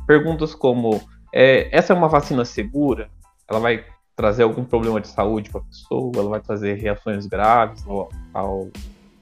perguntas 0.06 0.54
como: 0.54 1.02
é, 1.34 1.76
essa 1.76 1.94
é 1.94 1.96
uma 1.96 2.10
vacina 2.10 2.44
segura? 2.44 3.10
Ela 3.50 3.60
vai 3.60 3.86
trazer 4.18 4.44
algum 4.44 4.66
problema 4.66 5.00
de 5.00 5.08
saúde 5.08 5.50
para 5.50 5.62
a 5.62 5.64
pessoa? 5.64 6.12
Ela 6.16 6.30
vai 6.30 6.42
trazer 6.42 6.74
reações 6.74 7.28
graves 7.28 7.86
ao, 7.88 8.10
ao 8.34 8.70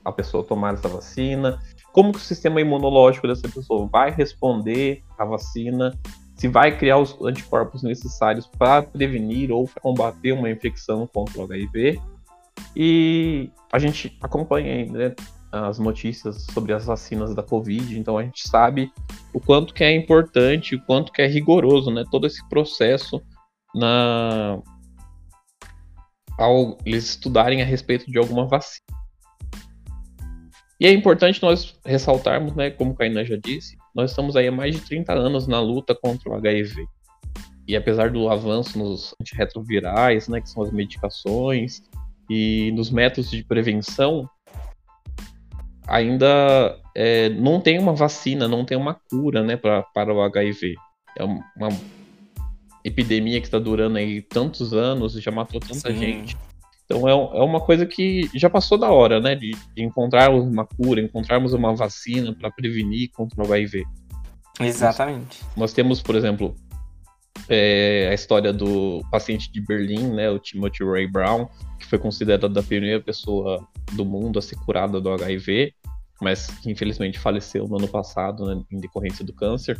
a 0.03 0.11
pessoa 0.11 0.43
tomar 0.43 0.75
essa 0.75 0.87
vacina? 0.87 1.59
Como 1.91 2.11
que 2.11 2.19
o 2.19 2.21
sistema 2.21 2.61
imunológico 2.61 3.27
dessa 3.27 3.49
pessoa 3.49 3.87
vai 3.91 4.11
responder 4.11 5.03
à 5.17 5.25
vacina? 5.25 5.97
Se 6.35 6.47
vai 6.47 6.77
criar 6.77 6.97
os 6.97 7.19
anticorpos 7.21 7.83
necessários 7.83 8.47
para 8.47 8.83
prevenir 8.83 9.51
ou 9.51 9.69
combater 9.81 10.31
uma 10.31 10.49
infecção 10.49 11.07
contra 11.07 11.41
o 11.41 11.43
HIV? 11.43 11.99
E 12.75 13.49
a 13.71 13.79
gente 13.79 14.17
acompanha 14.21 14.85
né, 14.85 15.15
as 15.51 15.79
notícias 15.79 16.45
sobre 16.51 16.73
as 16.73 16.85
vacinas 16.85 17.33
da 17.33 17.41
Covid, 17.41 17.97
então 17.97 18.17
a 18.17 18.23
gente 18.23 18.47
sabe 18.47 18.91
o 19.33 19.39
quanto 19.39 19.73
que 19.73 19.83
é 19.83 19.95
importante, 19.95 20.75
o 20.75 20.81
quanto 20.85 21.11
que 21.11 21.21
é 21.21 21.27
rigoroso, 21.27 21.89
né, 21.91 22.03
todo 22.11 22.27
esse 22.27 22.47
processo 22.49 23.21
na 23.73 24.61
ao 26.37 26.77
eles 26.85 27.05
estudarem 27.05 27.61
a 27.61 27.65
respeito 27.65 28.09
de 28.09 28.17
alguma 28.17 28.45
vacina. 28.47 28.85
E 30.79 30.85
é 30.85 30.91
importante 30.91 31.41
nós 31.41 31.77
ressaltarmos, 31.85 32.53
né, 32.53 32.69
como 32.69 32.91
o 32.91 32.95
Kainan 32.95 33.23
já 33.23 33.37
disse, 33.37 33.77
nós 33.93 34.11
estamos 34.11 34.35
aí 34.35 34.47
há 34.47 34.51
mais 34.51 34.75
de 34.75 34.81
30 34.81 35.13
anos 35.13 35.47
na 35.47 35.61
luta 35.61 35.95
contra 35.95 36.29
o 36.29 36.35
HIV. 36.35 36.85
E 37.67 37.75
apesar 37.75 38.11
do 38.11 38.29
avanço 38.29 38.77
nos 38.77 39.15
antirretrovirais, 39.19 40.27
né, 40.27 40.41
que 40.41 40.49
são 40.49 40.63
as 40.63 40.71
medicações, 40.71 41.81
e 42.29 42.71
nos 42.73 42.89
métodos 42.89 43.31
de 43.31 43.43
prevenção, 43.43 44.29
ainda 45.87 46.77
é, 46.95 47.29
não 47.29 47.61
tem 47.61 47.79
uma 47.79 47.93
vacina, 47.93 48.47
não 48.47 48.65
tem 48.65 48.77
uma 48.77 48.95
cura 49.09 49.43
né, 49.43 49.55
pra, 49.55 49.83
para 49.83 50.13
o 50.13 50.21
HIV. 50.21 50.75
É 51.17 51.23
uma 51.23 51.69
epidemia 52.85 53.41
que 53.41 53.47
está 53.47 53.57
durando 53.57 53.97
aí 53.97 54.21
tantos 54.21 54.73
anos, 54.73 55.13
já 55.13 55.31
matou 55.31 55.59
tanta 55.59 55.91
Sim. 55.91 55.97
gente. 55.97 56.37
Então 56.85 57.07
é, 57.09 57.11
é 57.11 57.41
uma 57.41 57.59
coisa 57.59 57.85
que 57.85 58.29
já 58.35 58.49
passou 58.49 58.77
da 58.77 58.89
hora, 58.91 59.19
né? 59.19 59.35
De, 59.35 59.51
de 59.75 59.83
encontrarmos 59.83 60.45
uma 60.45 60.65
cura, 60.65 61.01
encontrarmos 61.01 61.53
uma 61.53 61.75
vacina 61.75 62.33
para 62.33 62.51
prevenir 62.51 63.09
contra 63.11 63.41
o 63.43 63.45
HIV. 63.45 63.83
Exatamente. 64.59 65.43
Nós, 65.43 65.57
nós 65.57 65.73
temos, 65.73 66.01
por 66.01 66.15
exemplo, 66.15 66.55
é, 67.49 68.07
a 68.11 68.13
história 68.13 68.53
do 68.53 69.03
paciente 69.11 69.51
de 69.51 69.59
Berlim, 69.59 70.13
né? 70.13 70.29
O 70.29 70.37
Timothy 70.37 70.83
Ray 70.83 71.07
Brown, 71.07 71.47
que 71.79 71.87
foi 71.87 71.97
considerado 71.97 72.57
a 72.57 72.63
primeira 72.63 73.01
pessoa 73.01 73.67
do 73.93 74.05
mundo 74.05 74.37
a 74.37 74.41
ser 74.41 74.55
curada 74.57 75.01
do 75.01 75.09
HIV, 75.11 75.73
mas 76.21 76.47
que 76.59 76.71
infelizmente 76.71 77.17
faleceu 77.17 77.67
no 77.67 77.77
ano 77.77 77.87
passado, 77.87 78.45
né, 78.45 78.63
em 78.71 78.79
decorrência 78.79 79.25
do 79.25 79.33
câncer. 79.33 79.77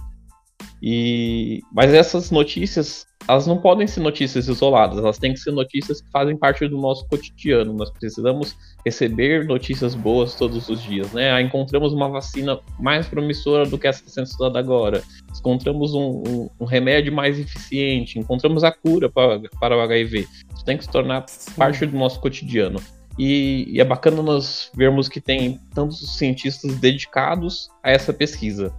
E 0.82 1.62
mas 1.72 1.94
essas 1.94 2.30
notícias, 2.30 3.08
elas 3.28 3.48
não 3.48 3.58
podem 3.58 3.88
ser 3.88 4.02
notícias 4.02 4.48
isoladas, 4.48 5.00
elas 5.00 5.18
têm 5.18 5.34
que 5.34 5.40
ser 5.40 5.52
notícias 5.52 6.02
que 6.02 6.12
fazem 6.12 6.38
parte 6.38 6.68
do 6.68 6.78
nosso 6.78 7.08
cotidiano. 7.08 7.74
Nós 7.74 7.90
precisamos 7.90 8.56
receber 8.86 9.46
notícias 9.46 9.96
boas 9.96 10.36
todos 10.36 10.70
os 10.70 10.82
dias, 10.84 11.12
né? 11.12 11.32
Ah, 11.32 11.42
encontramos 11.42 11.92
uma 11.94 12.08
vacina 12.08 12.60
mais 12.80 13.08
promissora 13.08 13.66
do 13.66 13.80
que 13.80 13.88
essa 13.88 14.02
que 14.02 14.10
está 14.10 14.22
sendo 14.22 14.28
estudada 14.30 14.60
agora. 14.60 15.02
Encontramos 15.38 15.94
um, 15.94 16.24
um, 16.28 16.50
um, 16.60 16.66
remédio 16.66 17.12
mais 17.12 17.40
eficiente, 17.40 18.20
encontramos 18.20 18.64
a 18.64 18.72
cura 18.72 19.10
para, 19.10 19.42
para 19.60 19.78
o 19.78 19.82
HIV. 19.82 20.28
Isso 20.54 20.66
tem 20.66 20.78
que 20.78 20.84
se 20.84 20.92
tornar 20.92 21.26
Sim. 21.28 21.52
parte 21.56 21.86
do 21.86 21.98
nosso 21.98 22.20
cotidiano. 22.20 22.80
E, 23.18 23.66
e 23.70 23.80
é 23.80 23.84
bacana 23.84 24.22
nós 24.22 24.70
vermos 24.76 25.08
que 25.08 25.22
tem 25.22 25.60
tantos 25.74 26.18
cientistas 26.18 26.76
dedicados 26.76 27.70
a 27.82 27.90
essa 27.90 28.14
pesquisa, 28.14 28.74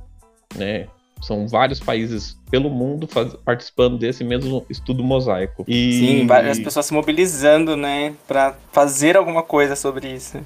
né? 0.55 0.87
São 1.23 1.49
vários 1.49 1.81
países 1.81 2.39
pelo 2.51 2.71
mundo 2.71 3.07
faz, 3.07 3.35
participando 3.45 3.99
desse 3.99 4.23
mesmo 4.23 4.65
estudo 4.69 5.03
mosaico. 5.03 5.65
E... 5.67 5.93
Sim, 5.93 6.27
várias 6.27 6.59
pessoas 6.59 6.87
se 6.87 6.93
mobilizando, 6.93 7.77
né, 7.77 8.15
para 8.29 8.55
fazer 8.71 9.17
alguma 9.17 9.43
coisa 9.43 9.75
sobre 9.75 10.13
isso. 10.13 10.39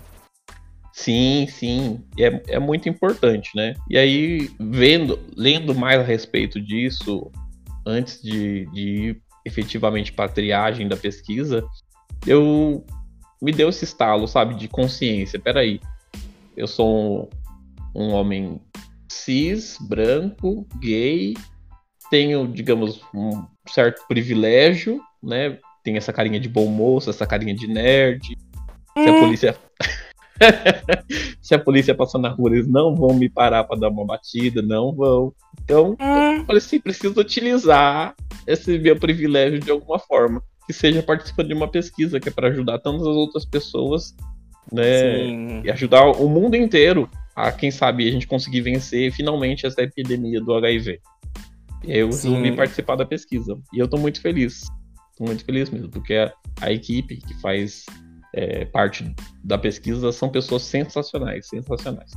Sim, 0.93 1.47
sim, 1.49 2.01
é, 2.19 2.43
é 2.49 2.59
muito 2.59 2.89
importante, 2.89 3.51
né? 3.55 3.75
E 3.89 3.97
aí, 3.97 4.51
vendo, 4.61 5.19
lendo 5.37 5.75
mais 5.75 5.99
a 5.99 6.03
respeito 6.03 6.61
disso, 6.61 7.31
antes 7.87 8.21
de, 8.23 8.67
de 8.67 9.17
efetivamente 9.45 10.13
para 10.13 10.27
a 10.27 10.33
triagem 10.33 10.87
da 10.87 10.97
pesquisa, 10.97 11.65
eu 12.27 12.85
me 13.41 13.53
deu 13.53 13.71
esse 13.71 13.85
estalo, 13.85 14.29
sabe, 14.29 14.55
de 14.55 14.69
consciência. 14.69 15.39
Peraí, 15.39 15.81
eu 16.57 16.67
sou 16.67 17.31
um, 17.95 18.03
um 18.03 18.13
homem 18.13 18.61
cis, 19.11 19.77
branco, 19.81 20.67
gay, 20.79 21.35
tenho, 22.11 22.47
digamos, 22.47 23.01
um 23.13 23.45
certo 23.69 24.07
privilégio, 24.07 25.01
né? 25.23 25.59
Tem 25.83 25.97
essa 25.97 26.13
carinha 26.13 26.39
de 26.39 26.49
bom 26.49 26.67
moço, 26.67 27.11
essa 27.11 27.27
carinha 27.27 27.55
de 27.55 27.67
nerd. 27.67 28.37
Se 28.97 29.09
a 29.09 29.13
hum. 29.13 29.21
polícia. 29.21 29.57
Se 31.43 31.55
a 31.55 31.59
polícia 31.59 31.95
passar 31.95 32.19
na 32.19 32.29
rua, 32.29 32.51
eles 32.51 32.69
não 32.69 32.95
vão 32.95 33.13
me 33.15 33.29
parar 33.29 33.65
para 33.65 33.81
dar 33.81 33.89
uma 33.89 34.07
batida, 34.07 34.63
não 34.63 34.95
vão. 34.95 35.35
Então, 35.63 35.97
hum. 36.01 36.37
eu 36.39 36.45
falei 36.45 36.59
assim, 36.59 36.79
preciso 36.79 37.21
utilizar 37.21 38.15
esse 38.47 38.79
meu 38.79 38.97
privilégio 38.97 39.59
de 39.59 39.71
alguma 39.71 39.99
forma. 39.99 40.43
Que 40.67 40.73
seja 40.73 41.03
participando 41.03 41.49
de 41.49 41.55
uma 41.55 41.69
pesquisa 41.69 42.21
que 42.21 42.29
é 42.29 42.33
para 42.33 42.49
ajudar 42.49 42.79
tantas 42.79 43.03
outras 43.03 43.45
pessoas, 43.45 44.15
né? 44.73 45.15
Sim. 45.15 45.63
E 45.65 45.71
ajudar 45.71 46.07
o 46.07 46.29
mundo 46.29 46.55
inteiro 46.55 47.11
a, 47.35 47.53
quem 47.53 47.71
sabe, 47.71 48.09
a 48.09 48.11
gente 48.11 48.27
conseguir 48.27 48.61
vencer 48.61 49.13
finalmente 49.13 49.67
essa 49.67 49.83
epidemia 49.83 50.41
do 50.41 50.55
HIV. 50.55 51.01
E 51.85 51.97
eu 51.97 52.07
resolvi 52.07 52.53
participar 52.53 52.97
da 52.97 53.07
pesquisa. 53.07 53.59
E 53.73 53.79
eu 53.79 53.89
tô 53.89 53.97
muito 53.97 54.21
feliz. 54.21 54.63
Tô 55.17 55.25
muito 55.25 55.45
feliz 55.45 55.71
mesmo, 55.71 55.89
porque 55.89 56.15
a, 56.15 56.33
a 56.61 56.73
equipe 56.73 57.17
que 57.17 57.35
faz 57.41 57.87
é, 58.35 58.65
parte 58.67 59.15
da 59.43 59.59
pesquisa 59.59 60.13
são 60.13 60.29
pessoas 60.29 60.63
sensacionais, 60.63 61.49
sensacionais. 61.49 62.13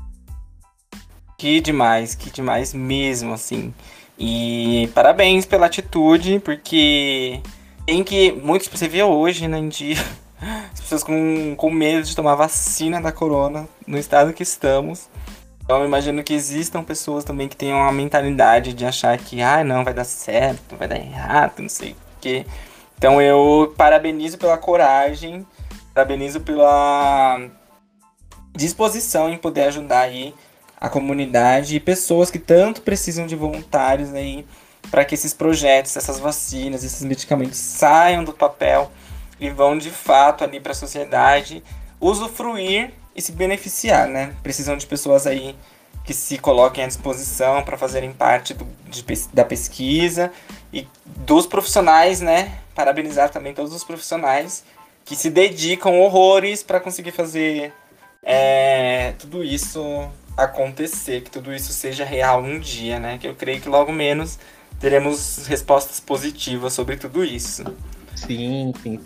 Que 1.38 1.60
demais, 1.60 2.16
que 2.16 2.30
demais 2.30 2.74
mesmo, 2.74 3.34
assim. 3.34 3.74
E 4.18 4.90
parabéns 4.94 5.46
pela 5.46 5.66
atitude, 5.66 6.40
porque 6.40 7.42
tem 7.86 8.04
que. 8.04 8.32
Muitos 8.32 8.68
você 8.68 8.88
vê 8.88 9.04
hoje, 9.04 9.48
né, 9.48 9.58
em 9.58 9.68
dia, 9.68 9.98
as 10.72 10.82
pessoas 10.82 11.04
com, 11.04 11.56
com 11.56 11.72
medo 11.72 12.04
de 12.04 12.16
tomar 12.16 12.36
vacina 12.36 13.02
da 13.02 13.12
corona 13.12 13.68
no 13.88 13.98
estado 13.98 14.34
que 14.34 14.44
estamos. 14.44 15.10
Então 15.64 15.80
eu 15.80 15.86
imagino 15.86 16.24
que 16.24 16.34
existam 16.34 16.84
pessoas 16.84 17.24
também 17.24 17.48
que 17.48 17.56
tenham 17.56 17.82
a 17.82 17.92
mentalidade 17.92 18.74
de 18.74 18.86
achar 18.86 19.18
que, 19.18 19.42
ah, 19.42 19.64
não, 19.64 19.84
vai 19.84 19.94
dar 19.94 20.04
certo, 20.04 20.76
vai 20.76 20.88
dar 20.88 20.98
errado, 20.98 21.60
não 21.60 21.70
sei 21.70 21.92
o 21.92 21.96
quê. 22.20 22.46
Então 22.98 23.22
eu 23.22 23.74
parabenizo 23.78 24.38
pela 24.38 24.58
coragem, 24.58 25.46
parabenizo 25.94 26.42
pela 26.42 27.40
disposição 28.56 29.30
em 29.30 29.38
poder 29.38 29.64
ajudar 29.64 30.02
aí 30.02 30.34
a 30.80 30.90
comunidade 30.90 31.76
e 31.76 31.80
pessoas 31.80 32.30
que 32.30 32.40
tanto 32.40 32.82
precisam 32.82 33.26
de 33.26 33.36
voluntários 33.36 34.14
aí 34.14 34.46
para 34.92 35.06
que 35.06 35.16
esses 35.16 35.34
projetos, 35.34 35.96
essas 35.96 36.20
vacinas, 36.20 36.84
esses 36.84 37.04
medicamentos 37.04 37.58
saiam 37.58 38.24
do 38.24 38.34
papel 38.34 38.92
e 39.46 39.50
vão 39.50 39.78
de 39.78 39.90
fato 39.90 40.44
ali 40.44 40.60
para 40.60 40.72
a 40.72 40.76
sociedade 40.76 41.64
usufruir 42.00 42.92
e 43.16 43.22
se 43.22 43.32
beneficiar, 43.32 44.08
né? 44.08 44.34
Precisam 44.42 44.76
de 44.76 44.86
pessoas 44.86 45.28
aí 45.28 45.56
que 46.04 46.14
se 46.14 46.38
coloquem 46.38 46.84
à 46.84 46.88
disposição 46.88 47.64
para 47.64 47.78
fazerem 47.78 48.12
parte 48.12 48.54
do, 48.54 48.68
de, 48.88 49.04
da 49.34 49.46
pesquisa 49.46 50.32
e 50.72 50.88
dos 51.06 51.46
profissionais, 51.46 52.20
né? 52.20 52.60
Parabenizar 52.76 53.30
também 53.30 53.54
todos 53.54 53.74
os 53.74 53.84
profissionais 53.84 54.64
que 55.06 55.16
se 55.16 55.30
dedicam 55.30 56.00
horrores 56.00 56.64
para 56.64 56.80
conseguir 56.80 57.12
fazer 57.12 57.74
é, 58.22 59.14
tudo 59.20 59.44
isso 59.44 60.10
acontecer, 60.36 61.22
que 61.22 61.30
tudo 61.30 61.54
isso 61.54 61.72
seja 61.72 62.04
real 62.04 62.42
um 62.42 62.60
dia, 62.60 63.00
né? 63.00 63.18
Que 63.18 63.28
eu 63.28 63.36
creio 63.36 63.62
que 63.62 63.70
logo 63.70 63.92
menos 63.92 64.40
teremos 64.80 65.46
respostas 65.48 66.00
positivas 66.00 66.74
sobre 66.74 66.98
tudo 66.98 67.24
isso. 67.24 67.64
Sim, 68.16 68.74
sim. 68.82 69.00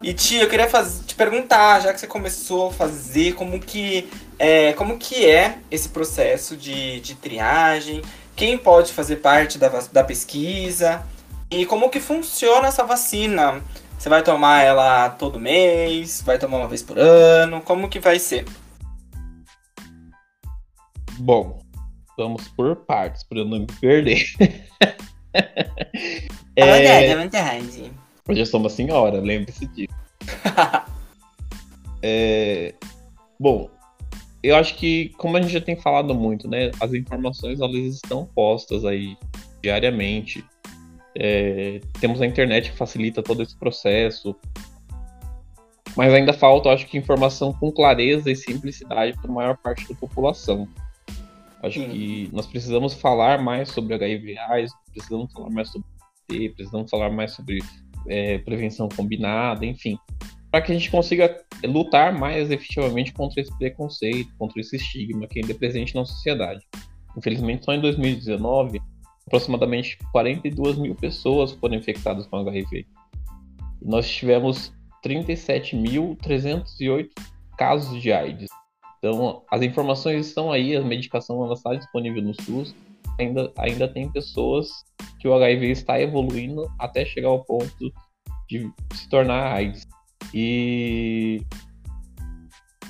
E 0.00 0.14
tia, 0.14 0.42
eu 0.42 0.48
queria 0.48 0.68
fazer, 0.68 1.02
te 1.04 1.14
perguntar, 1.16 1.80
já 1.80 1.92
que 1.92 1.98
você 1.98 2.06
começou 2.06 2.68
a 2.68 2.72
fazer, 2.72 3.34
como 3.34 3.58
que 3.58 4.08
é, 4.38 4.72
como 4.74 4.96
que 4.96 5.26
é 5.26 5.58
esse 5.72 5.88
processo 5.88 6.56
de, 6.56 7.00
de 7.00 7.16
triagem? 7.16 8.02
Quem 8.36 8.56
pode 8.56 8.92
fazer 8.92 9.16
parte 9.16 9.58
da, 9.58 9.68
da 9.68 10.04
pesquisa? 10.04 11.04
E 11.50 11.66
como 11.66 11.90
que 11.90 11.98
funciona 11.98 12.68
essa 12.68 12.84
vacina? 12.84 13.60
Você 13.98 14.08
vai 14.08 14.22
tomar 14.22 14.62
ela 14.62 15.10
todo 15.10 15.40
mês? 15.40 16.22
Vai 16.22 16.38
tomar 16.38 16.58
uma 16.58 16.68
vez 16.68 16.80
por 16.80 16.96
ano? 16.96 17.60
Como 17.60 17.88
que 17.88 17.98
vai 17.98 18.20
ser? 18.20 18.44
Bom, 21.18 21.60
vamos 22.16 22.46
por 22.46 22.76
partes, 22.76 23.24
para 23.24 23.38
eu 23.38 23.44
não 23.44 23.58
me 23.58 23.66
perder. 23.80 24.24
é... 26.54 27.12
À 27.12 27.16
vontade, 27.24 27.90
eu 28.28 28.36
já 28.36 28.46
sou 28.46 28.60
uma 28.60 28.68
senhora, 28.68 29.20
lembre-se 29.20 29.66
disso. 29.68 29.94
é... 32.02 32.74
Bom, 33.40 33.70
eu 34.42 34.56
acho 34.56 34.74
que, 34.74 35.10
como 35.16 35.36
a 35.36 35.42
gente 35.42 35.52
já 35.52 35.60
tem 35.60 35.76
falado 35.76 36.14
muito, 36.14 36.48
né, 36.48 36.70
as 36.80 36.92
informações 36.92 37.60
elas 37.60 37.74
estão 37.76 38.26
postas 38.26 38.84
aí 38.84 39.16
diariamente. 39.62 40.44
É... 41.16 41.80
Temos 42.00 42.20
a 42.20 42.26
internet 42.26 42.70
que 42.70 42.76
facilita 42.76 43.22
todo 43.22 43.42
esse 43.42 43.56
processo. 43.56 44.36
Mas 45.96 46.12
ainda 46.12 46.32
falta, 46.32 46.68
acho 46.68 46.86
que, 46.86 46.98
informação 46.98 47.52
com 47.52 47.72
clareza 47.72 48.30
e 48.30 48.36
simplicidade 48.36 49.16
para 49.20 49.30
a 49.30 49.34
maior 49.34 49.56
parte 49.56 49.88
da 49.88 49.94
população. 49.94 50.68
Acho 51.62 51.80
Sim. 51.80 51.90
que 51.90 52.30
nós 52.32 52.46
precisamos 52.46 52.94
falar 52.94 53.42
mais 53.42 53.70
sobre 53.70 53.94
HIV 53.94 54.38
AIDS, 54.38 54.72
precisamos 54.92 55.32
falar 55.32 55.50
mais 55.50 55.68
sobre 55.70 55.88
precisamos 56.54 56.90
falar 56.90 57.10
mais 57.10 57.32
sobre 57.32 57.58
é, 58.06 58.38
prevenção 58.38 58.88
combinada, 58.88 59.66
enfim, 59.66 59.98
para 60.50 60.62
que 60.62 60.72
a 60.72 60.74
gente 60.74 60.90
consiga 60.90 61.40
lutar 61.64 62.12
mais 62.12 62.50
efetivamente 62.50 63.12
contra 63.12 63.40
esse 63.40 63.56
preconceito, 63.58 64.34
contra 64.38 64.60
esse 64.60 64.76
estigma 64.76 65.26
que 65.26 65.40
ainda 65.40 65.52
é 65.52 65.56
presente 65.56 65.94
na 65.94 66.04
sociedade. 66.04 66.60
Infelizmente, 67.16 67.64
só 67.64 67.72
em 67.72 67.80
2019, 67.80 68.80
aproximadamente 69.26 69.98
42 70.12 70.78
mil 70.78 70.94
pessoas 70.94 71.52
foram 71.52 71.74
infectadas 71.74 72.26
com 72.26 72.36
HIV. 72.36 72.86
Nós 73.82 74.08
tivemos 74.08 74.72
37.308 75.04 77.08
casos 77.56 78.00
de 78.00 78.12
AIDS. 78.12 78.48
Então, 78.98 79.42
as 79.50 79.62
informações 79.62 80.26
estão 80.26 80.50
aí, 80.50 80.76
a 80.76 80.82
medicação 80.82 81.52
está 81.52 81.74
disponível 81.74 82.22
no 82.22 82.34
SUS. 82.42 82.74
Ainda, 83.18 83.52
ainda 83.58 83.88
tem 83.88 84.10
pessoas 84.10 84.68
que 85.18 85.26
o 85.26 85.34
HIV 85.34 85.70
está 85.70 86.00
evoluindo 86.00 86.62
até 86.78 87.04
chegar 87.04 87.28
ao 87.28 87.44
ponto 87.44 87.92
de 88.48 88.70
se 88.94 89.08
tornar 89.08 89.54
AIDS. 89.54 89.86
E 90.32 91.40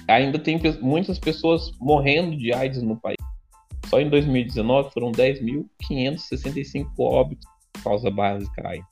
ainda 0.06 0.38
tem 0.38 0.60
muitas 0.80 1.18
pessoas 1.18 1.70
morrendo 1.80 2.36
de 2.36 2.52
AIDS 2.52 2.82
no 2.82 3.00
país. 3.00 3.16
Só 3.86 4.00
em 4.00 4.08
2019 4.10 4.90
foram 4.90 5.12
10.565 5.12 6.88
óbitos 6.98 7.46
por 7.72 7.82
causa 7.84 8.10
básica 8.10 8.68
AIDS. 8.68 8.86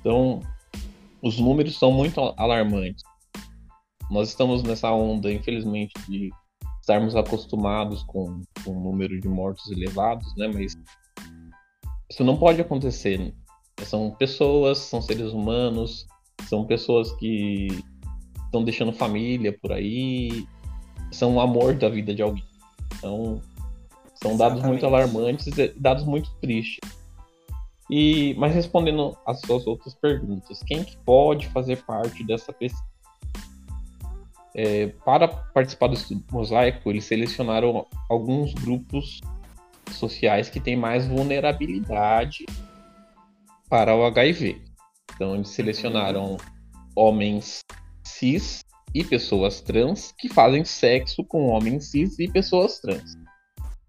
Então, 0.00 0.40
os 1.22 1.38
números 1.38 1.78
são 1.78 1.92
muito 1.92 2.20
alarmantes. 2.36 3.02
Nós 4.10 4.28
estamos 4.28 4.62
nessa 4.62 4.90
onda, 4.92 5.32
infelizmente, 5.32 5.92
de 6.08 6.30
estarmos 6.80 7.16
acostumados 7.16 8.02
com, 8.04 8.40
com 8.66 8.76
um 8.76 8.82
número 8.82 9.18
de 9.20 9.28
mortos 9.28 9.70
elevados, 9.70 10.34
né? 10.36 10.50
Mas 10.52 10.76
isso 12.10 12.24
não 12.24 12.36
pode 12.36 12.60
acontecer. 12.60 13.18
Né? 13.18 13.32
São 13.82 14.10
pessoas, 14.10 14.78
são 14.78 15.00
seres 15.00 15.32
humanos, 15.32 16.06
são 16.48 16.66
pessoas 16.66 17.12
que 17.12 17.68
estão 18.44 18.64
deixando 18.64 18.92
família 18.92 19.56
por 19.60 19.72
aí, 19.72 20.46
são 21.12 21.36
o 21.36 21.40
amor 21.40 21.74
da 21.74 21.88
vida 21.88 22.14
de 22.14 22.22
alguém. 22.22 22.44
Então, 22.96 23.40
são 24.14 24.32
Exatamente. 24.32 24.38
dados 24.38 24.62
muito 24.62 24.86
alarmantes 24.86 25.46
e 25.46 25.68
dados 25.78 26.04
muito 26.04 26.30
tristes. 26.40 26.80
E, 27.88 28.34
mas 28.34 28.52
respondendo 28.52 29.16
às 29.24 29.40
suas 29.40 29.66
outras 29.66 29.94
perguntas, 29.94 30.60
quem 30.64 30.82
que 30.82 30.96
pode 30.98 31.46
fazer 31.48 31.84
parte 31.84 32.24
dessa 32.24 32.52
pesquisa? 32.52 32.95
É, 34.58 34.86
para 35.04 35.28
participar 35.28 35.88
do 35.88 35.94
estudo 35.94 36.24
mosaico, 36.32 36.88
eles 36.88 37.04
selecionaram 37.04 37.86
alguns 38.08 38.54
grupos 38.54 39.20
sociais 39.92 40.48
que 40.48 40.58
têm 40.58 40.74
mais 40.74 41.06
vulnerabilidade 41.06 42.46
para 43.68 43.94
o 43.94 44.06
HIV. 44.06 44.62
Então, 45.14 45.34
eles 45.34 45.48
selecionaram 45.48 46.38
homens 46.94 47.60
cis 48.02 48.60
e 48.94 49.04
pessoas 49.04 49.60
trans 49.60 50.14
que 50.18 50.28
fazem 50.28 50.64
sexo 50.64 51.22
com 51.22 51.48
homens 51.48 51.90
cis 51.90 52.18
e 52.18 52.26
pessoas 52.26 52.80
trans. 52.80 53.14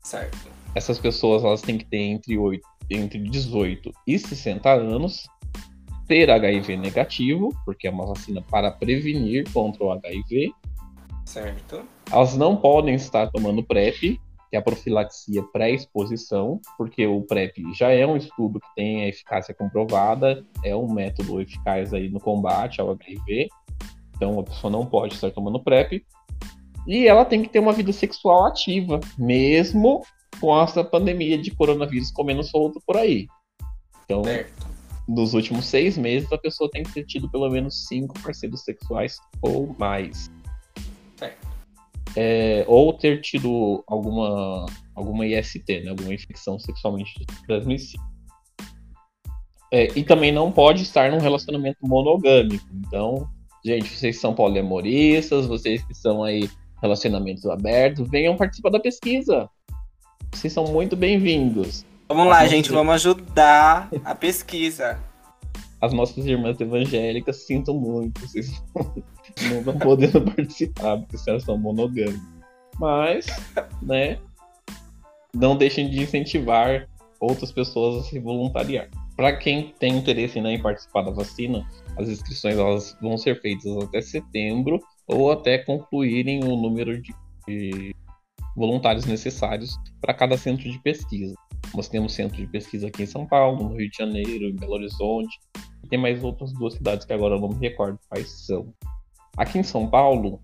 Certo. 0.03 0.37
Essas 0.75 0.99
pessoas 0.99 1.45
elas 1.45 1.61
têm 1.61 1.77
que 1.77 1.85
ter 1.85 1.97
entre, 1.97 2.37
8, 2.37 2.61
entre 2.89 3.19
18 3.19 3.89
e 4.05 4.19
60 4.19 4.69
anos, 4.69 5.25
ter 6.07 6.29
HIV 6.29 6.77
negativo, 6.77 7.53
porque 7.65 7.87
é 7.87 7.91
uma 7.91 8.05
vacina 8.05 8.41
para 8.49 8.71
prevenir 8.71 9.51
contra 9.51 9.83
o 9.83 9.91
HIV. 9.91 10.51
Certo. 11.25 11.83
Elas 12.11 12.37
não 12.37 12.55
podem 12.55 12.95
estar 12.95 13.29
tomando 13.29 13.63
PrEP, 13.63 14.19
que 14.49 14.55
é 14.55 14.57
a 14.57 14.61
profilaxia 14.61 15.43
pré-exposição, 15.51 16.61
porque 16.77 17.05
o 17.05 17.21
PrEP 17.21 17.57
já 17.73 17.91
é 17.91 18.05
um 18.07 18.15
estudo 18.15 18.59
que 18.61 18.75
tem 18.75 19.03
a 19.03 19.09
eficácia 19.09 19.53
comprovada, 19.53 20.45
é 20.63 20.73
um 20.73 20.91
método 20.91 21.41
eficaz 21.41 21.93
aí 21.93 22.09
no 22.09 22.19
combate 22.19 22.79
ao 22.79 22.91
HIV, 22.91 23.49
então 24.15 24.39
a 24.39 24.43
pessoa 24.43 24.71
não 24.71 24.85
pode 24.85 25.15
estar 25.15 25.31
tomando 25.31 25.61
PrEP, 25.61 26.05
e 26.87 27.05
ela 27.05 27.25
tem 27.25 27.41
que 27.41 27.49
ter 27.49 27.59
uma 27.59 27.73
vida 27.73 27.91
sexual 27.91 28.45
ativa, 28.45 29.01
mesmo 29.17 30.01
com 30.39 30.57
essa 30.61 30.81
pandemia 30.81 31.37
de 31.37 31.51
coronavírus 31.51 32.11
comendo 32.11 32.43
solto 32.43 32.81
por 32.87 32.95
aí. 32.95 33.27
Então, 34.05 34.23
certo. 34.23 34.76
Nos 35.07 35.33
últimos 35.33 35.65
seis 35.65 35.97
meses, 35.97 36.31
a 36.31 36.37
pessoa 36.37 36.69
tem 36.69 36.83
que 36.83 36.93
ter 36.93 37.05
tido 37.05 37.29
pelo 37.29 37.49
menos 37.49 37.87
cinco 37.87 38.19
parceiros 38.21 38.63
sexuais 38.63 39.17
ou 39.41 39.75
mais 39.79 40.29
é, 42.17 42.65
ou 42.67 42.91
ter 42.93 43.21
tido 43.21 43.83
alguma, 43.85 44.65
alguma 44.95 45.25
IST, 45.27 45.81
né, 45.83 45.91
alguma 45.91 46.11
infecção 46.11 46.57
sexualmente 46.57 47.13
transmissível. 47.45 48.05
É, 49.71 49.87
e 49.95 50.03
também 50.03 50.31
não 50.31 50.51
pode 50.51 50.81
estar 50.81 51.11
num 51.11 51.19
relacionamento 51.19 51.77
monogâmico. 51.83 52.65
Então, 52.73 53.29
gente, 53.63 53.87
vocês 53.87 54.15
que 54.15 54.21
são 54.21 54.33
poliamoristas, 54.33 55.45
vocês 55.45 55.85
que 55.85 55.93
são 55.93 56.23
aí 56.23 56.49
relacionamentos 56.81 57.45
abertos, 57.45 58.09
venham 58.09 58.35
participar 58.35 58.71
da 58.71 58.79
pesquisa. 58.79 59.47
Vocês 60.33 60.51
são 60.51 60.65
muito 60.65 60.95
bem-vindos. 60.95 61.85
Vamos 62.07 62.27
lá, 62.27 62.47
gente, 62.47 62.71
vamos 62.71 62.95
ajudar 62.95 63.89
a 64.05 64.15
pesquisa. 64.15 64.97
As 65.81 65.93
nossas 65.93 66.25
irmãs 66.25 66.59
evangélicas 66.59 67.45
sintam 67.45 67.75
muito, 67.75 68.21
vocês 68.21 68.63
não 69.49 69.59
estão 69.59 69.77
podendo 69.77 70.21
participar, 70.33 70.97
porque 70.97 71.17
vocês 71.17 71.43
são 71.43 71.57
monogâmicas. 71.57 72.21
Mas, 72.79 73.25
né, 73.81 74.19
não 75.35 75.57
deixem 75.57 75.89
de 75.89 76.01
incentivar 76.01 76.87
outras 77.19 77.51
pessoas 77.51 78.05
a 78.05 78.09
se 78.09 78.19
voluntariar. 78.19 78.89
Para 79.15 79.35
quem 79.35 79.73
tem 79.77 79.97
interesse 79.97 80.39
né, 80.39 80.53
em 80.53 80.61
participar 80.61 81.01
da 81.01 81.11
vacina, 81.11 81.67
as 81.97 82.07
inscrições 82.07 82.57
elas 82.57 82.97
vão 83.01 83.17
ser 83.17 83.41
feitas 83.41 83.75
até 83.83 84.01
setembro 84.01 84.79
ou 85.07 85.31
até 85.31 85.57
concluírem 85.57 86.43
o 86.43 86.55
número 86.55 87.01
de, 87.01 87.13
de 87.47 87.95
voluntários 88.57 89.05
necessários 89.05 89.77
para 90.01 90.15
cada 90.15 90.35
centro 90.35 90.69
de 90.69 90.79
pesquisa. 90.79 91.35
Nós 91.75 91.87
temos 91.87 92.13
centro 92.13 92.35
de 92.35 92.47
pesquisa 92.47 92.87
aqui 92.87 93.03
em 93.03 93.05
São 93.07 93.25
Paulo, 93.25 93.69
no 93.69 93.77
Rio 93.77 93.89
de 93.89 93.97
Janeiro, 93.97 94.45
em 94.45 94.55
Belo 94.55 94.73
Horizonte, 94.73 95.37
e 95.83 95.87
tem 95.87 95.99
mais 95.99 96.23
outras 96.23 96.51
duas 96.53 96.73
cidades 96.73 97.05
que 97.05 97.13
agora 97.13 97.35
eu 97.35 97.39
não 97.39 97.49
me 97.49 97.59
recordo 97.59 97.99
quais 98.09 98.45
são. 98.45 98.73
Aqui 99.37 99.59
em 99.59 99.63
São 99.63 99.87
Paulo, 99.87 100.41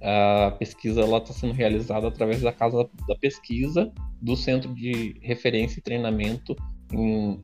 a 0.00 0.50
pesquisa 0.52 1.02
está 1.02 1.34
sendo 1.34 1.52
realizada 1.52 2.08
através 2.08 2.40
da 2.40 2.52
Casa 2.52 2.88
da 3.06 3.14
Pesquisa 3.16 3.92
do 4.20 4.34
Centro 4.34 4.74
de 4.74 5.14
Referência 5.20 5.78
e 5.78 5.82
Treinamento 5.82 6.56
em 6.90 7.38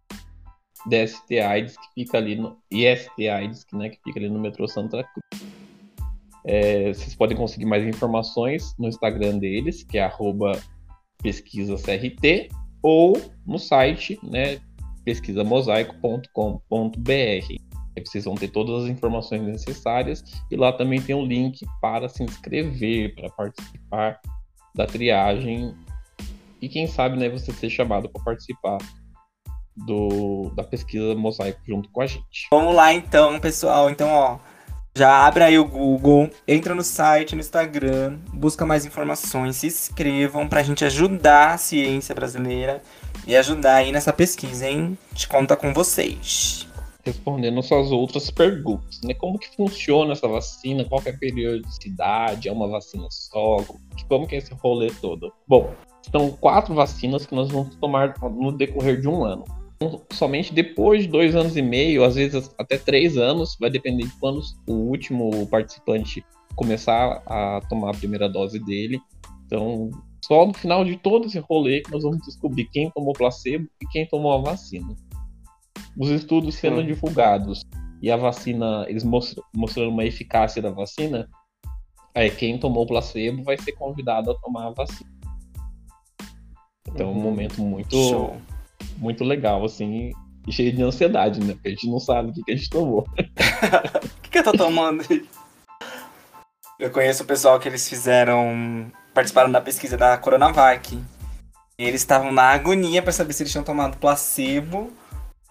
DST 0.86 1.38
AIDS, 1.38 1.76
que 1.76 2.02
fica 2.02 2.16
ali 2.16 2.34
no 2.34 2.56
IST 2.70 3.28
AIDS, 3.28 3.66
né, 3.74 3.90
que 3.90 3.98
fica 4.02 4.18
ali 4.18 4.30
no 4.30 4.40
metrô 4.40 4.66
Santa 4.66 5.04
Cruz. 5.04 5.57
É, 6.44 6.92
vocês 6.92 7.14
podem 7.14 7.36
conseguir 7.36 7.66
mais 7.66 7.84
informações 7.84 8.74
no 8.78 8.88
Instagram 8.88 9.38
deles, 9.38 9.82
que 9.82 9.98
é 9.98 10.10
pesquisacrt, 11.22 12.50
ou 12.82 13.20
no 13.46 13.58
site 13.58 14.18
né, 14.22 14.58
pesquisamosaico.com.br. 15.04 17.68
Vocês 18.04 18.24
vão 18.24 18.36
ter 18.36 18.48
todas 18.48 18.84
as 18.84 18.90
informações 18.90 19.42
necessárias 19.42 20.22
e 20.50 20.56
lá 20.56 20.72
também 20.72 21.02
tem 21.02 21.16
um 21.16 21.26
link 21.26 21.66
para 21.80 22.08
se 22.08 22.22
inscrever, 22.22 23.14
para 23.16 23.28
participar 23.30 24.20
da 24.72 24.86
triagem 24.86 25.74
e 26.60 26.68
quem 26.68 26.86
sabe 26.86 27.18
né, 27.18 27.28
você 27.28 27.52
ser 27.52 27.70
chamado 27.70 28.08
para 28.08 28.22
participar 28.22 28.78
do, 29.76 30.50
da 30.54 30.64
pesquisa 30.64 31.14
Mosaico 31.14 31.60
junto 31.66 31.88
com 31.90 32.00
a 32.00 32.06
gente. 32.06 32.48
Vamos 32.50 32.74
lá 32.74 32.92
então, 32.92 33.38
pessoal. 33.38 33.90
Então, 33.90 34.08
ó, 34.08 34.38
já 34.98 35.24
abre 35.24 35.44
aí 35.44 35.56
o 35.56 35.64
Google, 35.64 36.28
entra 36.46 36.74
no 36.74 36.82
site, 36.82 37.36
no 37.36 37.40
Instagram, 37.40 38.18
busca 38.34 38.66
mais 38.66 38.84
informações, 38.84 39.54
se 39.54 39.68
inscrevam 39.68 40.48
pra 40.48 40.60
gente 40.60 40.84
ajudar 40.84 41.54
a 41.54 41.56
ciência 41.56 42.12
brasileira 42.12 42.82
e 43.24 43.36
ajudar 43.36 43.76
aí 43.76 43.92
nessa 43.92 44.12
pesquisa, 44.12 44.68
hein? 44.68 44.98
Gente 45.12 45.28
conta 45.28 45.54
com 45.56 45.72
vocês. 45.72 46.66
Respondendo 47.04 47.62
suas 47.62 47.92
outras 47.92 48.28
perguntas, 48.28 49.00
né? 49.04 49.14
Como 49.14 49.38
que 49.38 49.54
funciona 49.54 50.14
essa 50.14 50.26
vacina? 50.26 50.84
Qual 50.84 51.00
é 51.06 51.10
a 51.10 51.16
periodicidade? 51.16 52.48
É 52.48 52.52
uma 52.52 52.66
vacina 52.66 53.06
só? 53.08 53.64
Como 54.08 54.26
que 54.26 54.34
é 54.34 54.38
esse 54.38 54.52
rolê 54.52 54.90
todo? 55.00 55.32
Bom, 55.46 55.72
são 56.10 56.32
quatro 56.32 56.74
vacinas 56.74 57.24
que 57.24 57.36
nós 57.36 57.48
vamos 57.52 57.76
tomar 57.76 58.14
no 58.20 58.50
decorrer 58.50 59.00
de 59.00 59.06
um 59.06 59.22
ano 59.22 59.44
somente 60.12 60.52
depois 60.52 61.02
de 61.02 61.08
dois 61.08 61.34
anos 61.36 61.56
e 61.56 61.62
meio, 61.62 62.04
às 62.04 62.16
vezes 62.16 62.50
até 62.58 62.76
três 62.76 63.16
anos, 63.16 63.56
vai 63.60 63.70
depender 63.70 64.04
de 64.04 64.18
quando 64.18 64.40
o 64.66 64.72
último 64.72 65.46
participante 65.46 66.24
começar 66.56 67.22
a 67.26 67.60
tomar 67.68 67.90
a 67.90 67.96
primeira 67.96 68.28
dose 68.28 68.58
dele. 68.58 69.00
Então, 69.46 69.90
só 70.24 70.44
no 70.44 70.52
final 70.52 70.84
de 70.84 70.96
todo 70.96 71.26
esse 71.26 71.38
rolê 71.38 71.80
que 71.80 71.92
nós 71.92 72.02
vamos 72.02 72.18
descobrir 72.26 72.64
quem 72.70 72.90
tomou 72.90 73.12
placebo 73.12 73.68
e 73.80 73.86
quem 73.86 74.06
tomou 74.06 74.32
a 74.32 74.38
vacina. 74.38 74.94
Os 75.96 76.10
estudos 76.10 76.56
sendo 76.56 76.80
Sim. 76.80 76.86
divulgados 76.86 77.62
e 78.02 78.10
a 78.10 78.16
vacina, 78.16 78.84
eles 78.88 79.04
mostram, 79.04 79.42
mostrando 79.54 79.90
uma 79.90 80.04
eficácia 80.04 80.60
da 80.60 80.70
vacina, 80.70 81.28
aí 82.14 82.30
quem 82.30 82.58
tomou 82.58 82.86
placebo 82.86 83.42
vai 83.44 83.56
ser 83.58 83.72
convidado 83.72 84.30
a 84.30 84.34
tomar 84.34 84.66
a 84.66 84.70
vacina. 84.70 85.10
Então, 86.88 87.08
é 87.08 87.10
um 87.10 87.14
uhum. 87.14 87.22
momento 87.22 87.60
muito. 87.60 87.96
Show 87.96 88.36
muito 88.98 89.24
legal, 89.24 89.64
assim, 89.64 90.12
e 90.46 90.52
cheio 90.52 90.72
de 90.72 90.82
ansiedade, 90.82 91.40
né? 91.40 91.54
Porque 91.54 91.68
a 91.68 91.70
gente 91.70 91.88
não 91.88 91.98
sabe 91.98 92.30
o 92.30 92.32
que, 92.32 92.42
que 92.42 92.52
a 92.52 92.56
gente 92.56 92.70
tomou. 92.70 93.06
o 93.18 94.20
que, 94.22 94.30
que 94.30 94.38
eu 94.38 94.44
tô 94.44 94.52
tomando? 94.52 95.04
eu 96.78 96.90
conheço 96.90 97.22
o 97.22 97.26
pessoal 97.26 97.58
que 97.58 97.68
eles 97.68 97.88
fizeram. 97.88 98.90
participaram 99.12 99.50
da 99.50 99.60
pesquisa 99.60 99.96
da 99.96 100.16
Coronavac. 100.16 100.98
E 101.78 101.84
eles 101.84 102.00
estavam 102.00 102.32
na 102.32 102.42
agonia 102.42 103.02
para 103.02 103.12
saber 103.12 103.32
se 103.32 103.42
eles 103.42 103.52
tinham 103.52 103.64
tomado 103.64 103.98
placebo 103.98 104.92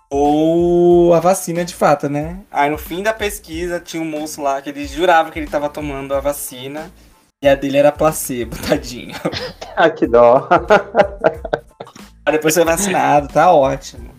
ou 0.10 1.14
a 1.14 1.20
vacina 1.20 1.66
de 1.66 1.76
fato, 1.76 2.10
né? 2.10 2.39
Aí 2.52 2.70
no 2.70 2.78
fim 2.78 3.04
da 3.04 3.14
pesquisa 3.14 3.80
tinha 3.80 4.02
um 4.02 4.10
moço 4.10 4.41
lá 4.41 4.62
que 4.62 4.70
ele 4.70 4.86
jurava 4.88 5.32
que 5.32 5.39
ele 5.39 5.48
tava 5.48 5.70
tomando 5.70 6.14
a 6.14 6.20
vacina 6.20 6.91
e 7.41 7.48
a 7.48 7.56
dele 7.56 7.78
era 7.78 7.91
placebo, 7.91 8.56
tadinho. 8.68 9.16
ah, 9.76 9.89
que 9.89 10.08
dó. 10.08 10.48
depois 12.32 12.54
ser 12.54 12.66
vacinado, 12.66 13.28
tá 13.28 13.52
ótimo. 13.52 14.10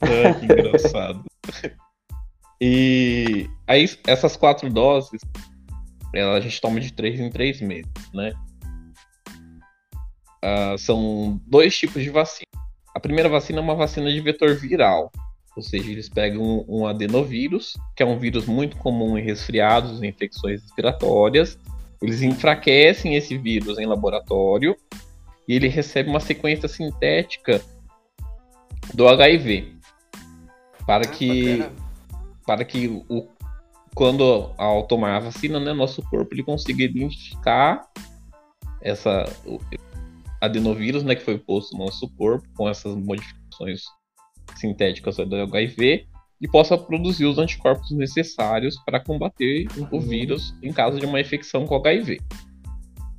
É, 0.00 0.32
que 0.34 0.44
engraçado. 0.44 1.24
E 2.62 3.48
aí, 3.66 3.88
essas 4.06 4.36
quatro 4.36 4.68
doses, 4.68 5.22
a 6.14 6.40
gente 6.40 6.60
toma 6.60 6.78
de 6.78 6.92
três 6.92 7.18
em 7.18 7.30
três 7.30 7.58
meses, 7.62 7.90
né? 8.12 8.34
Uh, 10.44 10.76
são 10.76 11.40
dois 11.46 11.74
tipos 11.74 12.02
de 12.02 12.10
vacina. 12.10 12.44
A 12.94 13.00
primeira 13.00 13.30
vacina 13.30 13.60
é 13.60 13.62
uma 13.62 13.74
vacina 13.74 14.12
de 14.12 14.20
vetor 14.20 14.54
viral, 14.56 15.10
ou 15.56 15.62
seja, 15.62 15.90
eles 15.90 16.10
pegam 16.10 16.42
um, 16.42 16.80
um 16.80 16.86
adenovírus, 16.86 17.78
que 17.96 18.02
é 18.02 18.06
um 18.06 18.18
vírus 18.18 18.44
muito 18.44 18.76
comum 18.76 19.16
em 19.16 19.22
resfriados 19.22 20.02
e 20.02 20.06
infecções 20.06 20.60
respiratórias. 20.60 21.58
Eles 22.02 22.20
enfraquecem 22.20 23.16
esse 23.16 23.38
vírus 23.38 23.78
em 23.78 23.86
laboratório 23.86 24.76
e 25.50 25.54
ele 25.54 25.66
recebe 25.66 26.08
uma 26.08 26.20
sequência 26.20 26.68
sintética 26.68 27.60
do 28.94 29.08
HIV 29.08 29.74
para 30.86 31.04
ah, 31.04 31.10
que 31.10 31.64
para 32.46 32.64
que 32.64 32.86
o 33.08 33.26
quando 33.92 34.54
ao 34.56 34.86
tomar 34.86 35.16
a 35.16 35.18
vacina, 35.18 35.58
né, 35.58 35.72
nosso 35.72 36.04
corpo 36.04 36.32
ele 36.32 36.44
consiga 36.44 36.84
identificar 36.84 37.84
essa 38.80 39.24
o, 39.44 39.58
adenovírus, 40.40 41.02
né, 41.02 41.16
que 41.16 41.24
foi 41.24 41.36
posto 41.36 41.76
no 41.76 41.84
nosso 41.84 42.08
corpo 42.10 42.46
com 42.56 42.68
essas 42.68 42.94
modificações 42.94 43.82
sintéticas 44.54 45.16
do 45.16 45.34
HIV 45.34 46.06
e 46.40 46.46
possa 46.46 46.78
produzir 46.78 47.24
os 47.24 47.38
anticorpos 47.38 47.90
necessários 47.90 48.78
para 48.86 49.00
combater 49.00 49.66
o 49.76 49.96
uhum. 49.96 50.00
vírus 50.00 50.54
em 50.62 50.72
caso 50.72 51.00
de 51.00 51.06
uma 51.06 51.20
infecção 51.20 51.66
com 51.66 51.74
HIV. 51.74 52.20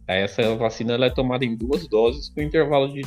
Essa 0.07 0.55
vacina 0.55 0.93
ela 0.93 1.05
é 1.05 1.09
tomada 1.09 1.45
em 1.45 1.55
duas 1.55 1.87
doses 1.87 2.29
com 2.29 2.41
intervalo 2.41 2.91
de 2.91 3.01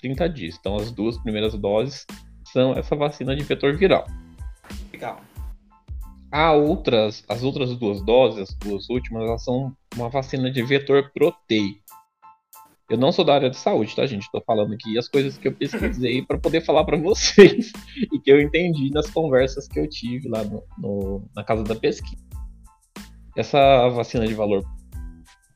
30 0.00 0.28
dias. 0.28 0.56
Então, 0.58 0.76
as 0.76 0.90
duas 0.90 1.18
primeiras 1.18 1.54
doses 1.54 2.06
são 2.52 2.72
essa 2.72 2.94
vacina 2.94 3.34
de 3.34 3.44
vetor 3.44 3.76
viral. 3.76 4.06
Legal. 4.92 5.20
Há 6.30 6.52
outras, 6.52 7.24
as 7.28 7.42
outras 7.42 7.74
duas 7.76 8.02
doses, 8.02 8.50
as 8.50 8.54
duas 8.54 8.88
últimas, 8.88 9.22
elas 9.22 9.44
são 9.44 9.72
uma 9.94 10.08
vacina 10.08 10.50
de 10.50 10.62
vetor 10.62 11.10
proteico. 11.12 11.80
Eu 12.88 12.96
não 12.96 13.10
sou 13.10 13.24
da 13.24 13.34
área 13.34 13.50
de 13.50 13.56
saúde, 13.56 13.96
tá, 13.96 14.06
gente? 14.06 14.22
Estou 14.22 14.40
falando 14.46 14.72
aqui 14.72 14.96
as 14.96 15.08
coisas 15.08 15.36
que 15.36 15.48
eu 15.48 15.52
pesquisei 15.52 16.22
para 16.22 16.38
poder 16.38 16.60
falar 16.60 16.84
para 16.84 16.96
vocês 16.96 17.72
e 18.12 18.18
que 18.20 18.30
eu 18.30 18.40
entendi 18.40 18.90
nas 18.92 19.10
conversas 19.10 19.66
que 19.66 19.80
eu 19.80 19.88
tive 19.88 20.28
lá 20.28 20.44
no, 20.44 20.62
no, 20.78 21.28
na 21.34 21.42
casa 21.42 21.64
da 21.64 21.74
pesquisa. 21.74 22.24
Essa 23.36 23.88
vacina 23.88 24.26
de 24.26 24.34
valor 24.34 24.64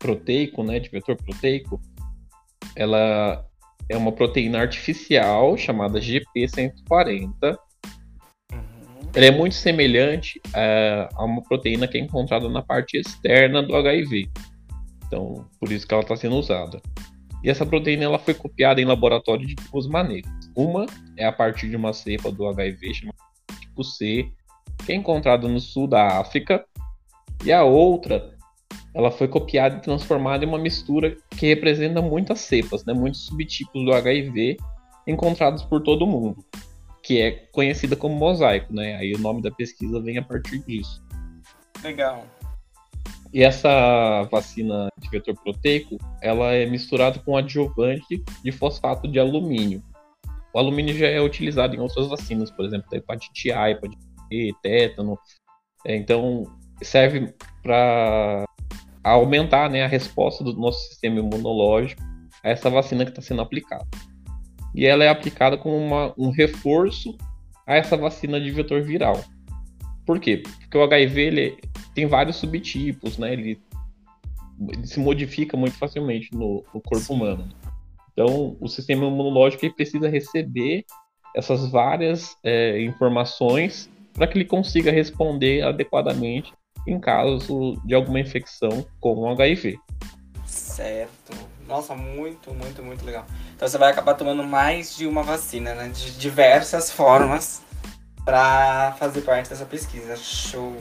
proteico, 0.00 0.64
né, 0.64 0.80
de 0.80 0.88
vetor 0.88 1.14
proteico, 1.14 1.80
ela 2.74 3.46
é 3.88 3.96
uma 3.96 4.10
proteína 4.10 4.60
artificial 4.60 5.56
chamada 5.56 6.00
GP140. 6.00 7.58
Uhum. 8.52 8.58
Ela 9.14 9.26
é 9.26 9.30
muito 9.30 9.54
semelhante 9.54 10.40
a, 10.54 11.08
a, 11.14 11.24
uma 11.24 11.42
proteína 11.42 11.86
que 11.86 11.98
é 11.98 12.00
encontrada 12.00 12.48
na 12.48 12.62
parte 12.62 12.96
externa 12.96 13.62
do 13.62 13.76
HIV. 13.76 14.28
Então, 15.06 15.46
por 15.60 15.70
isso 15.70 15.86
que 15.86 15.92
ela 15.92 16.02
está 16.02 16.16
sendo 16.16 16.36
usada. 16.36 16.80
E 17.42 17.50
essa 17.50 17.66
proteína 17.66 18.04
ela 18.04 18.18
foi 18.18 18.34
copiada 18.34 18.80
em 18.80 18.84
laboratório 18.84 19.46
de 19.46 19.54
duas 19.54 19.86
maneiras. 19.86 20.30
Uma 20.56 20.86
é 21.16 21.26
a 21.26 21.32
partir 21.32 21.68
de 21.68 21.76
uma 21.76 21.92
cepa 21.92 22.30
do 22.30 22.46
HIV 22.46 22.94
chamada 22.94 23.18
tipo 23.60 23.82
C, 23.82 24.30
que 24.84 24.92
é 24.92 24.94
encontrada 24.94 25.48
no 25.48 25.58
sul 25.58 25.86
da 25.86 26.20
África. 26.20 26.64
E 27.44 27.50
a 27.50 27.64
outra 27.64 28.38
ela 28.94 29.10
foi 29.10 29.28
copiada 29.28 29.76
e 29.76 29.80
transformada 29.80 30.44
em 30.44 30.48
uma 30.48 30.58
mistura 30.58 31.16
que 31.30 31.46
representa 31.46 32.02
muitas 32.02 32.40
cepas, 32.40 32.84
né, 32.84 32.92
muitos 32.92 33.26
subtipos 33.26 33.84
do 33.84 33.92
HIV 33.92 34.56
encontrados 35.06 35.62
por 35.62 35.82
todo 35.82 36.06
mundo. 36.06 36.44
que 37.02 37.18
é 37.20 37.30
conhecida 37.50 37.96
como 37.96 38.14
mosaico, 38.14 38.74
né? 38.74 38.96
Aí 38.96 39.14
o 39.14 39.18
nome 39.18 39.40
da 39.40 39.50
pesquisa 39.50 40.00
vem 40.00 40.18
a 40.18 40.22
partir 40.22 40.58
disso. 40.66 41.02
Legal. 41.82 42.26
E 43.32 43.42
essa 43.42 44.22
vacina 44.30 44.88
de 44.98 45.08
vetor 45.08 45.34
proteico, 45.42 45.96
ela 46.20 46.52
é 46.52 46.66
misturada 46.66 47.18
com 47.20 47.36
adjuvante 47.36 48.22
de 48.44 48.52
fosfato 48.52 49.08
de 49.08 49.18
alumínio. 49.18 49.82
O 50.52 50.58
alumínio 50.58 50.94
já 50.94 51.06
é 51.06 51.20
utilizado 51.20 51.74
em 51.74 51.78
outras 51.78 52.08
vacinas, 52.08 52.50
por 52.50 52.64
exemplo, 52.64 52.90
da 52.90 52.98
hepatite 52.98 53.52
A, 53.52 53.70
hepatite 53.70 54.02
B, 54.28 54.52
tétano. 54.62 55.18
É, 55.86 55.96
então, 55.96 56.44
serve 56.82 57.32
para 57.62 58.44
aumentar 59.02 59.70
né, 59.70 59.82
a 59.84 59.88
resposta 59.88 60.44
do 60.44 60.52
nosso 60.54 60.88
sistema 60.88 61.18
imunológico 61.18 62.02
a 62.42 62.50
essa 62.50 62.70
vacina 62.70 63.04
que 63.04 63.10
está 63.10 63.22
sendo 63.22 63.42
aplicada. 63.42 63.86
E 64.74 64.86
ela 64.86 65.04
é 65.04 65.08
aplicada 65.08 65.56
como 65.56 65.76
uma, 65.76 66.14
um 66.16 66.30
reforço 66.30 67.16
a 67.66 67.74
essa 67.76 67.96
vacina 67.96 68.40
de 68.40 68.50
vetor 68.50 68.82
viral. 68.82 69.22
Por 70.06 70.18
quê? 70.18 70.42
Porque 70.60 70.78
o 70.78 70.82
HIV 70.82 71.20
ele 71.20 71.58
tem 71.94 72.06
vários 72.06 72.36
subtipos, 72.36 73.18
né? 73.18 73.32
Ele, 73.32 73.60
ele 74.68 74.86
se 74.86 75.00
modifica 75.00 75.56
muito 75.56 75.76
facilmente 75.76 76.32
no, 76.32 76.64
no 76.74 76.80
corpo 76.80 77.04
Sim. 77.04 77.14
humano. 77.14 77.48
Então, 78.12 78.56
o 78.60 78.68
sistema 78.68 79.06
imunológico 79.06 79.72
precisa 79.74 80.08
receber 80.08 80.84
essas 81.34 81.70
várias 81.70 82.36
é, 82.42 82.82
informações 82.82 83.90
para 84.12 84.26
que 84.26 84.36
ele 84.36 84.44
consiga 84.44 84.90
responder 84.90 85.62
adequadamente 85.62 86.52
em 86.86 86.98
caso 86.98 87.80
de 87.84 87.94
alguma 87.94 88.20
infecção 88.20 88.84
com 89.00 89.14
o 89.20 89.28
HIV. 89.28 89.78
Certo. 90.46 91.32
Nossa, 91.68 91.94
muito, 91.94 92.52
muito, 92.52 92.82
muito 92.82 93.04
legal. 93.04 93.24
Então 93.54 93.68
você 93.68 93.78
vai 93.78 93.90
acabar 93.90 94.14
tomando 94.14 94.42
mais 94.42 94.96
de 94.96 95.06
uma 95.06 95.22
vacina, 95.22 95.74
né? 95.74 95.88
De 95.88 96.10
diversas 96.12 96.90
formas 96.90 97.62
para 98.24 98.96
fazer 98.98 99.20
parte 99.22 99.50
dessa 99.50 99.64
pesquisa. 99.64 100.16
Show. 100.16 100.74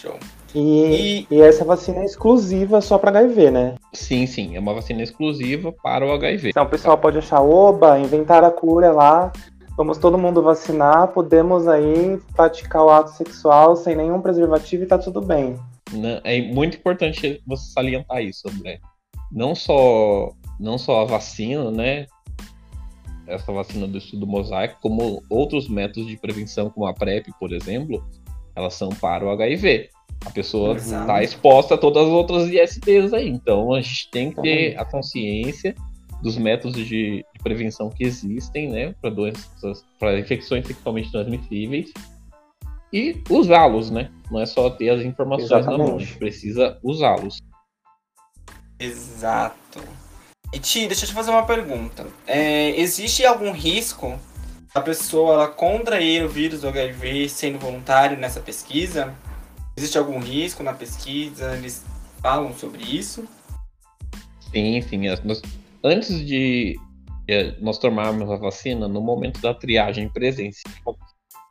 Show. 0.00 0.18
E, 0.54 1.26
e... 1.30 1.34
e, 1.34 1.40
essa 1.42 1.64
vacina 1.64 2.00
é 2.00 2.04
exclusiva 2.04 2.80
só 2.80 2.98
para 2.98 3.18
HIV, 3.18 3.50
né? 3.50 3.74
Sim, 3.92 4.26
sim, 4.26 4.56
é 4.56 4.60
uma 4.60 4.74
vacina 4.74 5.02
exclusiva 5.02 5.72
para 5.72 6.06
o 6.06 6.12
HIV. 6.12 6.50
Então 6.50 6.64
o 6.64 6.68
pessoal 6.68 6.96
pode 6.96 7.18
achar, 7.18 7.42
oba, 7.42 7.98
inventar 7.98 8.42
a 8.44 8.50
cura 8.50 8.92
lá, 8.92 9.32
vamos 9.76 9.98
todo 9.98 10.16
mundo 10.16 10.42
vacinar, 10.42 11.08
podemos 11.08 11.68
aí 11.68 12.18
praticar 12.34 12.82
o 12.82 12.90
ato 12.90 13.10
sexual 13.10 13.76
sem 13.76 13.94
nenhum 13.94 14.22
preservativo 14.22 14.84
e 14.84 14.86
tá 14.86 14.98
tudo 14.98 15.20
bem. 15.20 15.58
É 16.24 16.40
muito 16.40 16.78
importante 16.78 17.42
você 17.46 17.72
salientar 17.72 18.22
isso, 18.22 18.48
André. 18.48 18.80
Não 19.30 19.54
só, 19.54 20.32
não 20.58 20.78
só 20.78 21.02
a 21.02 21.04
vacina, 21.04 21.70
né? 21.70 22.06
Essa 23.26 23.52
vacina 23.52 23.86
do 23.86 23.98
estudo 23.98 24.26
mosaico, 24.26 24.78
como 24.80 25.22
outros 25.28 25.68
métodos 25.68 26.06
de 26.08 26.16
prevenção, 26.16 26.70
como 26.70 26.86
a 26.86 26.94
PrEP, 26.94 27.26
por 27.38 27.52
exemplo, 27.52 28.04
elas 28.54 28.74
são 28.74 28.88
para 28.88 29.24
o 29.24 29.30
HIV. 29.30 29.90
A 30.24 30.30
pessoa 30.30 30.76
está 30.76 31.22
exposta 31.22 31.74
a 31.74 31.78
todas 31.78 32.04
as 32.04 32.08
outras 32.08 32.48
ISTs 32.48 33.12
aí. 33.12 33.28
Então 33.28 33.74
a 33.74 33.80
gente 33.80 34.10
tem 34.10 34.30
que 34.30 34.40
ter 34.40 34.78
a 34.78 34.84
consciência 34.84 35.74
dos 36.22 36.36
métodos 36.38 36.76
de, 36.76 36.86
de 36.86 37.42
prevenção 37.42 37.90
que 37.90 38.04
existem, 38.04 38.70
né, 38.70 38.94
para 39.00 39.10
doenças, 39.10 39.84
para 39.98 40.18
infecções 40.18 40.66
sexualmente 40.66 41.10
transmissíveis 41.10 41.92
e 42.92 43.22
usá-los, 43.28 43.90
né? 43.90 44.10
Não 44.30 44.40
é 44.40 44.46
só 44.46 44.70
ter 44.70 44.90
as 44.90 45.02
informações 45.02 45.50
Exatamente. 45.50 45.78
na 45.78 45.84
mão, 45.84 45.96
a 45.96 45.98
gente 45.98 46.16
precisa 46.16 46.78
usá-los. 46.82 47.38
Exato. 48.78 49.80
E 50.52 50.58
Ti, 50.58 50.86
deixa 50.86 51.04
eu 51.04 51.08
te 51.08 51.14
fazer 51.14 51.30
uma 51.30 51.44
pergunta. 51.44 52.06
É, 52.26 52.78
existe 52.80 53.24
algum 53.24 53.52
risco 53.52 54.18
a 54.74 54.80
pessoa 54.80 55.32
ela 55.32 55.48
contrair 55.48 56.22
o 56.22 56.28
vírus 56.28 56.60
do 56.60 56.68
HIV 56.68 57.30
sendo 57.30 57.58
voluntário 57.58 58.18
nessa 58.18 58.40
pesquisa? 58.40 59.14
Existe 59.76 59.96
algum 59.96 60.18
risco 60.18 60.62
na 60.62 60.74
pesquisa? 60.74 61.56
Eles 61.56 61.84
falam 62.20 62.54
sobre 62.54 62.82
isso? 62.82 63.26
Sim, 64.52 64.80
sim. 64.82 65.08
Nós, 65.24 65.42
antes 65.86 66.24
de 66.26 66.76
nós 67.60 67.78
tomarmos 67.78 68.30
a 68.30 68.36
vacina, 68.36 68.86
no 68.86 69.00
momento 69.00 69.40
da 69.40 69.52
triagem 69.52 70.08
presencial, 70.08 70.96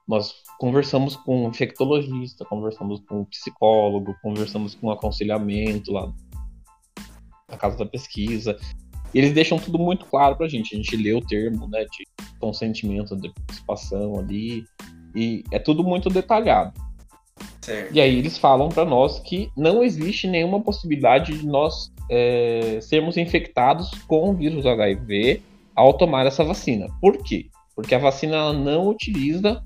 nós 0.07 0.33
conversamos 0.57 1.15
com 1.15 1.45
um 1.45 1.49
infectologista, 1.49 2.45
conversamos 2.45 3.01
com 3.01 3.21
um 3.21 3.25
psicólogo, 3.25 4.15
conversamos 4.21 4.75
com 4.75 4.87
um 4.87 4.91
aconselhamento 4.91 5.91
lá 5.91 6.13
na 7.49 7.57
casa 7.57 7.77
da 7.77 7.85
pesquisa. 7.85 8.57
E 9.13 9.19
eles 9.19 9.33
deixam 9.33 9.57
tudo 9.57 9.79
muito 9.79 10.05
claro 10.05 10.35
pra 10.35 10.47
gente. 10.47 10.75
A 10.75 10.77
gente 10.77 10.95
lê 10.95 11.13
o 11.13 11.21
termo 11.21 11.67
né, 11.67 11.85
de 11.85 12.05
consentimento 12.39 13.15
de 13.15 13.33
participação 13.33 14.19
ali. 14.19 14.65
E 15.15 15.43
é 15.51 15.59
tudo 15.59 15.83
muito 15.83 16.09
detalhado. 16.09 16.73
Certo. 17.65 17.95
E 17.95 17.99
aí 17.99 18.19
eles 18.19 18.37
falam 18.37 18.69
para 18.69 18.85
nós 18.85 19.17
que 19.17 19.49
não 19.57 19.83
existe 19.83 20.27
nenhuma 20.27 20.61
possibilidade 20.61 21.35
de 21.35 21.47
nós 21.47 21.91
é, 22.11 22.77
sermos 22.79 23.17
infectados 23.17 23.89
com 24.07 24.29
o 24.29 24.33
vírus 24.35 24.67
HIV 24.67 25.41
ao 25.75 25.91
tomar 25.91 26.27
essa 26.27 26.43
vacina. 26.43 26.87
Por 27.01 27.17
quê? 27.23 27.47
Porque 27.75 27.95
a 27.95 27.97
vacina 27.97 28.53
não 28.53 28.87
utiliza 28.87 29.63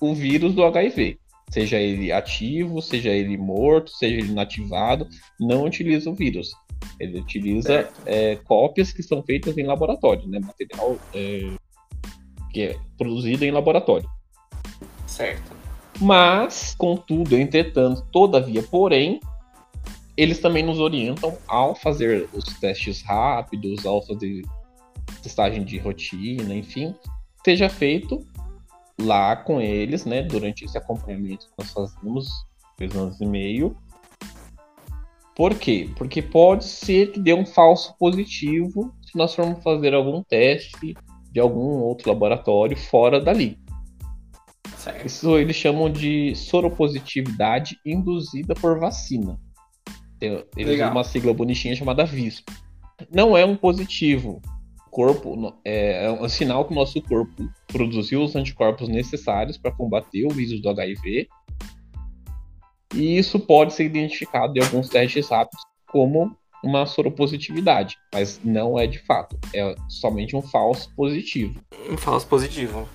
o 0.00 0.14
vírus 0.14 0.54
do 0.54 0.62
HIV. 0.62 1.18
Seja 1.50 1.76
ele 1.78 2.12
ativo, 2.12 2.80
seja 2.80 3.10
ele 3.10 3.36
morto, 3.36 3.90
seja 3.90 4.14
ele 4.14 4.30
inativado, 4.30 5.08
não 5.40 5.64
utiliza 5.64 6.08
o 6.08 6.14
vírus. 6.14 6.52
Ele 7.00 7.18
utiliza 7.18 7.90
é, 8.06 8.36
cópias 8.36 8.92
que 8.92 9.02
são 9.02 9.24
feitas 9.24 9.58
em 9.58 9.64
laboratório, 9.64 10.28
né? 10.28 10.38
Material 10.38 10.96
é, 11.12 11.50
que 12.52 12.62
é 12.62 12.76
produzido 12.96 13.44
em 13.44 13.50
laboratório. 13.50 14.08
Certo. 15.04 15.59
Mas, 16.00 16.74
contudo, 16.78 17.36
entretanto, 17.36 18.06
todavia, 18.10 18.62
porém, 18.62 19.20
eles 20.16 20.40
também 20.40 20.62
nos 20.62 20.78
orientam 20.78 21.36
ao 21.46 21.74
fazer 21.74 22.28
os 22.32 22.44
testes 22.58 23.02
rápidos, 23.02 23.84
ao 23.84 24.00
fazer 24.02 24.42
testagem 25.22 25.62
de 25.62 25.78
rotina, 25.78 26.54
enfim, 26.54 26.94
seja 27.44 27.68
feito 27.68 28.26
lá 29.00 29.36
com 29.36 29.60
eles, 29.60 30.04
né, 30.04 30.22
durante 30.22 30.64
esse 30.64 30.76
acompanhamento 30.76 31.46
que 31.46 31.52
nós 31.58 31.70
fazemos, 31.70 32.28
dois 32.78 32.96
anos 32.96 33.20
e 33.20 33.26
meio. 33.26 33.76
Por 35.36 35.54
quê? 35.54 35.88
Porque 35.96 36.20
pode 36.20 36.64
ser 36.64 37.12
que 37.12 37.20
dê 37.20 37.32
um 37.32 37.46
falso 37.46 37.94
positivo 37.98 38.94
se 39.02 39.16
nós 39.16 39.34
formos 39.34 39.62
fazer 39.62 39.94
algum 39.94 40.22
teste 40.22 40.96
de 41.32 41.40
algum 41.40 41.80
outro 41.80 42.10
laboratório 42.10 42.76
fora 42.76 43.20
dali. 43.20 43.58
Certo. 44.80 45.06
Isso 45.06 45.36
eles 45.36 45.56
chamam 45.56 45.90
de 45.90 46.34
soropositividade 46.34 47.76
induzida 47.84 48.54
por 48.54 48.78
vacina. 48.78 49.38
Eles 50.18 50.76
usam 50.76 50.90
uma 50.90 51.04
sigla 51.04 51.34
bonitinha 51.34 51.76
chamada 51.76 52.04
VISP. 52.04 52.50
Não 53.14 53.36
é 53.36 53.44
um 53.44 53.56
positivo. 53.56 54.40
O 54.86 54.90
corpo 54.90 55.54
é, 55.64 56.06
é 56.06 56.10
um 56.10 56.28
sinal 56.30 56.64
que 56.64 56.72
o 56.72 56.74
nosso 56.74 57.00
corpo 57.02 57.48
produziu 57.66 58.22
os 58.22 58.34
anticorpos 58.34 58.88
necessários 58.88 59.58
para 59.58 59.70
combater 59.70 60.24
o 60.24 60.30
vírus 60.30 60.62
do 60.62 60.70
HIV. 60.70 61.28
E 62.94 63.18
isso 63.18 63.38
pode 63.38 63.74
ser 63.74 63.84
identificado 63.84 64.58
em 64.58 64.62
alguns 64.62 64.88
testes 64.88 65.28
rápidos 65.28 65.62
como 65.88 66.34
uma 66.64 66.86
soropositividade, 66.86 67.96
mas 68.12 68.40
não 68.42 68.78
é 68.78 68.86
de 68.86 68.98
fato. 68.98 69.38
É 69.54 69.74
somente 69.88 70.34
um 70.34 70.42
falso 70.42 70.90
positivo. 70.94 71.60
Um 71.90 71.98
falso 71.98 72.26
positivo. 72.26 72.88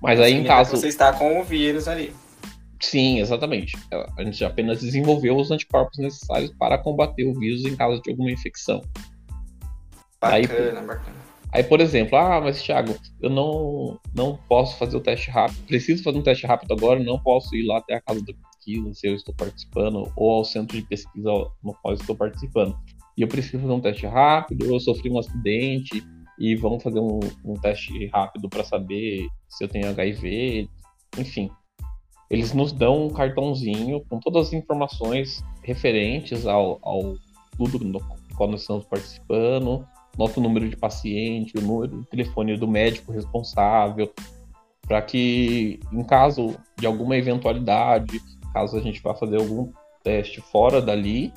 Mas 0.00 0.20
aí, 0.20 0.34
em 0.34 0.44
caso. 0.44 0.76
Você 0.76 0.88
está 0.88 1.12
com 1.12 1.40
o 1.40 1.44
vírus 1.44 1.88
ali. 1.88 2.14
Sim, 2.80 3.18
exatamente. 3.18 3.76
A 4.16 4.22
gente 4.22 4.44
apenas 4.44 4.80
desenvolveu 4.80 5.36
os 5.36 5.50
anticorpos 5.50 5.98
necessários 5.98 6.52
para 6.58 6.78
combater 6.78 7.24
o 7.24 7.34
vírus 7.34 7.64
em 7.64 7.74
caso 7.74 8.00
de 8.02 8.10
alguma 8.10 8.30
infecção. 8.30 8.80
Bacana, 10.20 10.80
aí, 10.80 10.86
bacana. 10.86 11.28
Aí, 11.52 11.64
por 11.64 11.80
exemplo, 11.80 12.16
ah, 12.18 12.40
mas 12.40 12.62
Thiago, 12.62 12.94
eu 13.22 13.30
não, 13.30 13.98
não 14.14 14.38
posso 14.48 14.76
fazer 14.76 14.96
o 14.96 15.00
teste 15.00 15.30
rápido, 15.30 15.64
preciso 15.66 16.02
fazer 16.02 16.18
um 16.18 16.22
teste 16.22 16.46
rápido 16.46 16.72
agora, 16.72 17.02
não 17.02 17.18
posso 17.18 17.54
ir 17.56 17.66
lá 17.66 17.78
até 17.78 17.94
a 17.94 18.02
casa 18.02 18.20
da 18.20 18.34
pesquisa 18.34 18.92
se 18.92 19.08
eu 19.08 19.14
estou 19.14 19.34
participando, 19.34 20.12
ou 20.14 20.30
ao 20.30 20.44
centro 20.44 20.76
de 20.76 20.82
pesquisa 20.86 21.30
no 21.64 21.74
qual 21.80 21.94
estou 21.94 22.14
participando. 22.14 22.76
E 23.16 23.22
eu 23.22 23.28
preciso 23.28 23.60
fazer 23.60 23.72
um 23.72 23.80
teste 23.80 24.06
rápido, 24.06 24.66
eu 24.66 24.78
sofri 24.78 25.10
um 25.10 25.18
acidente, 25.18 26.04
e 26.38 26.54
vamos 26.54 26.82
fazer 26.82 27.00
um, 27.00 27.20
um 27.44 27.54
teste 27.54 28.06
rápido 28.06 28.48
para 28.48 28.64
saber 28.64 29.26
se 29.48 29.64
eu 29.64 29.68
tenho 29.68 29.88
HIV, 29.88 30.68
enfim. 31.18 31.50
Eles 32.30 32.52
nos 32.52 32.72
dão 32.72 33.06
um 33.06 33.10
cartãozinho 33.10 34.04
com 34.08 34.20
todas 34.20 34.48
as 34.48 34.52
informações 34.52 35.42
referentes 35.62 36.46
ao, 36.46 36.78
ao 36.82 37.14
tudo 37.56 37.84
no 37.84 38.00
qual 38.36 38.48
nós 38.48 38.60
estamos 38.60 38.84
participando, 38.84 39.84
nosso 40.16 40.40
número 40.40 40.68
de 40.68 40.76
paciente, 40.76 41.56
o 41.56 41.60
número 41.60 42.02
de 42.02 42.06
telefone 42.08 42.56
do 42.56 42.68
médico 42.68 43.12
responsável, 43.12 44.12
para 44.86 45.02
que, 45.02 45.80
em 45.92 46.04
caso 46.04 46.56
de 46.78 46.86
alguma 46.86 47.16
eventualidade, 47.16 48.20
caso 48.52 48.76
a 48.76 48.80
gente 48.80 49.02
vá 49.02 49.14
fazer 49.14 49.36
algum 49.36 49.72
teste 50.02 50.40
fora 50.40 50.80
dali, 50.80 51.32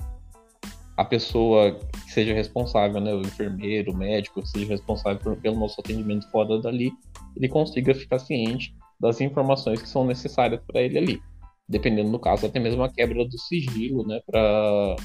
a 1.01 1.05
pessoa 1.05 1.73
que 1.73 2.11
seja 2.11 2.31
responsável, 2.31 3.01
né, 3.01 3.11
o 3.11 3.21
enfermeiro, 3.21 3.91
o 3.91 3.97
médico, 3.97 4.41
que 4.41 4.49
seja 4.49 4.67
responsável 4.67 5.19
por, 5.19 5.35
pelo 5.37 5.59
nosso 5.59 5.81
atendimento 5.81 6.29
fora 6.29 6.61
dali, 6.61 6.91
ele 7.35 7.49
consiga 7.49 7.95
ficar 7.95 8.19
ciente 8.19 8.75
das 8.99 9.19
informações 9.19 9.81
que 9.81 9.89
são 9.89 10.05
necessárias 10.05 10.61
para 10.65 10.81
ele 10.81 10.97
ali. 10.99 11.21
Dependendo 11.67 12.11
do 12.11 12.19
caso, 12.19 12.45
até 12.45 12.59
mesmo 12.59 12.83
a 12.83 12.89
quebra 12.89 13.25
do 13.25 13.37
sigilo, 13.39 14.05
né, 14.07 14.21
para 14.25 14.95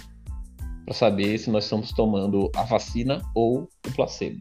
para 0.85 0.95
saber 0.95 1.37
se 1.37 1.51
nós 1.51 1.65
estamos 1.65 1.91
tomando 1.91 2.49
a 2.55 2.63
vacina 2.63 3.21
ou 3.35 3.69
o 3.85 3.91
placebo. 3.97 4.41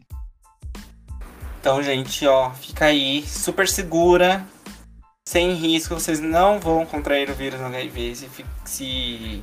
Então, 1.58 1.82
gente, 1.82 2.24
ó, 2.24 2.52
fica 2.52 2.84
aí 2.84 3.26
super 3.26 3.66
segura, 3.66 4.46
sem 5.26 5.54
risco, 5.54 5.94
vocês 5.94 6.20
não 6.20 6.60
vão 6.60 6.86
contrair 6.86 7.28
o 7.28 7.34
vírus 7.34 7.58
no 7.58 7.66
HIV 7.66 8.14
se, 8.14 8.28
se 8.64 9.42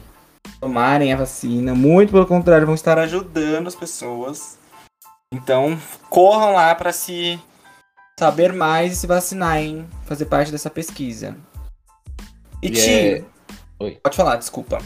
tomarem 0.63 1.11
a 1.11 1.17
vacina. 1.17 1.75
Muito 1.75 2.13
pelo 2.13 2.25
contrário, 2.25 2.65
vão 2.65 2.75
estar 2.75 2.97
ajudando 2.97 3.67
as 3.67 3.75
pessoas. 3.75 4.57
Então, 5.33 5.77
corram 6.09 6.53
lá 6.53 6.73
para 6.73 6.93
se 6.93 7.37
saber 8.17 8.53
mais 8.53 8.93
e 8.93 8.95
se 8.95 9.05
vacinarem, 9.05 9.85
fazer 10.05 10.25
parte 10.25 10.51
dessa 10.51 10.69
pesquisa. 10.69 11.35
E, 12.61 12.69
e 12.69 12.79
é... 12.79 13.23
pode 14.01 14.15
falar, 14.15 14.37
desculpa. 14.37 14.77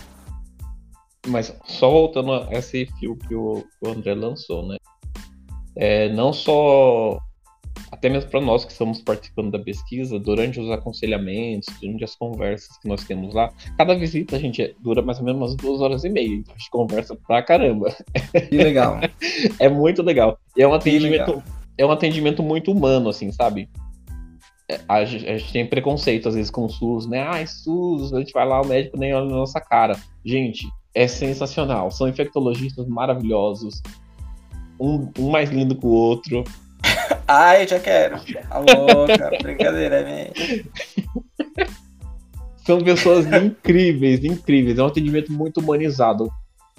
Mas 1.27 1.55
só 1.65 1.91
voltando 1.91 2.33
a 2.33 2.47
esse 2.53 2.87
fio 2.99 3.15
que 3.15 3.35
o 3.35 3.63
André 3.85 4.15
lançou, 4.15 4.67
né? 4.67 4.77
É, 5.75 6.09
não 6.09 6.33
só 6.33 7.19
até 7.91 8.09
mesmo 8.09 8.29
para 8.29 8.41
nós 8.41 8.65
que 8.65 8.71
estamos 8.71 9.01
participando 9.01 9.51
da 9.51 9.59
pesquisa, 9.59 10.19
durante 10.19 10.59
os 10.59 10.69
aconselhamentos, 10.71 11.73
durante 11.81 12.03
as 12.03 12.15
conversas 12.15 12.77
que 12.77 12.87
nós 12.87 13.03
temos 13.03 13.33
lá, 13.33 13.51
cada 13.77 13.95
visita 13.95 14.35
a 14.35 14.39
gente 14.39 14.75
dura 14.79 15.01
mais 15.01 15.19
ou 15.19 15.25
menos 15.25 15.41
umas 15.41 15.55
duas 15.55 15.81
horas 15.81 16.03
e 16.03 16.09
meia, 16.09 16.35
então 16.35 16.53
a 16.53 16.57
gente 16.57 16.69
conversa 16.69 17.15
pra 17.15 17.41
caramba. 17.41 17.95
Que 18.49 18.57
legal. 18.57 18.99
é 19.59 19.69
muito 19.69 20.01
legal. 20.01 20.37
E 20.55 20.61
é 20.61 20.67
um 20.67 20.73
atendimento, 20.73 21.43
é 21.77 21.85
um 21.85 21.91
atendimento 21.91 22.43
muito 22.43 22.71
humano, 22.71 23.09
assim, 23.09 23.31
sabe? 23.31 23.69
É, 24.69 24.81
a 24.87 25.05
gente, 25.05 25.27
a 25.27 25.37
gente, 25.37 25.53
tem 25.53 25.65
preconceito 25.65 26.27
às 26.27 26.35
vezes 26.35 26.51
com 26.51 26.65
o 26.65 26.69
SUS, 26.69 27.07
né? 27.07 27.21
Ai, 27.21 27.47
SUS, 27.47 28.13
a 28.13 28.19
gente 28.19 28.33
vai 28.33 28.45
lá, 28.45 28.61
o 28.61 28.67
médico 28.67 28.97
nem 28.97 29.13
olha 29.13 29.25
na 29.25 29.35
nossa 29.35 29.61
cara. 29.61 29.97
Gente, 30.25 30.67
é 30.93 31.07
sensacional. 31.07 31.89
São 31.91 32.09
infectologistas 32.09 32.87
maravilhosos. 32.87 33.81
Um, 34.79 35.09
um 35.19 35.29
mais 35.29 35.49
lindo 35.49 35.75
que 35.75 35.85
o 35.85 35.89
outro. 35.89 36.43
Ai, 37.27 37.67
já 37.67 37.79
quero. 37.79 38.19
A 38.49 38.59
louca, 38.59 39.31
brincadeira, 39.41 39.97
é 39.97 40.31
São 42.65 42.81
pessoas 42.81 43.25
incríveis, 43.25 44.23
incríveis. 44.23 44.77
É 44.77 44.83
um 44.83 44.87
atendimento 44.87 45.31
muito 45.31 45.59
humanizado. 45.59 46.31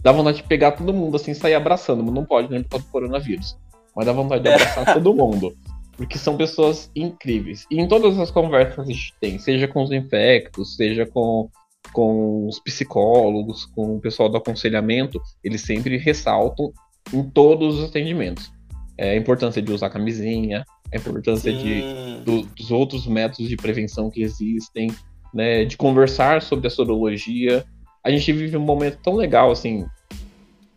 Dá 0.03 0.13
vontade 0.13 0.39
de 0.39 0.45
pegar 0.45 0.73
todo 0.73 0.93
mundo 0.93 1.17
assim 1.17 1.35
sair 1.35 1.55
abraçando, 1.55 2.03
mas 2.03 2.15
não 2.15 2.25
pode, 2.25 2.51
né? 2.51 2.63
Por 2.63 2.71
causa 2.71 2.87
do 2.87 2.91
coronavírus. 2.91 3.57
Mas 3.95 4.07
dá 4.07 4.13
vontade 4.13 4.43
de 4.43 4.49
abraçar 4.49 4.85
todo 4.95 5.15
mundo. 5.15 5.55
Porque 5.97 6.17
são 6.17 6.37
pessoas 6.37 6.91
incríveis. 6.95 7.67
E 7.71 7.81
em 7.81 7.89
todas 7.89 8.19
as 8.19 8.31
conversas 8.31 8.75
que 8.75 8.81
a 8.81 8.85
gente 8.85 9.15
tem, 9.21 9.39
seja 9.39 9.67
com 9.67 9.83
os 9.83 9.91
infectos, 9.91 10.77
seja 10.77 11.05
com, 11.05 11.51
com 11.93 12.47
os 12.47 12.61
psicólogos, 12.61 13.67
com 13.67 13.97
o 13.97 14.01
pessoal 14.01 14.29
do 14.29 14.37
aconselhamento, 14.37 15.21
eles 15.43 15.63
sempre 15.63 15.97
ressaltam 15.97 16.73
em 17.13 17.25
todos 17.25 17.79
os 17.79 17.89
atendimentos 17.89 18.53
é, 18.99 19.13
a 19.13 19.17
importância 19.17 19.63
de 19.63 19.73
usar 19.73 19.89
camisinha, 19.91 20.65
a 20.93 20.97
importância 20.97 21.53
de, 21.53 21.83
do, 22.25 22.43
dos 22.43 22.71
outros 22.71 23.07
métodos 23.07 23.49
de 23.49 23.57
prevenção 23.57 24.11
que 24.11 24.23
existem, 24.23 24.91
né, 25.33 25.65
de 25.65 25.77
conversar 25.77 26.43
sobre 26.43 26.67
a 26.67 26.71
sorologia. 26.71 27.65
A 28.05 28.11
gente 28.11 28.33
vive 28.33 28.57
um 28.57 28.61
momento 28.61 28.99
tão 29.03 29.15
legal, 29.15 29.51
assim, 29.51 29.87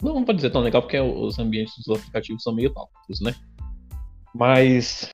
não, 0.02 0.16
não 0.16 0.24
pode 0.24 0.38
dizer 0.38 0.52
tão 0.52 0.62
legal 0.62 0.82
porque 0.82 1.00
os 1.00 1.40
ambientes 1.40 1.74
dos 1.78 1.98
aplicativos 1.98 2.44
são 2.44 2.54
meio 2.54 2.72
tóxicos, 2.72 3.22
né? 3.22 3.34
Mas 4.34 5.10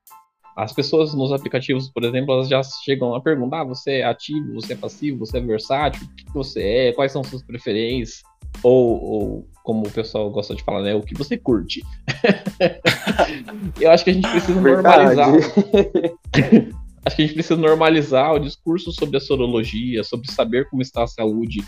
as 0.55 0.73
pessoas 0.73 1.13
nos 1.13 1.31
aplicativos, 1.31 1.89
por 1.89 2.03
exemplo, 2.03 2.33
elas 2.33 2.47
já 2.47 2.61
chegam 2.63 3.13
a 3.13 3.21
perguntar: 3.21 3.61
ah, 3.61 3.65
você 3.65 3.99
é 3.99 4.03
ativo, 4.05 4.53
você 4.53 4.73
é 4.73 4.75
passivo, 4.75 5.19
você 5.19 5.37
é 5.37 5.41
versátil, 5.41 6.05
o 6.05 6.15
que 6.15 6.33
você 6.33 6.63
é, 6.63 6.93
quais 6.93 7.11
são 7.11 7.23
suas 7.23 7.43
preferências? 7.43 8.21
Ou, 8.63 9.03
ou 9.03 9.47
como 9.63 9.85
o 9.85 9.91
pessoal 9.91 10.29
gosta 10.31 10.55
de 10.55 10.63
falar, 10.63 10.81
né? 10.81 10.95
O 10.95 11.01
que 11.01 11.13
você 11.13 11.37
curte. 11.37 11.83
Eu 13.79 13.91
acho 13.91 14.03
que 14.03 14.11
a 14.11 14.13
gente 14.13 14.29
precisa 14.29 14.61
normalizar. 14.61 15.29
acho 17.05 17.15
que 17.15 17.21
a 17.21 17.25
gente 17.25 17.33
precisa 17.33 17.55
normalizar 17.57 18.33
o 18.33 18.39
discurso 18.39 18.91
sobre 18.91 19.17
a 19.17 19.19
sorologia, 19.19 20.03
sobre 20.03 20.31
saber 20.31 20.69
como 20.69 20.81
está 20.81 21.03
a 21.03 21.07
saúde, 21.07 21.63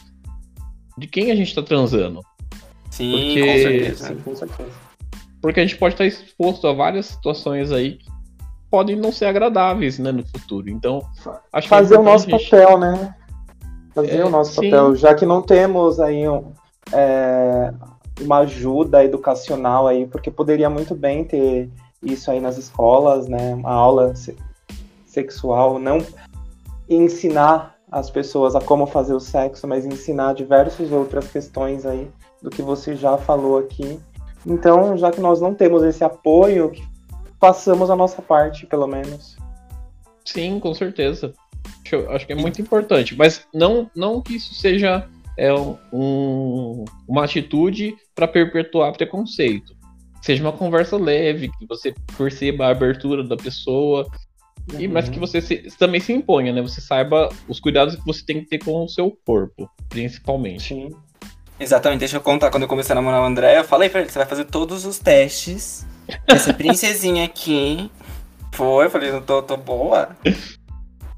de 0.97 1.07
quem 1.07 1.31
a 1.31 1.35
gente 1.35 1.49
está 1.49 1.61
transando. 1.61 2.21
Sim, 2.89 3.11
Porque... 3.11 3.39
com 3.39 3.57
certeza. 3.57 4.07
Sim, 4.07 4.15
com 4.21 4.35
certeza. 4.35 4.89
Porque 5.41 5.59
a 5.59 5.63
gente 5.63 5.77
pode 5.77 5.95
estar 5.95 6.05
exposto 6.05 6.67
a 6.67 6.73
várias 6.73 7.07
situações 7.07 7.71
aí 7.71 7.97
que 7.97 8.09
podem 8.69 8.95
não 8.95 9.11
ser 9.11 9.25
agradáveis, 9.25 9.99
né, 9.99 10.11
no 10.11 10.25
futuro. 10.25 10.69
Então, 10.69 11.01
acho 11.51 11.67
fazer 11.67 11.95
que 11.95 11.97
é 11.97 11.99
o 11.99 12.03
nosso 12.03 12.29
gente... 12.29 12.49
papel, 12.49 12.77
né? 12.77 13.15
Fazer 13.93 14.17
é, 14.17 14.25
o 14.25 14.29
nosso 14.29 14.51
sim. 14.51 14.69
papel, 14.69 14.95
já 14.95 15.15
que 15.15 15.25
não 15.25 15.41
temos 15.41 15.99
aí 15.99 16.27
um, 16.27 16.53
é, 16.93 17.73
uma 18.21 18.39
ajuda 18.39 19.03
educacional 19.03 19.87
aí, 19.87 20.05
porque 20.05 20.29
poderia 20.29 20.69
muito 20.69 20.95
bem 20.95 21.23
ter 21.23 21.69
isso 22.01 22.29
aí 22.31 22.39
nas 22.39 22.57
escolas, 22.57 23.27
né? 23.27 23.53
Uma 23.53 23.71
aula 23.71 24.15
se 24.15 24.35
sexual, 25.05 25.79
não 25.79 26.05
ensinar 26.87 27.75
as 27.91 28.09
pessoas 28.09 28.55
a 28.55 28.61
como 28.61 28.85
fazer 28.85 29.13
o 29.13 29.19
sexo, 29.19 29.67
mas 29.67 29.85
ensinar 29.85 30.33
diversas 30.33 30.91
outras 30.91 31.27
questões 31.27 31.85
aí 31.85 32.07
do 32.41 32.49
que 32.49 32.61
você 32.61 32.95
já 32.95 33.17
falou 33.17 33.57
aqui. 33.57 33.99
Então, 34.45 34.95
já 34.95 35.11
que 35.11 35.19
nós 35.19 35.41
não 35.41 35.53
temos 35.53 35.83
esse 35.83 36.03
apoio, 36.03 36.71
façamos 37.39 37.89
a 37.89 37.95
nossa 37.95 38.21
parte, 38.21 38.65
pelo 38.65 38.87
menos. 38.87 39.37
Sim, 40.23 40.59
com 40.59 40.73
certeza. 40.73 41.33
Acho 42.09 42.27
que 42.27 42.33
é 42.33 42.35
muito 42.35 42.61
importante, 42.61 43.17
mas 43.17 43.47
não, 43.51 43.89
não 43.95 44.21
que 44.21 44.35
isso 44.35 44.53
seja 44.53 45.07
é 45.39 45.53
um, 45.93 46.83
uma 47.07 47.23
atitude 47.23 47.95
para 48.13 48.27
perpetuar 48.27 48.91
preconceito. 48.93 49.73
Seja 50.21 50.43
uma 50.43 50.51
conversa 50.51 50.97
leve, 50.97 51.49
que 51.57 51.65
você 51.65 51.95
perceba 52.17 52.65
a 52.65 52.71
abertura 52.71 53.23
da 53.23 53.37
pessoa, 53.37 54.05
uhum. 54.71 54.81
e, 54.81 54.87
mas 54.87 55.07
que 55.07 55.17
você 55.17 55.41
se, 55.41 55.55
também 55.77 56.01
se 56.01 56.11
imponha, 56.11 56.51
né? 56.51 56.61
Você 56.61 56.81
saiba 56.81 57.29
os 57.47 57.59
cuidados 57.59 57.95
que 57.95 58.05
você 58.05 58.25
tem 58.25 58.41
que 58.41 58.49
ter 58.49 58.59
com 58.59 58.83
o 58.83 58.89
seu 58.89 59.17
corpo, 59.25 59.69
principalmente. 59.87 60.75
Sim. 60.75 60.89
Exatamente, 61.57 61.99
deixa 61.99 62.17
eu 62.17 62.21
contar. 62.21 62.51
Quando 62.51 62.63
eu 62.63 62.69
comecei 62.69 62.91
a 62.91 62.95
namorar 62.95 63.21
o 63.21 63.25
André, 63.25 63.59
eu 63.59 63.63
falei 63.63 63.89
pra 63.89 64.01
ele 64.01 64.09
você 64.09 64.19
vai 64.19 64.27
fazer 64.27 64.45
todos 64.45 64.85
os 64.85 64.99
testes. 64.99 65.85
Essa 66.27 66.53
princesinha 66.53 67.25
aqui. 67.25 67.89
Foi, 68.53 68.85
eu 68.85 68.89
falei, 68.89 69.11
não 69.11 69.21
tô, 69.21 69.41
tô 69.41 69.55
boa. 69.55 70.09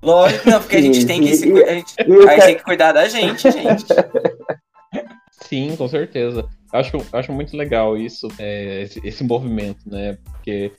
Lógico, 0.01 0.49
não, 0.49 0.59
porque 0.59 0.77
a 0.77 0.81
gente 0.81 1.05
tem 1.05 1.21
que 1.21 1.35
se, 1.35 1.51
a 1.63 1.73
gente, 1.73 1.93
a 1.99 2.03
gente 2.03 2.45
tem 2.45 2.55
que 2.55 2.63
cuidar 2.63 2.91
da 2.91 3.07
gente, 3.07 3.51
gente. 3.51 3.85
Sim, 5.43 5.75
com 5.75 5.87
certeza. 5.87 6.47
Acho, 6.73 6.97
acho 7.11 7.33
muito 7.33 7.55
legal 7.55 7.97
isso, 7.97 8.27
é, 8.39 8.83
esse, 8.83 9.05
esse, 9.05 9.23
movimento, 9.23 9.81
né? 9.85 10.17
Porque 10.31 10.71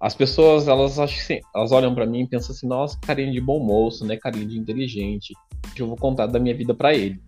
as 0.00 0.14
pessoas, 0.14 0.68
elas 0.68 0.98
acham 0.98 1.18
assim, 1.18 1.40
elas 1.54 1.72
olham 1.72 1.94
para 1.94 2.06
mim 2.06 2.22
e 2.22 2.28
pensam 2.28 2.54
assim, 2.54 2.66
nossa, 2.66 2.98
carinha 3.00 3.32
de 3.32 3.40
bom 3.40 3.58
moço, 3.58 4.04
né? 4.04 4.16
Carinha 4.16 4.46
de 4.46 4.58
inteligente. 4.58 5.32
Eu 5.76 5.86
vou 5.86 5.96
contar 5.96 6.26
da 6.26 6.38
minha 6.38 6.54
vida 6.54 6.74
para 6.74 6.94
ele. 6.94 7.20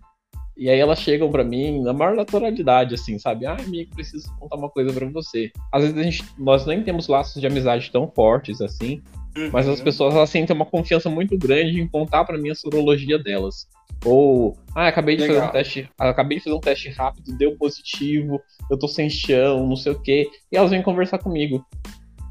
E 0.57 0.69
aí 0.69 0.79
elas 0.79 0.99
chegam 0.99 1.29
para 1.29 1.43
mim 1.43 1.81
na 1.81 1.91
maior 1.91 2.15
naturalidade, 2.15 2.93
assim, 2.93 3.19
sabe? 3.19 3.45
Ah, 3.45 3.57
amigo, 3.59 3.93
preciso 3.93 4.33
contar 4.39 4.55
uma 4.55 4.69
coisa 4.69 4.93
para 4.93 5.05
você. 5.09 5.51
Às 5.73 5.81
vezes 5.81 5.97
a 5.97 6.03
gente, 6.03 6.23
nós 6.37 6.65
nem 6.65 6.81
temos 6.81 7.07
laços 7.07 7.41
de 7.41 7.47
amizade 7.47 7.91
tão 7.91 8.09
fortes 8.09 8.61
assim, 8.61 9.01
Uhum. 9.37 9.49
Mas 9.51 9.67
as 9.67 9.81
pessoas 9.81 10.15
elas 10.15 10.29
sentem 10.29 10.55
uma 10.55 10.65
confiança 10.65 11.09
muito 11.09 11.37
grande 11.37 11.81
em 11.81 11.87
contar 11.87 12.23
para 12.23 12.37
mim 12.37 12.49
a 12.49 12.55
sorologia 12.55 13.19
delas. 13.19 13.67
Ou, 14.03 14.57
ah, 14.75 14.87
acabei 14.87 15.15
de 15.15 15.23
Legal. 15.23 15.37
fazer 15.37 15.47
um 15.47 15.51
teste, 15.51 15.89
acabei 15.97 16.37
de 16.37 16.43
fazer 16.43 16.55
um 16.55 16.59
teste 16.59 16.89
rápido, 16.89 17.37
deu 17.37 17.57
positivo, 17.57 18.39
eu 18.69 18.77
tô 18.77 18.87
sem 18.87 19.09
chão, 19.09 19.67
não 19.67 19.75
sei 19.75 19.91
o 19.91 20.01
quê. 20.01 20.29
E 20.51 20.57
elas 20.57 20.71
vêm 20.71 20.81
conversar 20.81 21.17
comigo. 21.17 21.65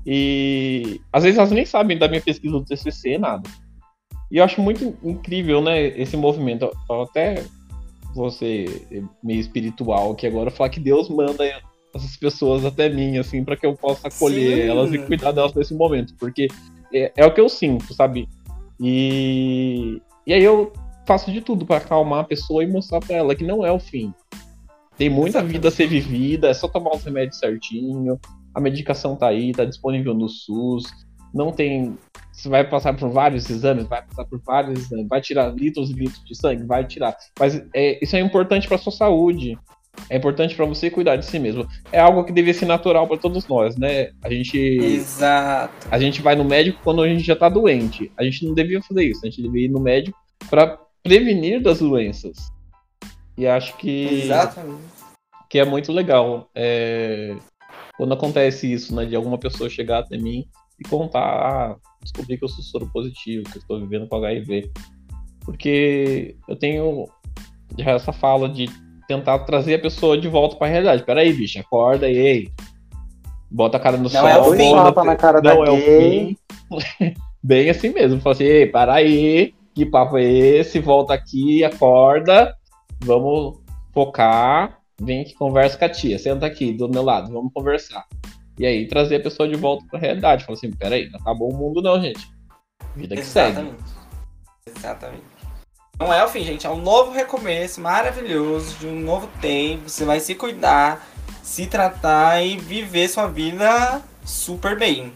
E 0.07 1.01
às 1.13 1.25
vezes 1.25 1.39
elas 1.39 1.51
nem 1.51 1.65
sabem 1.65 1.99
da 1.99 2.09
minha 2.09 2.21
pesquisa 2.21 2.53
do 2.53 2.65
TCC, 2.65 3.19
nada. 3.19 3.49
E 4.31 4.39
eu 4.39 4.45
acho 4.45 4.61
muito 4.61 4.97
incrível, 5.03 5.61
né, 5.61 5.87
esse 5.99 6.17
movimento. 6.17 6.71
Eu 6.89 7.03
até 7.03 7.45
você 8.15 8.65
meio 9.23 9.41
espiritual 9.41 10.15
que 10.15 10.27
agora 10.27 10.51
falar 10.51 10.71
que 10.71 10.81
Deus 10.81 11.09
manda 11.09 11.45
essas 11.95 12.17
pessoas 12.17 12.65
até 12.65 12.89
mim, 12.89 13.19
assim, 13.19 13.45
para 13.45 13.57
que 13.57 13.67
eu 13.67 13.75
possa 13.75 14.09
acolher 14.09 14.63
Sim. 14.63 14.69
elas 14.69 14.93
e 14.93 14.99
cuidar 14.99 15.33
delas 15.33 15.55
nesse 15.55 15.75
momento. 15.75 16.15
Porque 16.19 16.49
é, 16.95 17.13
é, 17.17 17.27
o 17.27 17.35
que 17.35 17.41
eu 17.41 17.49
sinto, 17.49 17.93
sabe? 17.93 18.29
E, 18.81 20.01
e 20.27 20.33
aí 20.33 20.43
eu 20.43 20.73
faço 21.07 21.33
de 21.33 21.41
tudo 21.41 21.67
para 21.67 21.79
acalmar 21.79 22.21
a 22.21 22.25
pessoa 22.25 22.63
e 22.63 22.67
mostrar 22.67 23.01
para 23.01 23.17
ela 23.17 23.35
que 23.35 23.45
não 23.45 23.67
é 23.67 23.73
o 23.73 23.79
fim. 23.79 24.15
Tem 24.97 25.11
muita 25.11 25.43
vida 25.43 25.69
a 25.69 25.71
ser 25.73 25.89
vivida, 25.89 26.49
é 26.49 26.55
só 26.55 26.69
tomar 26.69 26.95
os 26.95 27.03
remédios 27.03 27.39
certinho, 27.39 28.19
a 28.55 28.61
medicação 28.61 29.17
tá 29.17 29.29
aí, 29.29 29.53
tá 29.53 29.65
disponível 29.65 30.15
no 30.15 30.29
SUS, 30.29 30.85
não 31.35 31.51
tem. 31.51 31.99
Você 32.33 32.49
vai 32.49 32.69
passar 32.69 32.97
por 32.97 33.11
vários 33.11 33.51
exames, 33.51 33.87
vai 33.87 34.03
passar 34.03 34.25
por 34.25 34.41
vários 34.41 34.79
exames, 34.81 35.09
vai 35.09 35.21
tirar 35.21 35.53
litros 35.53 35.91
e 35.91 35.95
litros 35.95 36.25
de 36.25 36.37
sangue, 36.37 36.65
vai 36.65 36.87
tirar. 36.87 37.17
Mas 37.39 37.61
é, 37.75 38.03
isso 38.03 38.15
é 38.15 38.21
importante 38.21 38.69
para 38.69 38.79
sua 38.79 38.93
saúde. 38.93 39.59
É 40.11 40.17
importante 40.17 40.55
para 40.55 40.67
você 40.67 40.91
cuidar 40.91 41.17
de 41.17 41.25
si 41.25 41.39
mesmo. 41.39 41.67
É 41.91 41.99
algo 41.99 42.25
que 42.25 42.33
devia 42.33 42.53
ser 42.53 42.67
natural 42.67 43.07
para 43.09 43.17
todos 43.17 43.47
nós, 43.47 43.77
né? 43.77 44.11
A 44.23 44.31
gente 44.31 44.59
Exato. 44.59 45.89
a 45.91 45.99
gente 45.99 46.21
vai 46.21 46.35
no 46.37 46.45
médico 46.45 46.81
quando 46.85 47.03
a 47.03 47.09
gente 47.09 47.23
já 47.23 47.35
tá 47.35 47.49
doente. 47.49 48.13
A 48.17 48.25
gente 48.25 48.47
não 48.47 48.55
devia 48.55 48.83
fazer 48.83 49.05
isso. 49.05 49.21
A 49.25 49.31
gente 49.31 49.43
devia 49.43 49.67
ir 49.67 49.71
no 49.71 49.81
médico 49.81 50.19
para 50.51 50.79
prevenir 51.03 51.63
das 51.63 51.79
doenças. 51.79 52.37
E 53.37 53.47
acho 53.47 53.77
que 53.77 54.23
Exatamente. 54.25 54.83
que 55.49 55.59
é 55.59 55.65
muito 55.65 55.93
legal. 55.93 56.51
É, 56.55 57.37
quando 57.97 58.15
acontece 58.15 58.71
isso, 58.73 58.95
né, 58.95 59.05
de 59.07 59.17
alguma 59.17 59.39
pessoa 59.39 59.71
chegar 59.71 60.01
até 60.01 60.17
mim 60.17 60.47
e 60.79 60.89
contar, 60.89 61.21
ah, 61.21 61.77
descobri 62.03 62.37
que 62.37 62.45
eu 62.45 62.49
sou 62.49 62.63
soro 62.63 62.91
positivo, 62.93 63.45
que 63.51 63.59
eu 63.59 63.61
estou 63.61 63.81
vivendo 63.81 64.09
com 64.09 64.17
HIV. 64.17 64.71
Porque 65.45 66.37
eu 66.49 66.57
tenho 66.57 67.07
já 67.79 67.93
essa 67.93 68.13
fala 68.13 68.49
de 68.49 68.69
tentar 69.07 69.39
trazer 69.41 69.75
a 69.75 69.79
pessoa 69.79 70.17
de 70.19 70.29
volta 70.29 70.57
para 70.57 70.67
a 70.67 70.71
realidade. 70.71 71.03
Peraí, 71.05 71.33
bicho, 71.33 71.59
acorda 71.59 72.09
e 72.11 72.17
ei. 72.17 72.49
Bota 73.51 73.77
a 73.77 73.81
cara 73.81 73.97
no 73.97 74.05
Não 74.05 74.11
sol. 74.11 74.29
é 74.29 74.39
o 74.39 74.53
fim. 74.55 74.71
bota- 74.73 75.05
na 75.05 75.17
cara 75.17 75.41
da 75.41 75.55
não 75.55 75.65
é 75.65 75.71
o 75.71 75.77
gay. 75.77 76.37
fim. 76.71 77.15
Bem 77.43 77.69
assim 77.71 77.91
mesmo. 77.91 78.21
Fala 78.21 78.35
assim, 78.35 78.45
ei, 78.45 78.67
para 78.67 78.95
aí, 78.95 79.55
que 79.75 79.85
papo 79.85 80.17
é 80.19 80.25
esse? 80.25 80.81
Volta 80.81 81.13
aqui, 81.15 81.63
acorda, 81.63 82.55
vamos 83.05 83.59
focar, 83.93 84.79
vem 85.01 85.21
aqui, 85.21 85.35
conversa 85.35 85.77
com 85.79 85.85
a 85.85 85.89
tia, 85.89 86.19
senta 86.19 86.47
aqui 86.47 86.73
do 86.73 86.89
meu 86.89 87.03
lado, 87.03 87.33
vamos 87.33 87.53
conversar. 87.53 88.05
E 88.59 88.65
aí 88.67 88.89
trazer 88.89 89.17
a 89.17 89.21
pessoa 89.21 89.49
de 89.49 89.57
volta 89.57 89.85
pra 89.91 89.99
realidade. 90.01 90.45
Fala 90.45 90.57
assim, 90.57 90.71
peraí, 90.73 91.09
não 91.11 91.21
acabou 91.21 91.53
o 91.53 91.57
mundo 91.57 91.83
não, 91.83 92.01
gente. 92.01 92.27
Vida 92.97 93.15
que 93.17 93.23
segue. 93.25 93.73
Exatamente. 94.67 95.23
Não 95.99 96.13
é 96.13 96.25
o 96.25 96.29
fim, 96.29 96.45
gente. 96.45 96.67
É 96.67 96.71
um 96.71 96.81
novo 96.81 97.13
recomeço 97.13 97.81
maravilhoso 97.81 98.75
de 98.79 98.87
um 98.87 99.01
novo 99.01 99.29
tempo. 99.41 99.89
Você 99.89 100.05
vai 100.05 100.21
se 100.21 100.35
cuidar, 100.35 101.07
se 101.43 101.67
tratar 101.67 102.43
e 102.43 102.57
viver 102.57 103.09
sua 103.09 103.27
vida 103.27 104.03
super 104.25 104.77
bem. 104.77 105.13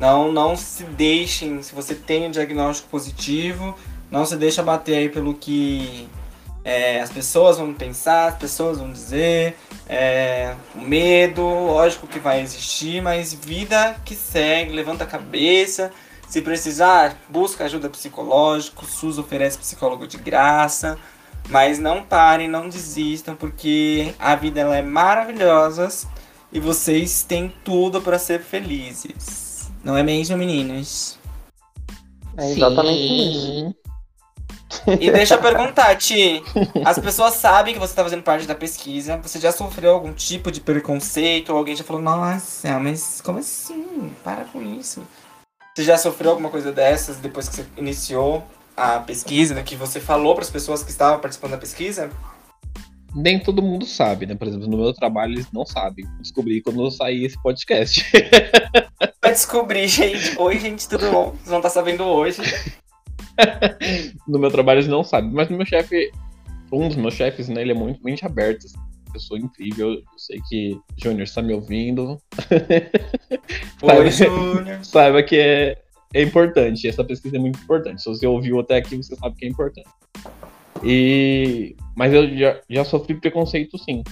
Não, 0.00 0.32
não 0.32 0.56
se 0.56 0.82
deixem, 0.84 1.62
se 1.62 1.74
você 1.74 1.94
tem 1.94 2.26
um 2.26 2.30
diagnóstico 2.30 2.88
positivo, 2.88 3.76
não 4.10 4.26
se 4.26 4.36
deixa 4.36 4.62
bater 4.62 4.96
aí 4.96 5.08
pelo 5.08 5.34
que 5.34 6.08
é, 6.64 7.00
as 7.00 7.10
pessoas 7.10 7.58
vão 7.58 7.72
pensar, 7.72 8.28
as 8.28 8.36
pessoas 8.36 8.78
vão 8.78 8.90
dizer, 8.90 9.56
é, 9.88 10.54
o 10.74 10.80
medo, 10.80 11.42
lógico 11.42 12.06
que 12.06 12.18
vai 12.18 12.40
existir, 12.40 13.00
mas 13.00 13.32
vida 13.32 13.96
que 14.04 14.14
segue, 14.16 14.72
levanta 14.72 15.04
a 15.04 15.06
cabeça, 15.06 15.92
se 16.32 16.40
precisar, 16.40 17.18
busca 17.28 17.64
ajuda 17.64 17.90
psicológica, 17.90 18.80
o 18.80 18.86
SUS 18.86 19.18
oferece 19.18 19.58
psicólogo 19.58 20.06
de 20.06 20.16
graça, 20.16 20.96
mas 21.50 21.78
não 21.78 22.02
parem, 22.02 22.48
não 22.48 22.70
desistam, 22.70 23.36
porque 23.36 24.14
a 24.18 24.34
vida 24.34 24.58
ela 24.58 24.74
é 24.74 24.80
maravilhosa 24.80 25.90
e 26.50 26.58
vocês 26.58 27.22
têm 27.22 27.52
tudo 27.62 28.00
para 28.00 28.18
ser 28.18 28.40
felizes. 28.40 29.70
Não 29.84 29.94
é 29.94 30.02
mesmo, 30.02 30.38
meninos? 30.38 31.18
É 32.38 32.50
exatamente 32.50 33.02
isso. 33.02 33.46
Sim. 33.50 33.74
E 35.00 35.10
deixa 35.10 35.34
eu 35.34 35.38
perguntar, 35.42 35.94
Ti. 35.96 36.42
As 36.82 36.98
pessoas 36.98 37.34
sabem 37.34 37.74
que 37.74 37.78
você 37.78 37.92
está 37.92 38.02
fazendo 38.02 38.22
parte 38.22 38.46
da 38.46 38.54
pesquisa. 38.54 39.18
Você 39.18 39.38
já 39.38 39.52
sofreu 39.52 39.92
algum 39.92 40.14
tipo 40.14 40.50
de 40.50 40.62
preconceito? 40.62 41.50
Ou 41.50 41.58
alguém 41.58 41.76
já 41.76 41.84
falou, 41.84 42.00
nossa, 42.00 42.78
mas 42.78 43.20
como 43.20 43.38
assim? 43.38 44.10
Para 44.24 44.44
com 44.46 44.62
isso. 44.62 45.06
Você 45.74 45.84
já 45.84 45.96
sofreu 45.96 46.32
alguma 46.32 46.50
coisa 46.50 46.70
dessas 46.70 47.16
depois 47.16 47.48
que 47.48 47.56
você 47.56 47.66
iniciou 47.78 48.44
a 48.76 48.98
pesquisa, 48.98 49.54
do 49.54 49.62
que 49.62 49.74
você 49.74 50.00
falou 50.00 50.34
para 50.34 50.44
as 50.44 50.50
pessoas 50.50 50.82
que 50.82 50.90
estavam 50.90 51.18
participando 51.18 51.52
da 51.52 51.58
pesquisa? 51.58 52.10
Nem 53.14 53.38
todo 53.38 53.62
mundo 53.62 53.86
sabe, 53.86 54.26
né? 54.26 54.34
Por 54.34 54.48
exemplo, 54.48 54.68
no 54.68 54.76
meu 54.76 54.92
trabalho 54.92 55.32
eles 55.32 55.50
não 55.50 55.64
sabem. 55.64 56.06
Descobri 56.20 56.60
quando 56.60 56.84
eu 56.84 56.90
saí 56.90 57.24
esse 57.24 57.42
podcast. 57.42 58.04
Vai 59.22 59.32
descobrir, 59.32 59.88
gente. 59.88 60.38
Oi, 60.38 60.58
gente, 60.58 60.86
tudo 60.86 61.10
bom? 61.10 61.30
Vocês 61.30 61.48
vão 61.48 61.58
estar 61.58 61.70
sabendo 61.70 62.04
hoje. 62.04 62.42
no 64.28 64.38
meu 64.38 64.50
trabalho 64.50 64.80
eles 64.80 64.90
não 64.90 65.02
sabem. 65.02 65.30
Mas 65.30 65.48
o 65.48 65.54
meu 65.54 65.64
chefe, 65.64 66.12
um 66.70 66.88
dos 66.88 66.98
meus 66.98 67.14
chefes, 67.14 67.48
né? 67.48 67.62
Ele 67.62 67.72
é 67.72 67.74
muito 67.74 68.04
mente 68.04 68.26
aberto. 68.26 68.66
assim, 68.66 68.78
Pessoa 69.12 69.38
incrível. 69.38 69.90
Eu 69.92 70.02
sei 70.16 70.40
que 70.48 70.78
Júnior 70.96 71.22
está 71.22 71.42
me 71.42 71.52
ouvindo. 71.52 72.18
Oi, 73.82 74.10
Júnior. 74.10 74.84
Saiba 74.84 75.22
que 75.22 75.36
é, 75.36 75.78
é 76.14 76.22
importante. 76.22 76.88
Essa 76.88 77.04
pesquisa 77.04 77.36
é 77.36 77.40
muito 77.40 77.58
importante. 77.60 78.02
Se 78.02 78.08
você 78.08 78.26
ouviu 78.26 78.60
até 78.60 78.76
aqui, 78.76 78.96
você 78.96 79.14
sabe 79.16 79.36
que 79.36 79.44
é 79.44 79.48
importante. 79.48 79.88
E... 80.84 81.76
Mas 81.94 82.12
eu 82.12 82.36
já, 82.36 82.60
já 82.68 82.84
sofri 82.84 83.14
preconceito, 83.14 83.78
sim. 83.78 84.02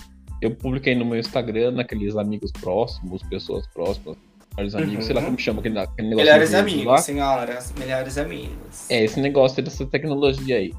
Eu 0.41 0.55
publiquei 0.55 0.95
no 0.95 1.05
meu 1.05 1.19
Instagram, 1.19 1.73
naqueles 1.73 2.17
amigos 2.17 2.51
próximos, 2.53 3.23
pessoas 3.25 3.67
próximas, 3.69 4.17
melhores 4.57 4.75
amigos, 4.75 4.95
Uhum. 4.97 5.03
sei 5.03 5.15
lá 5.15 5.23
como 5.23 5.39
chama 5.39 5.61
aquele, 5.61 5.79
aquele 5.79 6.09
negócio. 6.09 6.27
Melhores 6.27 6.55
amigos, 6.55 6.85
lá. 6.87 6.99
senhoras. 6.99 7.75
Melhores 7.79 8.19
amigos. 8.19 8.91
É, 8.91 9.05
esse 9.05 9.21
negócio 9.21 9.63
dessa 9.63 9.85
tecnologia 9.87 10.57
aí. 10.57 10.73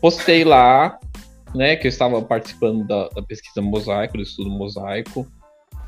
Postei 0.00 0.44
lá, 0.44 0.98
né, 1.56 1.76
que 1.76 1.86
eu 1.86 1.88
estava 1.88 2.20
participando 2.22 2.86
da, 2.86 3.08
da 3.08 3.22
pesquisa 3.22 3.62
Mosaico, 3.62 4.16
do 4.16 4.22
estudo 4.22 4.50
Mosaico. 4.50 5.26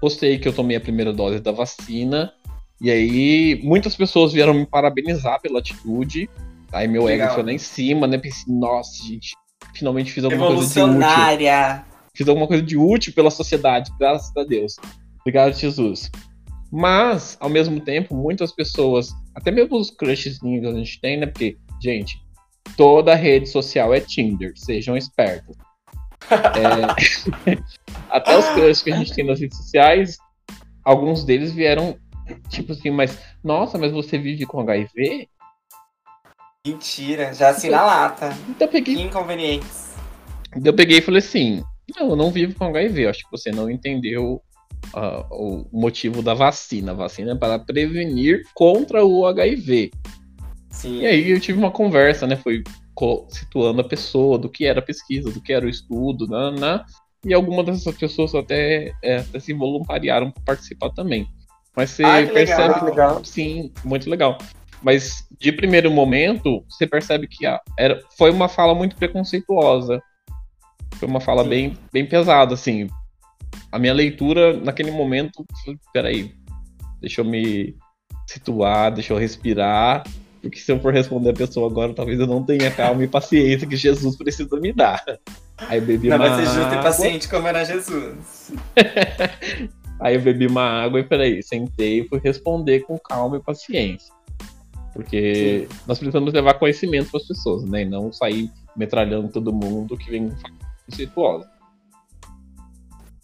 Postei 0.00 0.38
que 0.38 0.48
eu 0.48 0.52
tomei 0.52 0.76
a 0.76 0.80
primeira 0.80 1.12
dose 1.12 1.40
da 1.40 1.52
vacina. 1.52 2.32
E 2.80 2.90
aí, 2.90 3.60
muitas 3.62 3.94
pessoas 3.94 4.32
vieram 4.32 4.54
me 4.54 4.64
parabenizar 4.64 5.40
pela 5.40 5.58
atitude. 5.58 6.30
Aí 6.72 6.86
meu 6.86 7.04
Legal. 7.04 7.26
ego 7.26 7.34
foi 7.34 7.42
lá 7.42 7.52
em 7.52 7.58
cima, 7.58 8.06
né? 8.06 8.18
Pensei, 8.18 8.52
nossa, 8.52 9.04
gente, 9.04 9.34
finalmente 9.74 10.12
fiz 10.12 10.24
alguma 10.24 10.46
coisa 10.46 10.62
de 10.62 10.68
útil. 10.68 10.84
Revolucionária. 10.86 11.84
Fiz 12.14 12.28
alguma 12.28 12.46
coisa 12.46 12.62
de 12.62 12.76
útil 12.76 13.12
pela 13.12 13.30
sociedade, 13.30 13.90
graças 13.98 14.34
a 14.36 14.44
Deus. 14.44 14.76
Obrigado, 15.20 15.54
Jesus. 15.54 16.10
Mas, 16.70 17.36
ao 17.40 17.48
mesmo 17.48 17.80
tempo, 17.80 18.14
muitas 18.14 18.52
pessoas, 18.52 19.12
até 19.34 19.50
mesmo 19.50 19.76
os 19.76 19.90
crushzinhos 19.90 20.60
que 20.60 20.66
a 20.66 20.72
gente 20.72 21.00
tem, 21.00 21.18
né? 21.18 21.26
Porque, 21.26 21.56
gente, 21.82 22.20
toda 22.76 23.14
rede 23.14 23.48
social 23.48 23.94
é 23.94 24.00
Tinder, 24.00 24.52
sejam 24.56 24.96
espertos. 24.96 25.56
É, 26.30 27.58
até 28.10 28.36
os 28.36 28.48
crushes 28.50 28.82
que 28.82 28.92
a 28.92 28.96
gente 28.96 29.14
tem 29.14 29.24
nas 29.24 29.40
redes 29.40 29.56
sociais, 29.56 30.18
alguns 30.84 31.24
deles 31.24 31.52
vieram, 31.52 31.96
tipo 32.48 32.72
assim, 32.72 32.90
mas, 32.90 33.18
nossa, 33.42 33.78
mas 33.78 33.92
você 33.92 34.18
vive 34.18 34.44
com 34.46 34.60
HIV? 34.60 35.28
Mentira, 36.66 37.32
já 37.32 37.50
assim 37.50 37.70
na 37.70 37.84
lata. 37.84 38.36
Então 38.48 38.68
peguei 38.68 38.96
Que 38.96 39.02
inconvenientes. 39.02 39.94
Eu 40.64 40.74
peguei 40.74 40.98
e 40.98 41.02
falei 41.02 41.20
assim: 41.20 41.62
não, 41.96 42.10
eu 42.10 42.16
não 42.16 42.30
vivo 42.30 42.54
com 42.54 42.64
HIV. 42.64 43.04
Eu 43.04 43.10
acho 43.10 43.24
que 43.24 43.30
você 43.30 43.50
não 43.50 43.70
entendeu 43.70 44.42
ah, 44.94 45.26
o 45.30 45.66
motivo 45.72 46.22
da 46.22 46.34
vacina. 46.34 46.92
A 46.92 46.94
vacina 46.94 47.32
é 47.32 47.34
para 47.34 47.58
prevenir 47.58 48.42
contra 48.54 49.04
o 49.04 49.26
HIV. 49.26 49.90
Sim. 50.78 51.00
E 51.00 51.06
aí 51.06 51.30
eu 51.30 51.40
tive 51.40 51.58
uma 51.58 51.70
conversa, 51.72 52.26
né? 52.26 52.36
Foi 52.36 52.62
situando 53.28 53.80
a 53.80 53.84
pessoa 53.84 54.38
do 54.38 54.48
que 54.48 54.64
era 54.64 54.78
a 54.80 54.82
pesquisa, 54.82 55.30
do 55.30 55.40
que 55.40 55.52
era 55.52 55.66
o 55.66 55.68
estudo, 55.68 56.26
né? 56.28 56.50
né? 56.58 56.84
E 57.24 57.34
algumas 57.34 57.66
dessas 57.66 57.96
pessoas 57.96 58.34
até, 58.34 58.92
é, 59.02 59.18
até 59.18 59.40
se 59.40 59.52
voluntariaram 59.52 60.30
para 60.30 60.42
participar 60.44 60.90
também. 60.90 61.26
Mas 61.76 61.90
você 61.90 62.04
Ah, 62.04 62.24
que 62.24 62.32
percebe. 62.32 62.74
legal. 62.74 62.84
Legal. 62.84 63.24
Sim, 63.24 63.72
muito 63.84 64.08
legal. 64.08 64.38
Mas 64.80 65.26
de 65.40 65.50
primeiro 65.52 65.90
momento, 65.90 66.64
você 66.68 66.86
percebe 66.86 67.26
que 67.26 67.44
a- 67.44 67.60
era, 67.76 68.00
foi 68.16 68.30
uma 68.30 68.48
fala 68.48 68.74
muito 68.74 68.94
preconceituosa. 68.96 70.00
Foi 70.94 71.08
uma 71.08 71.20
fala 71.20 71.42
Sim. 71.42 71.48
bem, 71.48 71.78
bem 71.92 72.06
pesada, 72.06 72.54
assim. 72.54 72.88
A 73.72 73.78
minha 73.78 73.92
leitura, 73.94 74.56
naquele 74.56 74.90
momento, 74.92 75.44
peraí, 75.92 76.32
deixa 77.00 77.20
eu 77.20 77.24
me 77.24 77.76
situar, 78.26 78.92
deixa 78.92 79.12
eu 79.12 79.18
respirar. 79.18 80.04
Porque 80.40 80.58
se 80.58 80.70
eu 80.70 80.80
for 80.80 80.92
responder 80.92 81.30
a 81.30 81.34
pessoa 81.34 81.68
agora, 81.68 81.92
talvez 81.92 82.20
eu 82.20 82.26
não 82.26 82.44
tenha 82.44 82.70
calma 82.70 83.02
e 83.02 83.08
paciência 83.08 83.66
que 83.66 83.76
Jesus 83.76 84.16
precisa 84.16 84.56
me 84.60 84.72
dar. 84.72 85.02
Aí 85.56 85.80
bebi 85.80 86.08
Não 86.08 86.16
uma 86.16 86.28
vai 86.28 86.44
ser 86.44 86.54
justo 86.54 86.74
e 86.74 86.82
paciente 86.82 87.28
como 87.28 87.48
era 87.48 87.64
Jesus. 87.64 88.52
Aí 90.00 90.14
eu 90.14 90.20
bebi 90.20 90.46
uma 90.46 90.62
água 90.62 91.00
e 91.00 91.04
peraí, 91.04 91.42
sentei 91.42 92.00
e 92.00 92.08
fui 92.08 92.20
responder 92.22 92.80
com 92.80 92.96
calma 92.98 93.36
e 93.36 93.40
paciência. 93.40 94.14
Porque 94.92 95.68
nós 95.86 95.98
precisamos 95.98 96.32
levar 96.32 96.54
conhecimento 96.54 97.10
para 97.10 97.20
as 97.20 97.26
pessoas, 97.26 97.64
né? 97.64 97.82
E 97.82 97.84
não 97.84 98.12
sair 98.12 98.50
metralhando 98.76 99.28
todo 99.28 99.52
mundo 99.52 99.96
que 99.96 100.10
vem 100.10 100.32
conceituosa. 100.86 101.50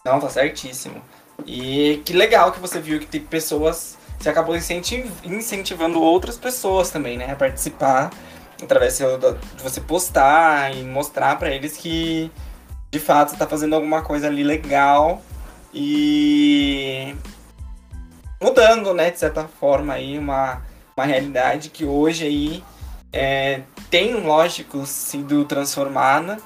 Não, 0.05 0.21
tá 0.21 0.29
certíssimo. 0.29 1.01
E 1.47 2.03
que 2.05 2.13
legal 2.13 2.53
que 2.53 2.61
você 2.61 2.81
viu 2.81 2.99
que 2.99 3.07
tem 3.07 3.21
pessoas. 3.21 3.97
Você 4.19 4.29
acabou 4.29 4.57
incenti- 4.57 5.11
incentivando 5.25 6.01
outras 6.01 6.39
pessoas 6.39 6.91
também, 6.91 7.19
né? 7.19 7.33
A 7.33 7.37
participar 7.37 8.11
através 8.63 8.97
de 8.97 9.05
você 9.63 9.81
postar 9.81 10.75
e 10.75 10.83
mostrar 10.83 11.39
pra 11.39 11.51
eles 11.51 11.77
que 11.77 12.31
de 12.91 12.99
fato 12.99 13.33
você 13.33 13.37
tá 13.37 13.47
fazendo 13.47 13.75
alguma 13.75 14.03
coisa 14.03 14.29
ali 14.29 14.43
legal 14.45 15.23
e 15.73 17.15
mudando, 18.41 18.95
né, 18.95 19.11
de 19.11 19.19
certa 19.19 19.49
forma 19.49 19.95
aí 19.95 20.19
uma, 20.19 20.63
uma 20.97 21.05
realidade 21.05 21.71
que 21.71 21.85
hoje 21.85 22.25
aí 22.25 22.65
é, 23.13 23.63
tem, 23.91 24.15
lógico, 24.15 24.87
sido 24.87 25.45
transformada, 25.45 26.39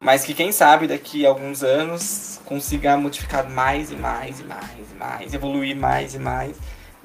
Mas 0.00 0.24
que 0.24 0.34
quem 0.34 0.52
sabe 0.52 0.86
daqui 0.86 1.24
a 1.24 1.28
alguns 1.30 1.62
anos 1.62 2.40
consiga 2.44 2.96
modificar 2.96 3.48
mais 3.48 3.90
e 3.90 3.96
mais 3.96 4.40
e 4.40 4.44
mais 4.44 4.90
e 4.92 4.94
mais, 4.94 5.34
evoluir 5.34 5.74
mais 5.76 6.14
e 6.14 6.18
mais. 6.18 6.56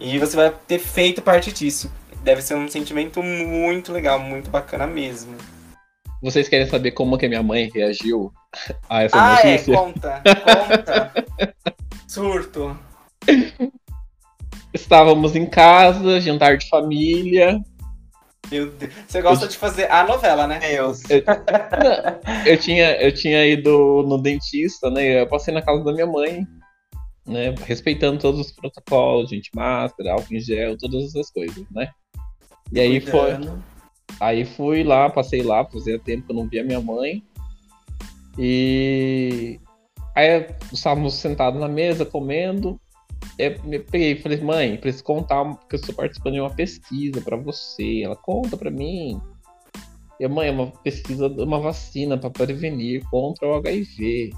E 0.01 0.17
você 0.17 0.35
vai 0.35 0.51
ter 0.67 0.79
feito 0.79 1.21
parte 1.21 1.53
disso. 1.53 1.91
Deve 2.23 2.41
ser 2.41 2.55
um 2.55 2.67
sentimento 2.67 3.21
muito 3.21 3.93
legal, 3.93 4.19
muito 4.19 4.49
bacana 4.49 4.87
mesmo. 4.87 5.35
Vocês 6.23 6.49
querem 6.49 6.67
saber 6.67 6.91
como 6.91 7.17
que 7.19 7.27
a 7.27 7.29
minha 7.29 7.43
mãe 7.43 7.69
reagiu 7.73 8.33
a 8.89 9.03
essa 9.03 9.17
ah, 9.17 9.35
notícia? 9.35 9.71
é, 9.71 9.75
conta, 9.75 10.23
conta. 10.23 11.13
Surto. 12.07 12.77
Estávamos 14.73 15.35
em 15.35 15.45
casa, 15.45 16.19
jantar 16.19 16.57
de 16.57 16.67
família. 16.67 17.59
Meu 18.51 18.71
Deus. 18.71 18.91
Você 19.07 19.21
gosta 19.21 19.47
de 19.47 19.57
fazer 19.57 19.89
a 19.91 20.03
novela, 20.03 20.47
né? 20.47 20.59
Deus. 20.59 21.03
Eu 22.45 22.57
tinha, 22.57 22.99
eu 23.01 23.13
tinha 23.13 23.45
ido 23.45 24.03
no 24.07 24.19
dentista, 24.19 24.89
né? 24.89 25.21
Eu 25.21 25.27
passei 25.27 25.53
na 25.53 25.61
casa 25.61 25.83
da 25.83 25.93
minha 25.93 26.07
mãe, 26.07 26.45
né? 27.31 27.55
Respeitando 27.65 28.19
todos 28.19 28.39
os 28.39 28.51
protocolos, 28.51 29.29
gente, 29.29 29.49
máscara, 29.55 30.13
álcool 30.13 30.35
em 30.35 30.39
gel, 30.39 30.77
todas 30.77 31.05
essas 31.05 31.31
coisas, 31.31 31.65
né? 31.71 31.89
E 32.71 32.79
aí 32.79 32.99
foi. 32.99 33.31
Aí 34.19 34.45
fui 34.45 34.83
lá, 34.83 35.09
passei 35.09 35.41
lá, 35.41 35.65
fazia 35.65 35.97
tempo 35.97 36.25
que 36.25 36.31
eu 36.31 36.35
não 36.35 36.47
via 36.47 36.63
minha 36.63 36.79
mãe. 36.79 37.23
E 38.37 39.59
aí 40.15 40.47
estávamos 40.71 41.15
sentados 41.15 41.59
na 41.59 41.67
mesa 41.67 42.05
comendo. 42.05 42.79
Eu 43.37 43.61
me 43.63 43.79
peguei 43.79 44.11
e 44.11 44.21
falei, 44.21 44.39
mãe, 44.41 44.77
preciso 44.77 45.03
contar 45.03 45.43
que 45.67 45.75
eu 45.75 45.79
estou 45.79 45.95
participando 45.95 46.33
de 46.33 46.41
uma 46.41 46.53
pesquisa 46.53 47.21
para 47.21 47.37
você. 47.37 48.03
Ela 48.03 48.15
conta 48.15 48.55
para 48.57 48.69
mim. 48.69 49.19
E 50.19 50.27
mãe, 50.27 50.49
é 50.49 50.51
uma 50.51 50.67
pesquisa 50.67 51.27
de 51.27 51.41
uma 51.41 51.59
vacina 51.59 52.17
para 52.17 52.29
prevenir 52.29 53.03
contra 53.09 53.47
o 53.47 53.55
HIV. 53.55 54.31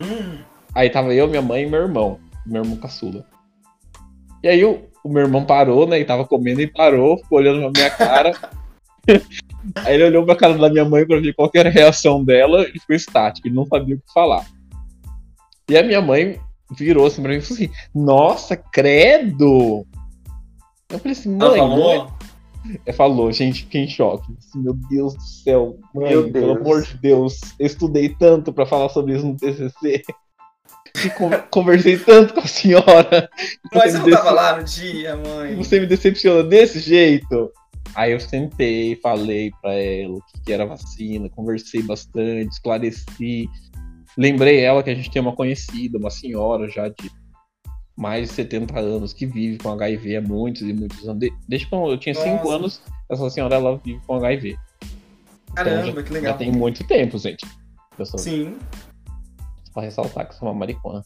Hum, 0.00 0.42
Aí 0.74 0.90
tava 0.90 1.14
eu, 1.14 1.26
minha 1.26 1.42
mãe 1.42 1.64
e 1.64 1.68
meu 1.68 1.80
irmão, 1.80 2.20
meu 2.48 2.62
irmão 2.62 2.76
caçula. 2.76 3.24
E 4.42 4.48
aí 4.48 4.64
o, 4.64 4.88
o 5.04 5.08
meu 5.08 5.22
irmão 5.22 5.44
parou, 5.44 5.86
né? 5.86 6.00
E 6.00 6.04
tava 6.04 6.24
comendo 6.24 6.60
e 6.60 6.66
parou, 6.66 7.18
ficou 7.18 7.38
olhando 7.38 7.60
na 7.60 7.70
minha 7.70 7.90
cara. 7.90 8.32
aí 9.76 9.94
ele 9.94 10.04
olhou 10.04 10.24
pra 10.24 10.36
cara 10.36 10.56
da 10.56 10.70
minha 10.70 10.84
mãe 10.84 11.06
pra 11.06 11.20
ver 11.20 11.34
qual 11.34 11.50
que 11.50 11.58
era 11.58 11.68
a 11.68 11.72
reação 11.72 12.24
dela 12.24 12.62
e 12.68 12.78
ficou 12.78 12.94
estático, 12.94 13.48
ele 13.48 13.54
não 13.54 13.66
sabia 13.66 13.96
o 13.96 13.98
que 13.98 14.12
falar. 14.12 14.46
E 15.68 15.76
a 15.76 15.82
minha 15.82 16.00
mãe 16.00 16.40
virou 16.70 17.06
assim 17.06 17.22
pra 17.22 17.32
mim 17.32 17.38
e 17.38 17.42
falou 17.42 17.54
assim: 17.56 17.70
Nossa, 17.94 18.56
credo! 18.56 19.86
Eu 20.90 20.98
falei 20.98 21.12
assim, 21.12 21.36
ela 21.38 21.50
mãe, 21.50 21.58
falou? 21.58 21.78
não 21.78 21.90
é- 21.92 22.18
ela 22.86 22.96
falou, 22.96 23.32
gente, 23.32 23.62
fiquei 23.62 23.84
em 23.84 23.88
choque. 23.88 24.34
Assim, 24.38 24.58
meu 24.60 24.74
Deus 24.74 25.14
do 25.14 25.22
céu, 25.22 25.78
mãe, 25.94 26.10
Meu 26.10 26.30
pelo 26.30 26.54
Deus. 26.54 26.56
amor 26.58 26.82
de 26.82 26.96
Deus, 26.98 27.40
eu 27.58 27.66
estudei 27.66 28.08
tanto 28.08 28.52
pra 28.52 28.66
falar 28.66 28.88
sobre 28.88 29.14
isso 29.16 29.26
no 29.26 29.36
TCC. 29.36 30.02
E 31.04 31.10
con- 31.10 31.30
conversei 31.50 31.98
tanto 31.98 32.34
com 32.34 32.40
a 32.40 32.46
senhora. 32.46 33.28
Mas 33.72 33.92
Você 33.92 33.98
eu 33.98 34.02
não 34.02 34.10
tava 34.10 34.30
lá 34.30 34.56
no 34.56 34.64
dia, 34.64 35.16
mãe. 35.16 35.54
Você 35.56 35.78
me 35.80 35.86
decepciona 35.86 36.42
desse 36.42 36.80
jeito? 36.80 37.50
Aí 37.94 38.12
eu 38.12 38.20
sentei, 38.20 38.96
falei 38.96 39.50
pra 39.62 39.72
ela 39.74 40.14
o 40.14 40.20
que 40.22 40.40
que 40.44 40.52
era 40.52 40.66
vacina, 40.66 41.28
conversei 41.30 41.82
bastante, 41.82 42.52
esclareci. 42.52 43.48
Lembrei 44.16 44.60
ela 44.60 44.82
que 44.82 44.90
a 44.90 44.94
gente 44.94 45.10
tem 45.10 45.22
uma 45.22 45.34
conhecida, 45.34 45.98
uma 45.98 46.10
senhora 46.10 46.68
já 46.68 46.88
de 46.88 47.10
mais 47.96 48.28
de 48.28 48.34
70 48.34 48.78
anos 48.78 49.12
que 49.12 49.26
vive 49.26 49.58
com 49.58 49.70
HIV 49.70 50.16
há 50.16 50.20
muitos 50.22 50.62
e 50.62 50.72
muitos 50.72 51.02
anos. 51.08 51.18
De- 51.18 51.32
Desde 51.48 51.66
quando 51.68 51.90
eu 51.90 51.98
tinha 51.98 52.14
5 52.14 52.28
Nossa. 52.44 52.54
anos, 52.54 52.82
essa 53.10 53.30
senhora 53.30 53.56
ela 53.56 53.76
vive 53.84 54.00
com 54.06 54.14
HIV. 54.14 54.56
Então, 55.50 55.64
Caramba, 55.64 55.86
já, 55.86 56.02
que 56.02 56.12
legal. 56.12 56.32
Já 56.32 56.38
tem 56.38 56.52
muito 56.52 56.84
tempo, 56.84 57.18
gente. 57.18 57.44
Sim. 58.16 58.54
Ressaltar 59.80 60.28
que 60.28 60.34
sou 60.34 60.48
uma 60.48 60.54
marihuana. 60.54 61.02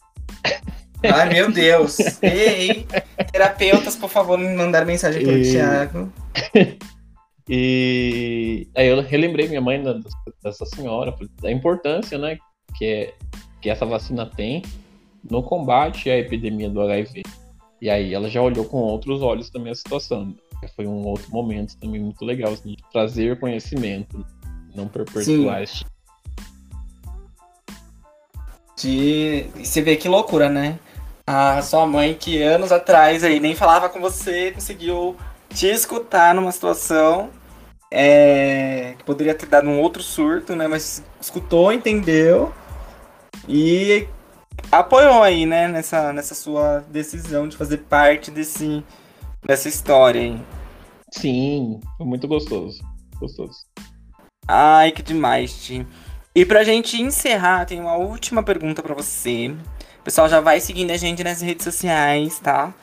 Ai, 1.03 1.29
meu 1.29 1.51
Deus. 1.51 1.97
Ei, 2.21 2.85
terapeutas, 3.31 3.95
por 3.95 4.09
favor, 4.09 4.37
me 4.37 4.55
mandar 4.55 4.85
mensagem 4.85 5.23
pro 5.23 5.37
E- 5.37 5.51
Thiago. 5.51 6.11
E 7.49 8.67
aí 8.75 8.87
eu 8.87 9.01
relembrei 9.01 9.47
minha 9.47 9.59
mãe 9.59 9.83
dessa 10.41 10.65
senhora, 10.65 11.13
da 11.41 11.51
importância, 11.51 12.17
né, 12.17 12.37
que, 12.77 12.85
é, 12.85 13.13
que 13.61 13.69
essa 13.69 13.85
vacina 13.85 14.25
tem 14.25 14.61
no 15.29 15.43
combate 15.43 16.09
à 16.09 16.17
epidemia 16.17 16.69
do 16.69 16.81
HIV. 16.81 17.23
E 17.81 17.89
aí 17.89 18.13
ela 18.13 18.29
já 18.29 18.41
olhou 18.41 18.63
com 18.65 18.77
outros 18.77 19.21
olhos 19.21 19.49
também 19.49 19.71
a 19.71 19.75
situação. 19.75 20.33
Foi 20.73 20.87
um 20.87 21.05
outro 21.05 21.29
momento 21.31 21.77
também 21.77 21.99
muito 21.99 22.23
legal, 22.23 22.53
assim, 22.53 22.69
de 22.69 22.83
trazer 22.93 23.37
conhecimento, 23.37 24.25
não 24.73 24.87
perpetuar 24.87 25.61
esse 25.61 25.83
De... 28.77 29.45
Você 29.55 29.81
vê 29.81 29.95
que 29.95 30.07
loucura, 30.07 30.49
né? 30.49 30.79
A 31.25 31.61
sua 31.61 31.85
mãe, 31.85 32.13
que 32.13 32.41
anos 32.41 32.71
atrás 32.71 33.23
aí 33.23 33.39
nem 33.39 33.55
falava 33.55 33.87
com 33.89 34.01
você, 34.01 34.51
conseguiu 34.51 35.15
te 35.49 35.67
escutar 35.67 36.33
numa 36.35 36.51
situação 36.51 37.29
é, 37.95 38.95
que 38.97 39.03
poderia 39.03 39.35
ter 39.35 39.45
dado 39.45 39.69
um 39.69 39.79
outro 39.79 40.01
surto, 40.01 40.55
né? 40.55 40.67
Mas 40.67 41.03
escutou, 41.21 41.71
entendeu 41.71 42.51
e 43.47 44.07
apoiou 44.71 45.21
aí, 45.21 45.45
né? 45.45 45.67
Nessa, 45.67 46.11
nessa 46.11 46.33
sua 46.33 46.79
decisão 46.89 47.47
de 47.47 47.55
fazer 47.55 47.77
parte 47.77 48.31
desse, 48.31 48.83
dessa 49.45 49.69
história 49.69 50.21
aí. 50.21 50.41
Sim, 51.11 51.79
foi 51.97 52.05
muito 52.07 52.27
gostoso. 52.27 52.83
Gostoso. 53.19 53.59
Ai, 54.47 54.91
que 54.91 55.03
demais, 55.03 55.63
Ti. 55.63 55.87
E 56.35 56.45
pra 56.45 56.63
gente 56.63 56.99
encerrar, 56.99 57.65
tem 57.65 57.79
uma 57.79 57.95
última 57.95 58.41
pergunta 58.41 58.81
pra 58.81 58.95
você. 58.95 59.55
O 59.99 60.03
pessoal 60.03 60.27
já 60.27 60.39
vai 60.39 60.59
seguindo 60.59 60.89
a 60.89 60.97
gente 60.97 61.23
nas 61.23 61.41
redes 61.41 61.63
sociais, 61.63 62.39
tá? 62.39 62.73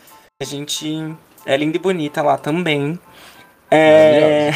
A 0.40 0.44
gente 0.44 1.14
é 1.44 1.56
linda 1.56 1.76
e 1.76 1.80
bonita 1.80 2.22
lá 2.22 2.38
também. 2.38 2.98
É... 3.68 4.50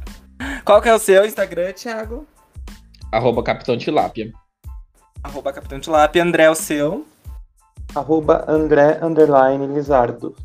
Qual 0.62 0.82
que 0.82 0.88
é 0.90 0.94
o 0.94 0.98
seu 0.98 1.24
Instagram, 1.24 1.72
Thiago? 1.72 2.26
Arroba 3.10 3.42
Capitão 3.42 3.78
Tilápia. 3.78 4.30
Arroba 5.22 5.50
Capitão 5.50 5.80
Tilapia. 5.80 6.22
André, 6.22 6.44
é 6.44 6.50
o 6.50 6.54
seu. 6.54 7.06
Arroba 7.94 8.44
André 8.46 9.00
Underline 9.02 9.66
Lizardo. 9.66 10.36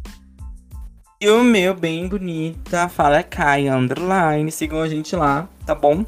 E 1.20 1.30
o 1.30 1.44
meu, 1.44 1.74
bem 1.74 2.08
bonita, 2.08 2.88
fala 2.88 3.22
Kai 3.24 3.68
Underline. 3.68 4.50
Sigam 4.52 4.82
a 4.82 4.88
gente 4.88 5.16
lá, 5.16 5.48
tá 5.66 5.76
bom? 5.76 6.06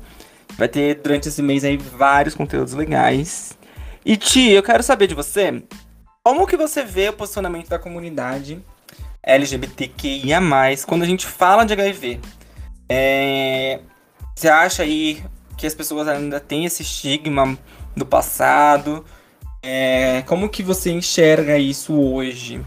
Vai 0.58 0.68
ter 0.68 0.96
durante 0.96 1.28
esse 1.28 1.42
mês 1.42 1.64
aí 1.64 1.78
vários 1.78 2.36
conteúdos 2.36 2.74
legais. 2.74 3.58
E 4.06 4.16
Ti, 4.16 4.52
eu 4.52 4.64
quero 4.64 4.84
saber 4.84 5.08
de 5.08 5.16
você, 5.16 5.64
como 6.24 6.48
que 6.48 6.56
você 6.56 6.84
vê 6.84 7.10
o 7.10 7.14
posicionamento 7.14 7.70
da 7.70 7.80
comunidade 7.80 8.62
LGBTQIA+, 9.24 10.40
quando 10.88 11.04
a 11.04 11.08
gente 11.08 11.26
fala 11.26 11.66
de 11.66 11.74
HIV? 11.74 12.20
É, 12.88 13.80
Você 14.36 14.48
acha 14.48 14.84
aí 14.84 15.24
que 15.58 15.66
as 15.66 15.74
pessoas 15.74 16.08
ainda 16.08 16.40
têm 16.40 16.66
esse 16.66 16.84
estigma 16.84 17.58
do 17.96 18.06
passado? 18.06 19.04
É, 19.64 20.22
Como 20.28 20.48
que 20.50 20.62
você 20.62 20.92
enxerga 20.92 21.58
isso 21.58 21.94
hoje? 22.00 22.62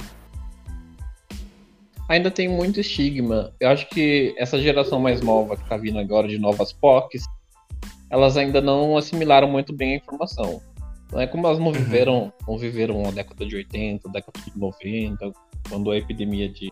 ainda 2.08 2.30
tem 2.30 2.48
muito 2.48 2.80
estigma. 2.80 3.52
Eu 3.60 3.68
acho 3.68 3.86
que 3.90 4.34
essa 4.38 4.58
geração 4.58 4.98
mais 4.98 5.20
nova 5.20 5.56
que 5.56 5.68
tá 5.68 5.76
vindo 5.76 5.98
agora 5.98 6.26
de 6.26 6.38
novas 6.38 6.72
POCs, 6.72 7.22
elas 8.10 8.36
ainda 8.36 8.60
não 8.60 8.96
assimilaram 8.96 9.48
muito 9.48 9.72
bem 9.72 9.94
a 9.94 9.96
informação. 9.96 10.60
Não 11.12 11.20
é 11.20 11.26
como 11.26 11.46
elas 11.46 11.58
não 11.58 11.72
viveram, 11.72 12.32
não 12.46 12.58
viveram 12.58 13.06
a 13.06 13.10
década 13.10 13.46
de 13.46 13.56
80, 13.56 14.08
década 14.10 14.40
de 14.44 14.58
90, 14.58 15.32
quando 15.68 15.90
a 15.90 15.96
epidemia 15.96 16.48
de, 16.48 16.70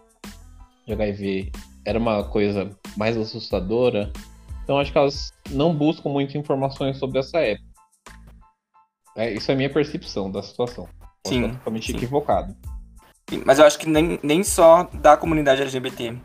de 0.87 0.93
HIV 0.93 1.53
era 1.85 1.99
uma 1.99 2.25
coisa 2.25 2.71
mais 2.97 3.17
assustadora. 3.17 4.13
Então 4.63 4.79
acho 4.79 4.93
que 4.93 4.99
elas 4.99 5.33
não 5.51 5.75
buscam 5.75 6.11
muitas 6.11 6.35
informações 6.35 6.99
sobre 6.99 7.19
essa 7.19 7.39
época. 7.39 7.67
É, 9.17 9.33
isso 9.33 9.51
é 9.51 9.55
a 9.55 9.57
minha 9.57 9.71
percepção 9.71 10.31
da 10.31 10.43
situação. 10.43 10.87
Posso 11.23 11.35
Sim, 11.35 11.51
totalmente 11.51 11.91
sim. 11.91 11.97
equivocado. 11.97 12.55
Sim, 13.31 13.43
Mas 13.47 13.59
eu 13.59 13.65
acho 13.65 13.79
que 13.79 13.89
nem, 13.89 14.21
nem 14.23 14.45
só 14.45 14.85
da 14.93 15.17
comunidade 15.17 15.63
LGBT. 15.63 16.21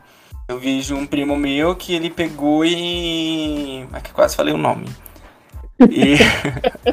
Eu 0.52 0.58
vejo 0.58 0.94
um 0.94 1.06
primo 1.06 1.34
meu 1.34 1.74
que 1.74 1.94
ele 1.94 2.10
pegou 2.10 2.62
e. 2.62 3.86
Ai, 3.90 4.02
que 4.02 4.12
quase 4.12 4.36
falei 4.36 4.52
o 4.52 4.58
nome. 4.58 4.86
E. 5.80 6.18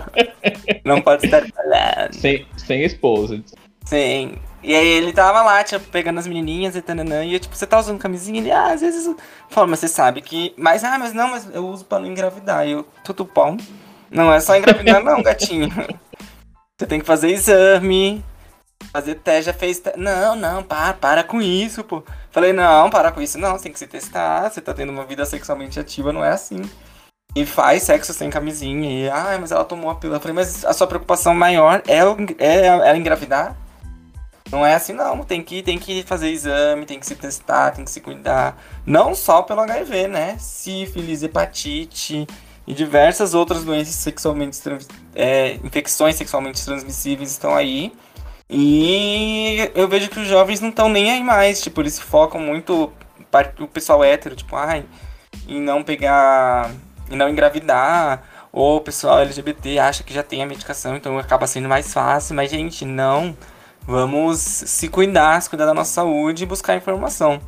Não 0.85 1.01
pode 1.01 1.25
estar 1.25 1.45
falando. 1.45 2.13
Sem, 2.13 2.47
sem 2.55 2.83
esposa. 2.85 3.43
Sim. 3.83 4.37
E 4.63 4.73
aí 4.73 4.87
ele 4.87 5.11
tava 5.11 5.41
lá, 5.41 5.61
tipo, 5.61 5.85
pegando 5.89 6.19
as 6.19 6.25
menininhas 6.25 6.77
e 6.77 6.81
tananã. 6.81 7.25
E 7.25 7.33
eu, 7.33 7.39
tipo, 7.39 7.53
você 7.53 7.67
tá 7.67 7.77
usando 7.77 7.99
camisinha? 7.99 8.39
Ele, 8.39 8.49
ah, 8.49 8.71
às 8.71 8.79
vezes. 8.79 9.05
eu-" 9.05 9.17
Fala, 9.49 9.67
mas 9.67 9.79
você 9.79 9.89
sabe 9.89 10.21
que. 10.21 10.53
Mas, 10.57 10.81
ah, 10.85 10.97
mas 10.97 11.11
não, 11.11 11.31
mas 11.31 11.53
eu 11.53 11.67
uso 11.67 11.83
pra 11.83 11.99
não 11.99 12.07
engravidar. 12.07 12.65
E 12.65 12.71
eu, 12.71 12.87
tudo 13.03 13.25
bom. 13.25 13.57
Não 14.09 14.31
é 14.31 14.39
só 14.39 14.55
engravidar, 14.55 15.03
não, 15.03 15.21
gatinho. 15.21 15.67
Você 16.79 16.87
tem 16.87 17.01
que 17.01 17.05
fazer 17.05 17.27
exame. 17.27 18.23
Fazer 18.91 19.15
teste, 19.15 19.43
já 19.45 19.53
fez. 19.53 19.79
te- 19.79 19.95
Não, 19.97 20.35
não, 20.35 20.63
para, 20.63 20.93
para 20.93 21.23
com 21.23 21.41
isso, 21.41 21.83
pô. 21.83 22.03
Falei, 22.31 22.53
não, 22.53 22.89
para 22.89 23.11
com 23.11 23.21
isso, 23.21 23.37
não, 23.37 23.51
você 23.57 23.63
tem 23.63 23.71
que 23.73 23.79
se 23.79 23.87
testar. 23.87 24.49
Você 24.49 24.61
tá 24.61 24.73
tendo 24.73 24.91
uma 24.91 25.05
vida 25.05 25.25
sexualmente 25.25 25.79
ativa, 25.79 26.11
não 26.13 26.23
é 26.23 26.29
assim. 26.31 26.61
e 27.35 27.45
faz 27.45 27.83
sexo 27.83 28.13
sem 28.13 28.29
camisinha. 28.29 28.89
E, 28.89 29.09
ah, 29.09 29.37
mas 29.39 29.51
ela 29.51 29.63
tomou 29.63 29.91
a 29.91 29.95
pílula. 29.95 30.19
Falei, 30.19 30.33
mas 30.35 30.65
a 30.65 30.73
sua 30.73 30.87
preocupação 30.87 31.33
maior 31.35 31.81
é, 31.87 31.99
é 32.39 32.65
ela 32.65 32.97
engravidar? 32.97 33.55
Não 34.51 34.65
é 34.65 34.73
assim, 34.73 34.93
não. 34.93 35.23
Tem 35.23 35.43
que, 35.43 35.61
tem 35.61 35.77
que 35.77 36.01
fazer 36.03 36.29
exame, 36.31 36.85
tem 36.87 36.99
que 36.99 37.05
se 37.05 37.15
testar, 37.15 37.69
tem 37.71 37.85
que 37.85 37.91
se 37.91 38.01
cuidar. 38.01 38.57
Não 38.85 39.13
só 39.13 39.43
pelo 39.43 39.61
HIV, 39.61 40.07
né? 40.07 40.37
Sífilis, 40.39 41.21
hepatite 41.21 42.25
e 42.65 42.73
diversas 42.73 43.35
outras 43.35 43.63
doenças 43.63 43.93
sexualmente 43.95 44.59
é, 45.15 45.53
infecções 45.63 46.15
sexualmente 46.15 46.65
transmissíveis 46.65 47.29
estão 47.31 47.55
aí. 47.55 47.93
E 48.49 49.71
eu 49.75 49.87
vejo 49.87 50.09
que 50.09 50.19
os 50.19 50.27
jovens 50.27 50.59
não 50.59 50.69
estão 50.69 50.89
nem 50.89 51.11
aí 51.11 51.23
mais. 51.23 51.61
Tipo, 51.61 51.81
eles 51.81 51.99
focam 51.99 52.41
muito 52.41 52.91
o 53.59 53.67
pessoal 53.67 54.03
hétero, 54.03 54.35
tipo, 54.35 54.55
ai, 54.55 54.83
em 55.47 55.61
não 55.61 55.83
pegar. 55.83 56.71
em 57.11 57.15
não 57.15 57.29
engravidar. 57.29 58.23
Ou 58.51 58.77
o 58.77 58.81
pessoal 58.81 59.19
LGBT 59.19 59.77
acha 59.77 60.03
que 60.03 60.11
já 60.13 60.23
tem 60.23 60.41
a 60.41 60.45
medicação, 60.45 60.95
então 60.95 61.19
acaba 61.19 61.45
sendo 61.45 61.69
mais 61.69 61.93
fácil. 61.93 62.35
Mas, 62.35 62.49
gente, 62.49 62.83
não. 62.85 63.37
Vamos 63.85 64.39
se 64.39 64.87
cuidar, 64.87 65.41
se 65.41 65.49
cuidar 65.49 65.65
da 65.65 65.73
nossa 65.73 65.93
saúde 65.93 66.43
e 66.43 66.47
buscar 66.47 66.75
informação. 66.75 67.39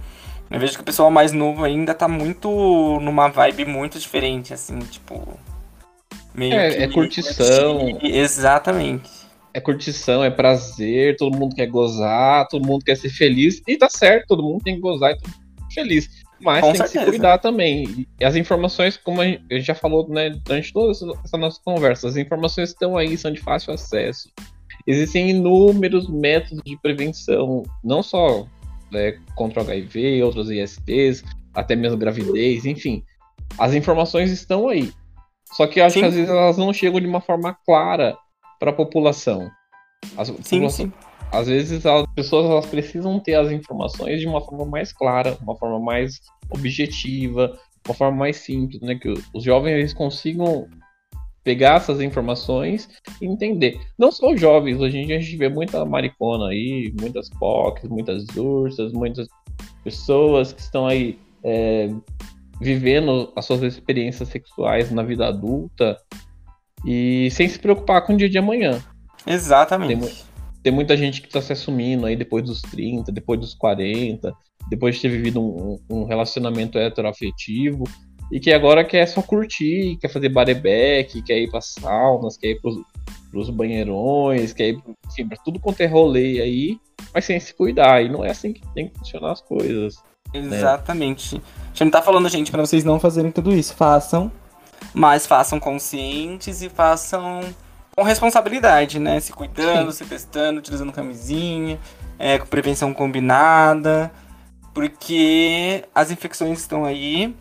Eu 0.49 0.59
vejo 0.59 0.73
que 0.73 0.81
o 0.81 0.83
pessoal 0.83 1.09
mais 1.09 1.31
novo 1.31 1.63
ainda 1.63 1.93
tá 1.93 2.07
muito 2.07 2.99
numa 3.01 3.29
vibe 3.29 3.65
muito 3.65 3.97
diferente, 3.97 4.53
assim, 4.53 4.77
tipo. 4.79 5.39
Meio 6.33 6.53
é, 6.53 6.71
que, 6.71 6.83
é 6.83 6.87
curtição. 6.87 7.99
Exatamente. 8.01 9.20
É 9.53 9.59
curtição, 9.59 10.23
é 10.23 10.29
prazer, 10.29 11.17
todo 11.17 11.37
mundo 11.37 11.55
quer 11.55 11.67
gozar, 11.67 12.47
todo 12.47 12.65
mundo 12.65 12.85
quer 12.85 12.95
ser 12.95 13.09
feliz. 13.09 13.61
E 13.67 13.77
tá 13.77 13.89
certo, 13.89 14.27
todo 14.27 14.43
mundo 14.43 14.63
tem 14.63 14.75
que 14.75 14.81
gozar 14.81 15.11
e 15.11 15.15
todo 15.15 15.29
mundo 15.29 15.73
feliz. 15.73 16.09
Mas 16.39 16.61
Com 16.61 16.67
tem 16.67 16.77
certeza. 16.77 16.99
que 16.99 17.05
se 17.05 17.11
cuidar 17.11 17.37
também. 17.37 18.07
E 18.19 18.25
as 18.25 18.35
informações, 18.35 18.97
como 18.97 19.21
a 19.21 19.25
gente 19.25 19.61
já 19.61 19.75
falou 19.75 20.07
né, 20.09 20.29
durante 20.29 20.73
toda 20.73 20.91
essa 20.91 21.37
nossa 21.37 21.59
conversa, 21.63 22.07
as 22.07 22.17
informações 22.17 22.69
estão 22.69 22.97
aí, 22.97 23.17
são 23.17 23.31
de 23.31 23.39
fácil 23.39 23.73
acesso. 23.73 24.29
Existem 24.87 25.29
inúmeros 25.29 26.09
métodos 26.09 26.63
de 26.65 26.77
prevenção, 26.81 27.63
não 27.83 28.01
só 28.01 28.47
né, 28.91 29.19
contra 29.35 29.61
o 29.61 29.63
HIV, 29.63 30.23
outros 30.23 30.49
ISTs, 30.49 31.23
até 31.53 31.75
mesmo 31.75 31.97
gravidez, 31.97 32.65
enfim. 32.65 33.03
As 33.57 33.73
informações 33.73 34.31
estão 34.31 34.67
aí. 34.67 34.91
Só 35.53 35.67
que 35.67 35.79
eu 35.79 35.85
acho 35.85 35.95
sim. 35.95 35.99
que 35.99 36.05
às 36.05 36.15
vezes 36.15 36.29
elas 36.29 36.57
não 36.57 36.73
chegam 36.73 36.99
de 36.99 37.05
uma 37.05 37.21
forma 37.21 37.55
clara 37.65 38.17
para 38.61 38.69
a 38.69 38.73
população. 38.73 39.49
As, 40.15 40.31
sim, 40.43 40.69
sim. 40.69 40.93
Às 41.31 41.47
vezes 41.47 41.83
as 41.83 42.05
pessoas 42.13 42.45
elas 42.45 42.65
precisam 42.67 43.19
ter 43.19 43.33
as 43.33 43.51
informações 43.51 44.19
de 44.19 44.27
uma 44.27 44.39
forma 44.39 44.65
mais 44.65 44.93
clara, 44.93 45.35
uma 45.41 45.57
forma 45.57 45.79
mais 45.79 46.19
objetiva, 46.51 47.57
uma 47.87 47.95
forma 47.95 48.15
mais 48.15 48.37
simples, 48.37 48.79
né? 48.81 48.93
Que 48.93 49.11
os 49.33 49.43
jovens 49.43 49.73
eles 49.73 49.93
consigam 49.93 50.67
pegar 51.43 51.77
essas 51.77 52.01
informações 52.01 52.87
e 53.19 53.25
entender. 53.25 53.81
Não 53.97 54.11
só 54.11 54.31
os 54.31 54.39
jovens, 54.39 54.79
hoje 54.79 54.99
em 54.99 55.07
dia 55.07 55.17
a 55.17 55.19
gente 55.19 55.37
vê 55.37 55.49
muita 55.49 55.83
maricona 55.83 56.49
aí, 56.49 56.93
muitas 56.99 57.29
POCs, 57.31 57.89
muitas 57.89 58.27
ursas, 58.37 58.93
muitas 58.93 59.27
pessoas 59.83 60.53
que 60.53 60.61
estão 60.61 60.85
aí 60.85 61.17
é, 61.43 61.89
vivendo 62.59 63.33
as 63.35 63.43
suas 63.45 63.63
experiências 63.63 64.29
sexuais 64.29 64.91
na 64.91 65.01
vida 65.01 65.27
adulta 65.27 65.97
e 66.85 67.29
sem 67.31 67.47
se 67.47 67.59
preocupar 67.59 68.05
com 68.05 68.13
o 68.13 68.17
dia 68.17 68.29
de 68.29 68.37
amanhã. 68.37 68.81
Exatamente. 69.25 70.01
Tem, 70.01 70.23
tem 70.63 70.73
muita 70.73 70.97
gente 70.97 71.21
que 71.21 71.27
está 71.27 71.41
se 71.41 71.53
assumindo 71.53 72.05
aí 72.05 72.15
depois 72.15 72.43
dos 72.43 72.61
30, 72.61 73.11
depois 73.11 73.39
dos 73.39 73.53
40, 73.53 74.33
depois 74.69 74.95
de 74.95 75.01
ter 75.01 75.09
vivido 75.09 75.41
um, 75.41 75.79
um 75.89 76.03
relacionamento 76.05 76.77
heteroafetivo 76.77 77.83
e 78.31 78.39
que 78.39 78.53
agora 78.53 78.85
quer 78.85 79.05
só 79.07 79.21
curtir, 79.21 79.97
quer 79.99 80.07
fazer 80.07 80.29
bareback, 80.29 81.21
quer 81.21 81.39
ir 81.39 81.49
para 81.49 81.59
saunas, 81.59 82.37
quer 82.37 82.51
ir 82.51 82.61
pros, 82.61 82.77
pros 83.29 83.49
banheirões, 83.49 84.53
quer 84.53 84.69
ir 84.69 84.81
enfim, 85.07 85.27
pra 85.27 85.37
tudo 85.43 85.59
quanto 85.59 85.81
é 85.81 85.85
rolê 85.85 86.39
aí, 86.41 86.77
mas 87.13 87.25
sem 87.25 87.39
se 87.39 87.53
cuidar. 87.53 88.01
E 88.01 88.09
não 88.09 88.23
é 88.23 88.31
assim 88.31 88.53
que 88.53 88.61
tem 88.73 88.87
que 88.87 88.97
funcionar 88.97 89.33
as 89.33 89.41
coisas. 89.41 89.97
Né? 90.33 90.57
Exatamente. 90.57 91.35
Né? 91.35 91.41
A 91.43 91.67
gente 91.67 91.83
não 91.83 91.91
tá 91.91 92.01
falando, 92.01 92.29
gente, 92.29 92.51
para 92.51 92.65
vocês 92.65 92.85
não 92.85 92.99
fazerem 92.99 93.31
tudo 93.31 93.53
isso. 93.53 93.75
Façam, 93.75 94.31
mas 94.93 95.25
façam 95.25 95.59
conscientes 95.59 96.61
e 96.61 96.69
façam 96.69 97.41
com 97.95 98.03
responsabilidade, 98.03 98.99
né? 98.99 99.19
Se 99.19 99.33
cuidando, 99.33 99.91
Sim. 99.91 100.03
se 100.03 100.09
testando, 100.09 100.59
utilizando 100.59 100.91
camisinha, 100.91 101.79
é, 102.17 102.37
com 102.37 102.45
prevenção 102.45 102.93
combinada, 102.93 104.11
porque 104.73 105.83
as 105.93 106.11
infecções 106.11 106.59
estão 106.59 106.85
aí 106.85 107.35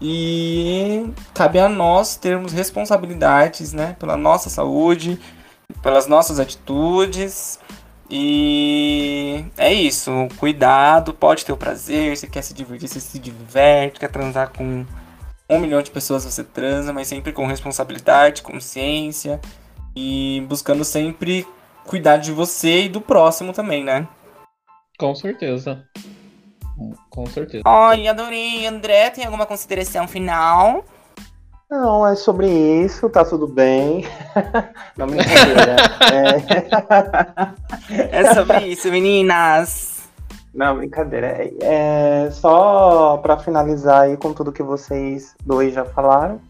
e 0.00 1.12
cabe 1.32 1.58
a 1.58 1.68
nós 1.68 2.16
termos 2.16 2.52
responsabilidades, 2.52 3.72
né, 3.72 3.94
pela 4.00 4.16
nossa 4.16 4.50
saúde, 4.50 5.20
pelas 5.80 6.06
nossas 6.08 6.40
atitudes. 6.40 7.60
E 8.10 9.44
é 9.56 9.72
isso, 9.72 10.10
cuidado, 10.38 11.14
pode 11.14 11.44
ter 11.44 11.52
o 11.52 11.56
prazer, 11.56 12.16
se 12.16 12.26
quer 12.26 12.42
se 12.42 12.52
divertir, 12.52 12.88
você 12.88 13.00
se 13.00 13.18
diverte, 13.18 14.00
quer 14.00 14.10
transar 14.10 14.50
com 14.50 14.84
um 15.52 15.60
milhão 15.60 15.82
de 15.82 15.90
pessoas, 15.90 16.24
você 16.24 16.42
transa, 16.42 16.92
mas 16.92 17.08
sempre 17.08 17.32
com 17.32 17.46
responsabilidade, 17.46 18.42
consciência 18.42 19.40
e 19.94 20.44
buscando 20.48 20.84
sempre 20.84 21.46
cuidar 21.84 22.16
de 22.16 22.32
você 22.32 22.84
e 22.84 22.88
do 22.88 23.00
próximo 23.00 23.52
também, 23.52 23.84
né? 23.84 24.06
Com 24.98 25.14
certeza. 25.14 25.84
Com 27.10 27.26
certeza. 27.26 27.62
Ai, 27.66 28.08
adorei. 28.08 28.66
André, 28.66 29.10
tem 29.10 29.24
alguma 29.24 29.46
consideração 29.46 30.08
final? 30.08 30.84
Não, 31.70 32.06
é 32.06 32.14
sobre 32.14 32.48
isso, 32.48 33.08
tá 33.08 33.24
tudo 33.24 33.46
bem. 33.48 34.04
Não, 34.96 35.06
brincadeira. 35.06 35.76
é... 37.88 38.20
é 38.20 38.34
sobre 38.34 38.66
isso, 38.66 38.90
meninas. 38.90 39.91
Não, 40.54 40.76
brincadeira. 40.76 41.28
É, 41.28 41.52
é 41.62 42.30
só 42.30 43.16
para 43.18 43.38
finalizar 43.38 44.02
aí 44.02 44.16
com 44.16 44.32
tudo 44.32 44.52
que 44.52 44.62
vocês 44.62 45.34
dois 45.44 45.72
já 45.72 45.84
falaram. 45.84 46.40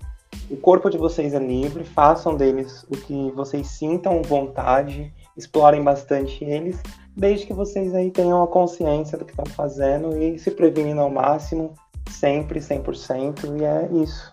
O 0.50 0.56
corpo 0.56 0.90
de 0.90 0.98
vocês 0.98 1.34
é 1.34 1.38
livre, 1.38 1.84
façam 1.84 2.36
deles 2.36 2.84
o 2.90 2.96
que 2.96 3.30
vocês 3.32 3.66
sintam 3.68 4.22
vontade, 4.22 5.12
explorem 5.36 5.82
bastante 5.82 6.44
eles, 6.44 6.80
desde 7.16 7.46
que 7.46 7.54
vocês 7.54 7.94
aí 7.94 8.10
tenham 8.10 8.42
a 8.42 8.46
consciência 8.46 9.16
do 9.16 9.24
que 9.24 9.32
estão 9.32 9.46
fazendo 9.46 10.16
e 10.20 10.38
se 10.38 10.50
prevenindo 10.50 11.00
ao 11.00 11.10
máximo, 11.10 11.74
sempre, 12.10 12.60
100%, 12.60 13.58
e 13.58 13.64
é 13.64 14.02
isso. 14.02 14.32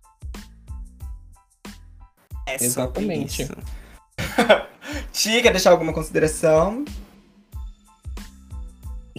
É 2.48 2.56
Exatamente. 2.56 3.48
Tia, 5.12 5.41
quer 5.41 5.52
deixar 5.52 5.72
alguma 5.72 5.94
consideração? 5.94 6.84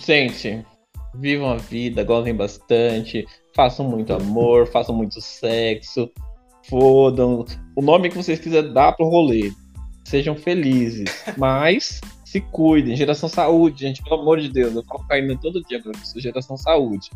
Gente, 0.05 0.65
vivam 1.15 1.51
a 1.51 1.57
vida, 1.57 2.03
gozem 2.03 2.35
bastante, 2.35 3.27
façam 3.55 3.87
muito 3.87 4.13
amor, 4.15 4.67
façam 4.73 4.95
muito 4.95 5.21
sexo, 5.21 6.11
fodam, 6.69 7.45
o 7.77 7.83
nome 7.83 8.09
que 8.09 8.17
vocês 8.17 8.41
quiserem 8.41 8.73
dar 8.73 8.93
pro 8.93 9.09
rolê. 9.09 9.53
Sejam 10.05 10.35
felizes, 10.35 11.25
mas 11.37 12.01
se 12.25 12.41
cuidem. 12.41 12.97
Geração 12.97 13.29
saúde, 13.29 13.83
gente, 13.83 14.03
pelo 14.03 14.23
amor 14.23 14.41
de 14.41 14.49
Deus. 14.49 14.75
Eu 14.75 14.83
falo 14.85 15.07
caindo 15.07 15.39
todo 15.39 15.63
dia 15.63 15.81
pra 15.81 15.93
isso. 15.93 16.19
Geração 16.19 16.57
saúde. 16.57 17.11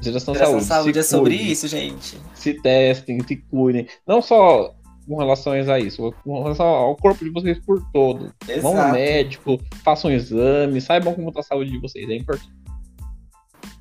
Geração, 0.00 0.34
geração 0.34 0.60
saúde. 0.60 0.64
saúde 0.66 0.98
é 0.98 1.02
sobre 1.02 1.34
isso, 1.34 1.66
gente. 1.66 2.18
Se 2.34 2.54
testem, 2.54 3.20
se 3.26 3.36
cuidem. 3.36 3.88
Não 4.06 4.20
só 4.20 4.74
com 5.06 5.16
relação 5.16 5.52
a 5.52 5.78
isso, 5.78 6.14
com 6.24 6.42
relação 6.42 6.66
ao 6.66 6.96
corpo 6.96 7.24
de 7.24 7.30
vocês 7.30 7.58
por 7.58 7.82
todo. 7.92 8.32
Exato. 8.48 8.62
Vão 8.62 8.80
ao 8.80 8.92
médico, 8.92 9.60
façam 9.84 10.10
um 10.10 10.14
exame, 10.14 10.80
saibam 10.80 11.14
como 11.14 11.28
está 11.28 11.40
a 11.40 11.44
saúde 11.44 11.70
de 11.70 11.78
vocês, 11.78 12.08
é 12.08 12.16
importante. 12.16 12.52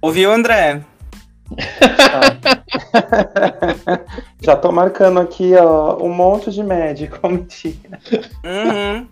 Ouviu, 0.02 0.32
André? 0.32 0.84
Já 4.41 4.56
tô 4.56 4.72
marcando 4.72 5.20
aqui, 5.20 5.54
ó, 5.56 5.98
um 6.04 6.14
monte 6.14 6.52
de 6.52 6.64
médico, 6.64 7.20
mentira. 7.30 8.00
Uhum. 8.44 9.08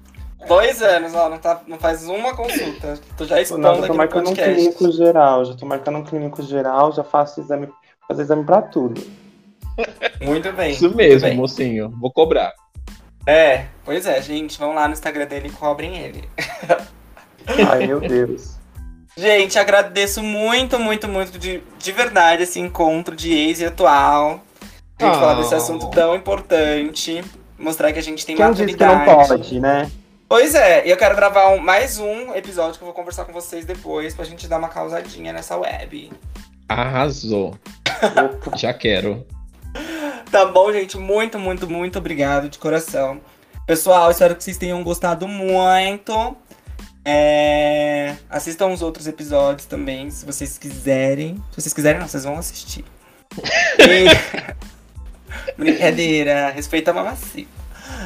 Dois 0.48 0.82
anos, 0.82 1.14
ó, 1.14 1.30
não, 1.30 1.38
tá, 1.38 1.62
não 1.68 1.78
faz 1.78 2.08
uma 2.08 2.36
consulta. 2.36 3.00
Tô 3.16 3.26
já 3.26 3.40
expondo 3.40 3.62
não, 3.62 3.82
já 3.82 3.88
tô 3.88 3.94
marcando 3.94 4.32
um 4.32 4.34
clínico 4.34 4.92
geral, 4.92 5.46
já 5.46 5.54
tô 5.54 5.66
marcando 5.66 6.00
um 6.00 6.04
clínico 6.04 6.42
geral, 6.42 6.92
já 6.92 7.04
faço 7.04 7.42
exame, 7.42 7.70
fazer 8.08 8.24
exame 8.24 8.44
pra 8.44 8.62
tudo. 8.62 9.02
Muito 10.22 10.52
bem. 10.54 10.72
Isso 10.72 10.96
mesmo, 10.96 11.28
bem. 11.28 11.38
mocinho. 11.38 11.90
Vou 12.00 12.12
cobrar. 12.12 12.54
É, 13.26 13.66
pois 13.86 14.06
é, 14.06 14.22
gente, 14.22 14.58
vão 14.58 14.74
lá 14.74 14.88
no 14.88 14.94
Instagram 14.94 15.28
dele 15.28 15.48
e 15.48 15.52
cobrem 15.52 15.98
ele. 15.98 16.24
Ai, 17.70 17.88
meu 17.88 18.00
Deus. 18.00 18.58
Gente, 19.16 19.60
agradeço 19.60 20.24
muito, 20.24 20.80
muito, 20.80 21.08
muito 21.08 21.38
de, 21.38 21.62
de 21.78 21.92
verdade 21.92 22.44
esse 22.44 22.60
encontro 22.60 23.16
de 23.16 23.34
ex 23.34 23.60
e 23.60 23.66
atual. 23.66 24.42
A 24.98 25.06
gente 25.06 25.16
oh. 25.16 25.20
falar 25.20 25.34
desse 25.36 25.54
assunto 25.54 25.90
tão 25.90 26.16
importante. 26.16 27.24
Mostrar 27.60 27.92
que 27.92 28.00
a 28.00 28.04
gente 28.04 28.26
tem 28.26 28.36
Quem 28.36 28.46
maturidade. 28.46 29.04
Que 29.04 29.10
não 29.10 29.16
pode, 29.16 29.60
né? 29.60 29.92
Pois 30.28 30.56
é, 30.56 30.88
e 30.88 30.90
eu 30.90 30.96
quero 30.96 31.16
gravar 31.16 31.50
um, 31.50 31.60
mais 31.60 32.00
um 32.00 32.34
episódio 32.34 32.78
que 32.78 32.84
eu 32.84 32.86
vou 32.86 32.96
conversar 32.96 33.26
com 33.26 33.34
vocês 33.34 33.66
depois 33.66 34.16
pra 34.16 34.24
gente 34.24 34.48
dar 34.48 34.60
uma 34.60 34.70
causadinha 34.70 35.34
nessa 35.34 35.58
web. 35.58 36.10
Arrasou. 36.70 37.54
Já 38.56 38.74
quero. 38.74 39.26
Tá 40.32 40.46
bom, 40.46 40.72
gente? 40.72 40.98
Muito, 40.98 41.38
muito, 41.38 41.70
muito 41.70 42.00
obrigado 42.00 42.50
de 42.50 42.58
coração. 42.58 43.20
Pessoal, 43.68 44.10
espero 44.12 44.36
que 44.36 44.44
vocês 44.44 44.58
tenham 44.58 44.82
gostado 44.84 45.28
muito. 45.28 46.36
É... 47.04 48.16
Assistam 48.30 48.68
os 48.68 48.82
outros 48.82 49.08
episódios 49.08 49.66
também, 49.66 50.10
se 50.10 50.26
vocês 50.26 50.58
quiserem. 50.58 51.36
Se 51.52 51.62
vocês 51.62 51.74
quiserem, 51.74 52.00
não, 52.00 52.08
vocês 52.08 52.24
vão 52.24 52.38
assistir. 52.38 52.86
E... 53.80 54.06
Brincadeira, 55.58 56.50
respeita 56.50 56.92
a 56.92 56.94
mamacita. 56.94 57.50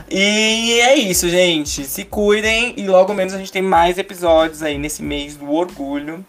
E 0.10 0.80
é 0.82 0.96
isso, 0.96 1.30
gente. 1.30 1.84
Se 1.86 2.04
cuidem 2.04 2.74
e 2.78 2.88
logo 2.88 3.14
menos 3.14 3.34
a 3.34 3.38
gente 3.38 3.52
tem 3.52 3.62
mais 3.62 3.98
episódios 3.98 4.62
aí 4.62 4.78
nesse 4.78 5.02
mês 5.02 5.36
do 5.36 5.52
orgulho. 5.52 6.26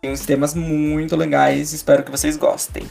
Tem 0.00 0.10
uns 0.10 0.24
temas 0.24 0.54
muito 0.54 1.16
legais, 1.16 1.72
espero 1.72 2.02
que 2.02 2.10
vocês 2.10 2.36
gostem. 2.36 2.86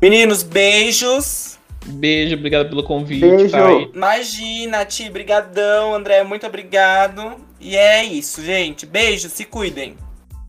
Meninos, 0.00 0.42
beijos. 0.42 1.58
Beijo, 1.86 2.34
obrigado 2.34 2.68
pelo 2.68 2.82
convite. 2.82 3.20
Beijo. 3.20 3.50
Thay. 3.52 3.90
Imagina, 3.94 4.84
Ti, 4.84 5.08
brigadão, 5.08 5.94
André, 5.94 6.22
muito 6.24 6.46
obrigado. 6.46 7.36
E 7.60 7.76
é 7.76 8.04
isso, 8.04 8.42
gente. 8.44 8.84
Beijo, 8.84 9.28
se 9.28 9.44
cuidem. 9.44 9.96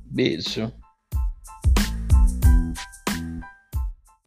Beijo. 0.05 0.71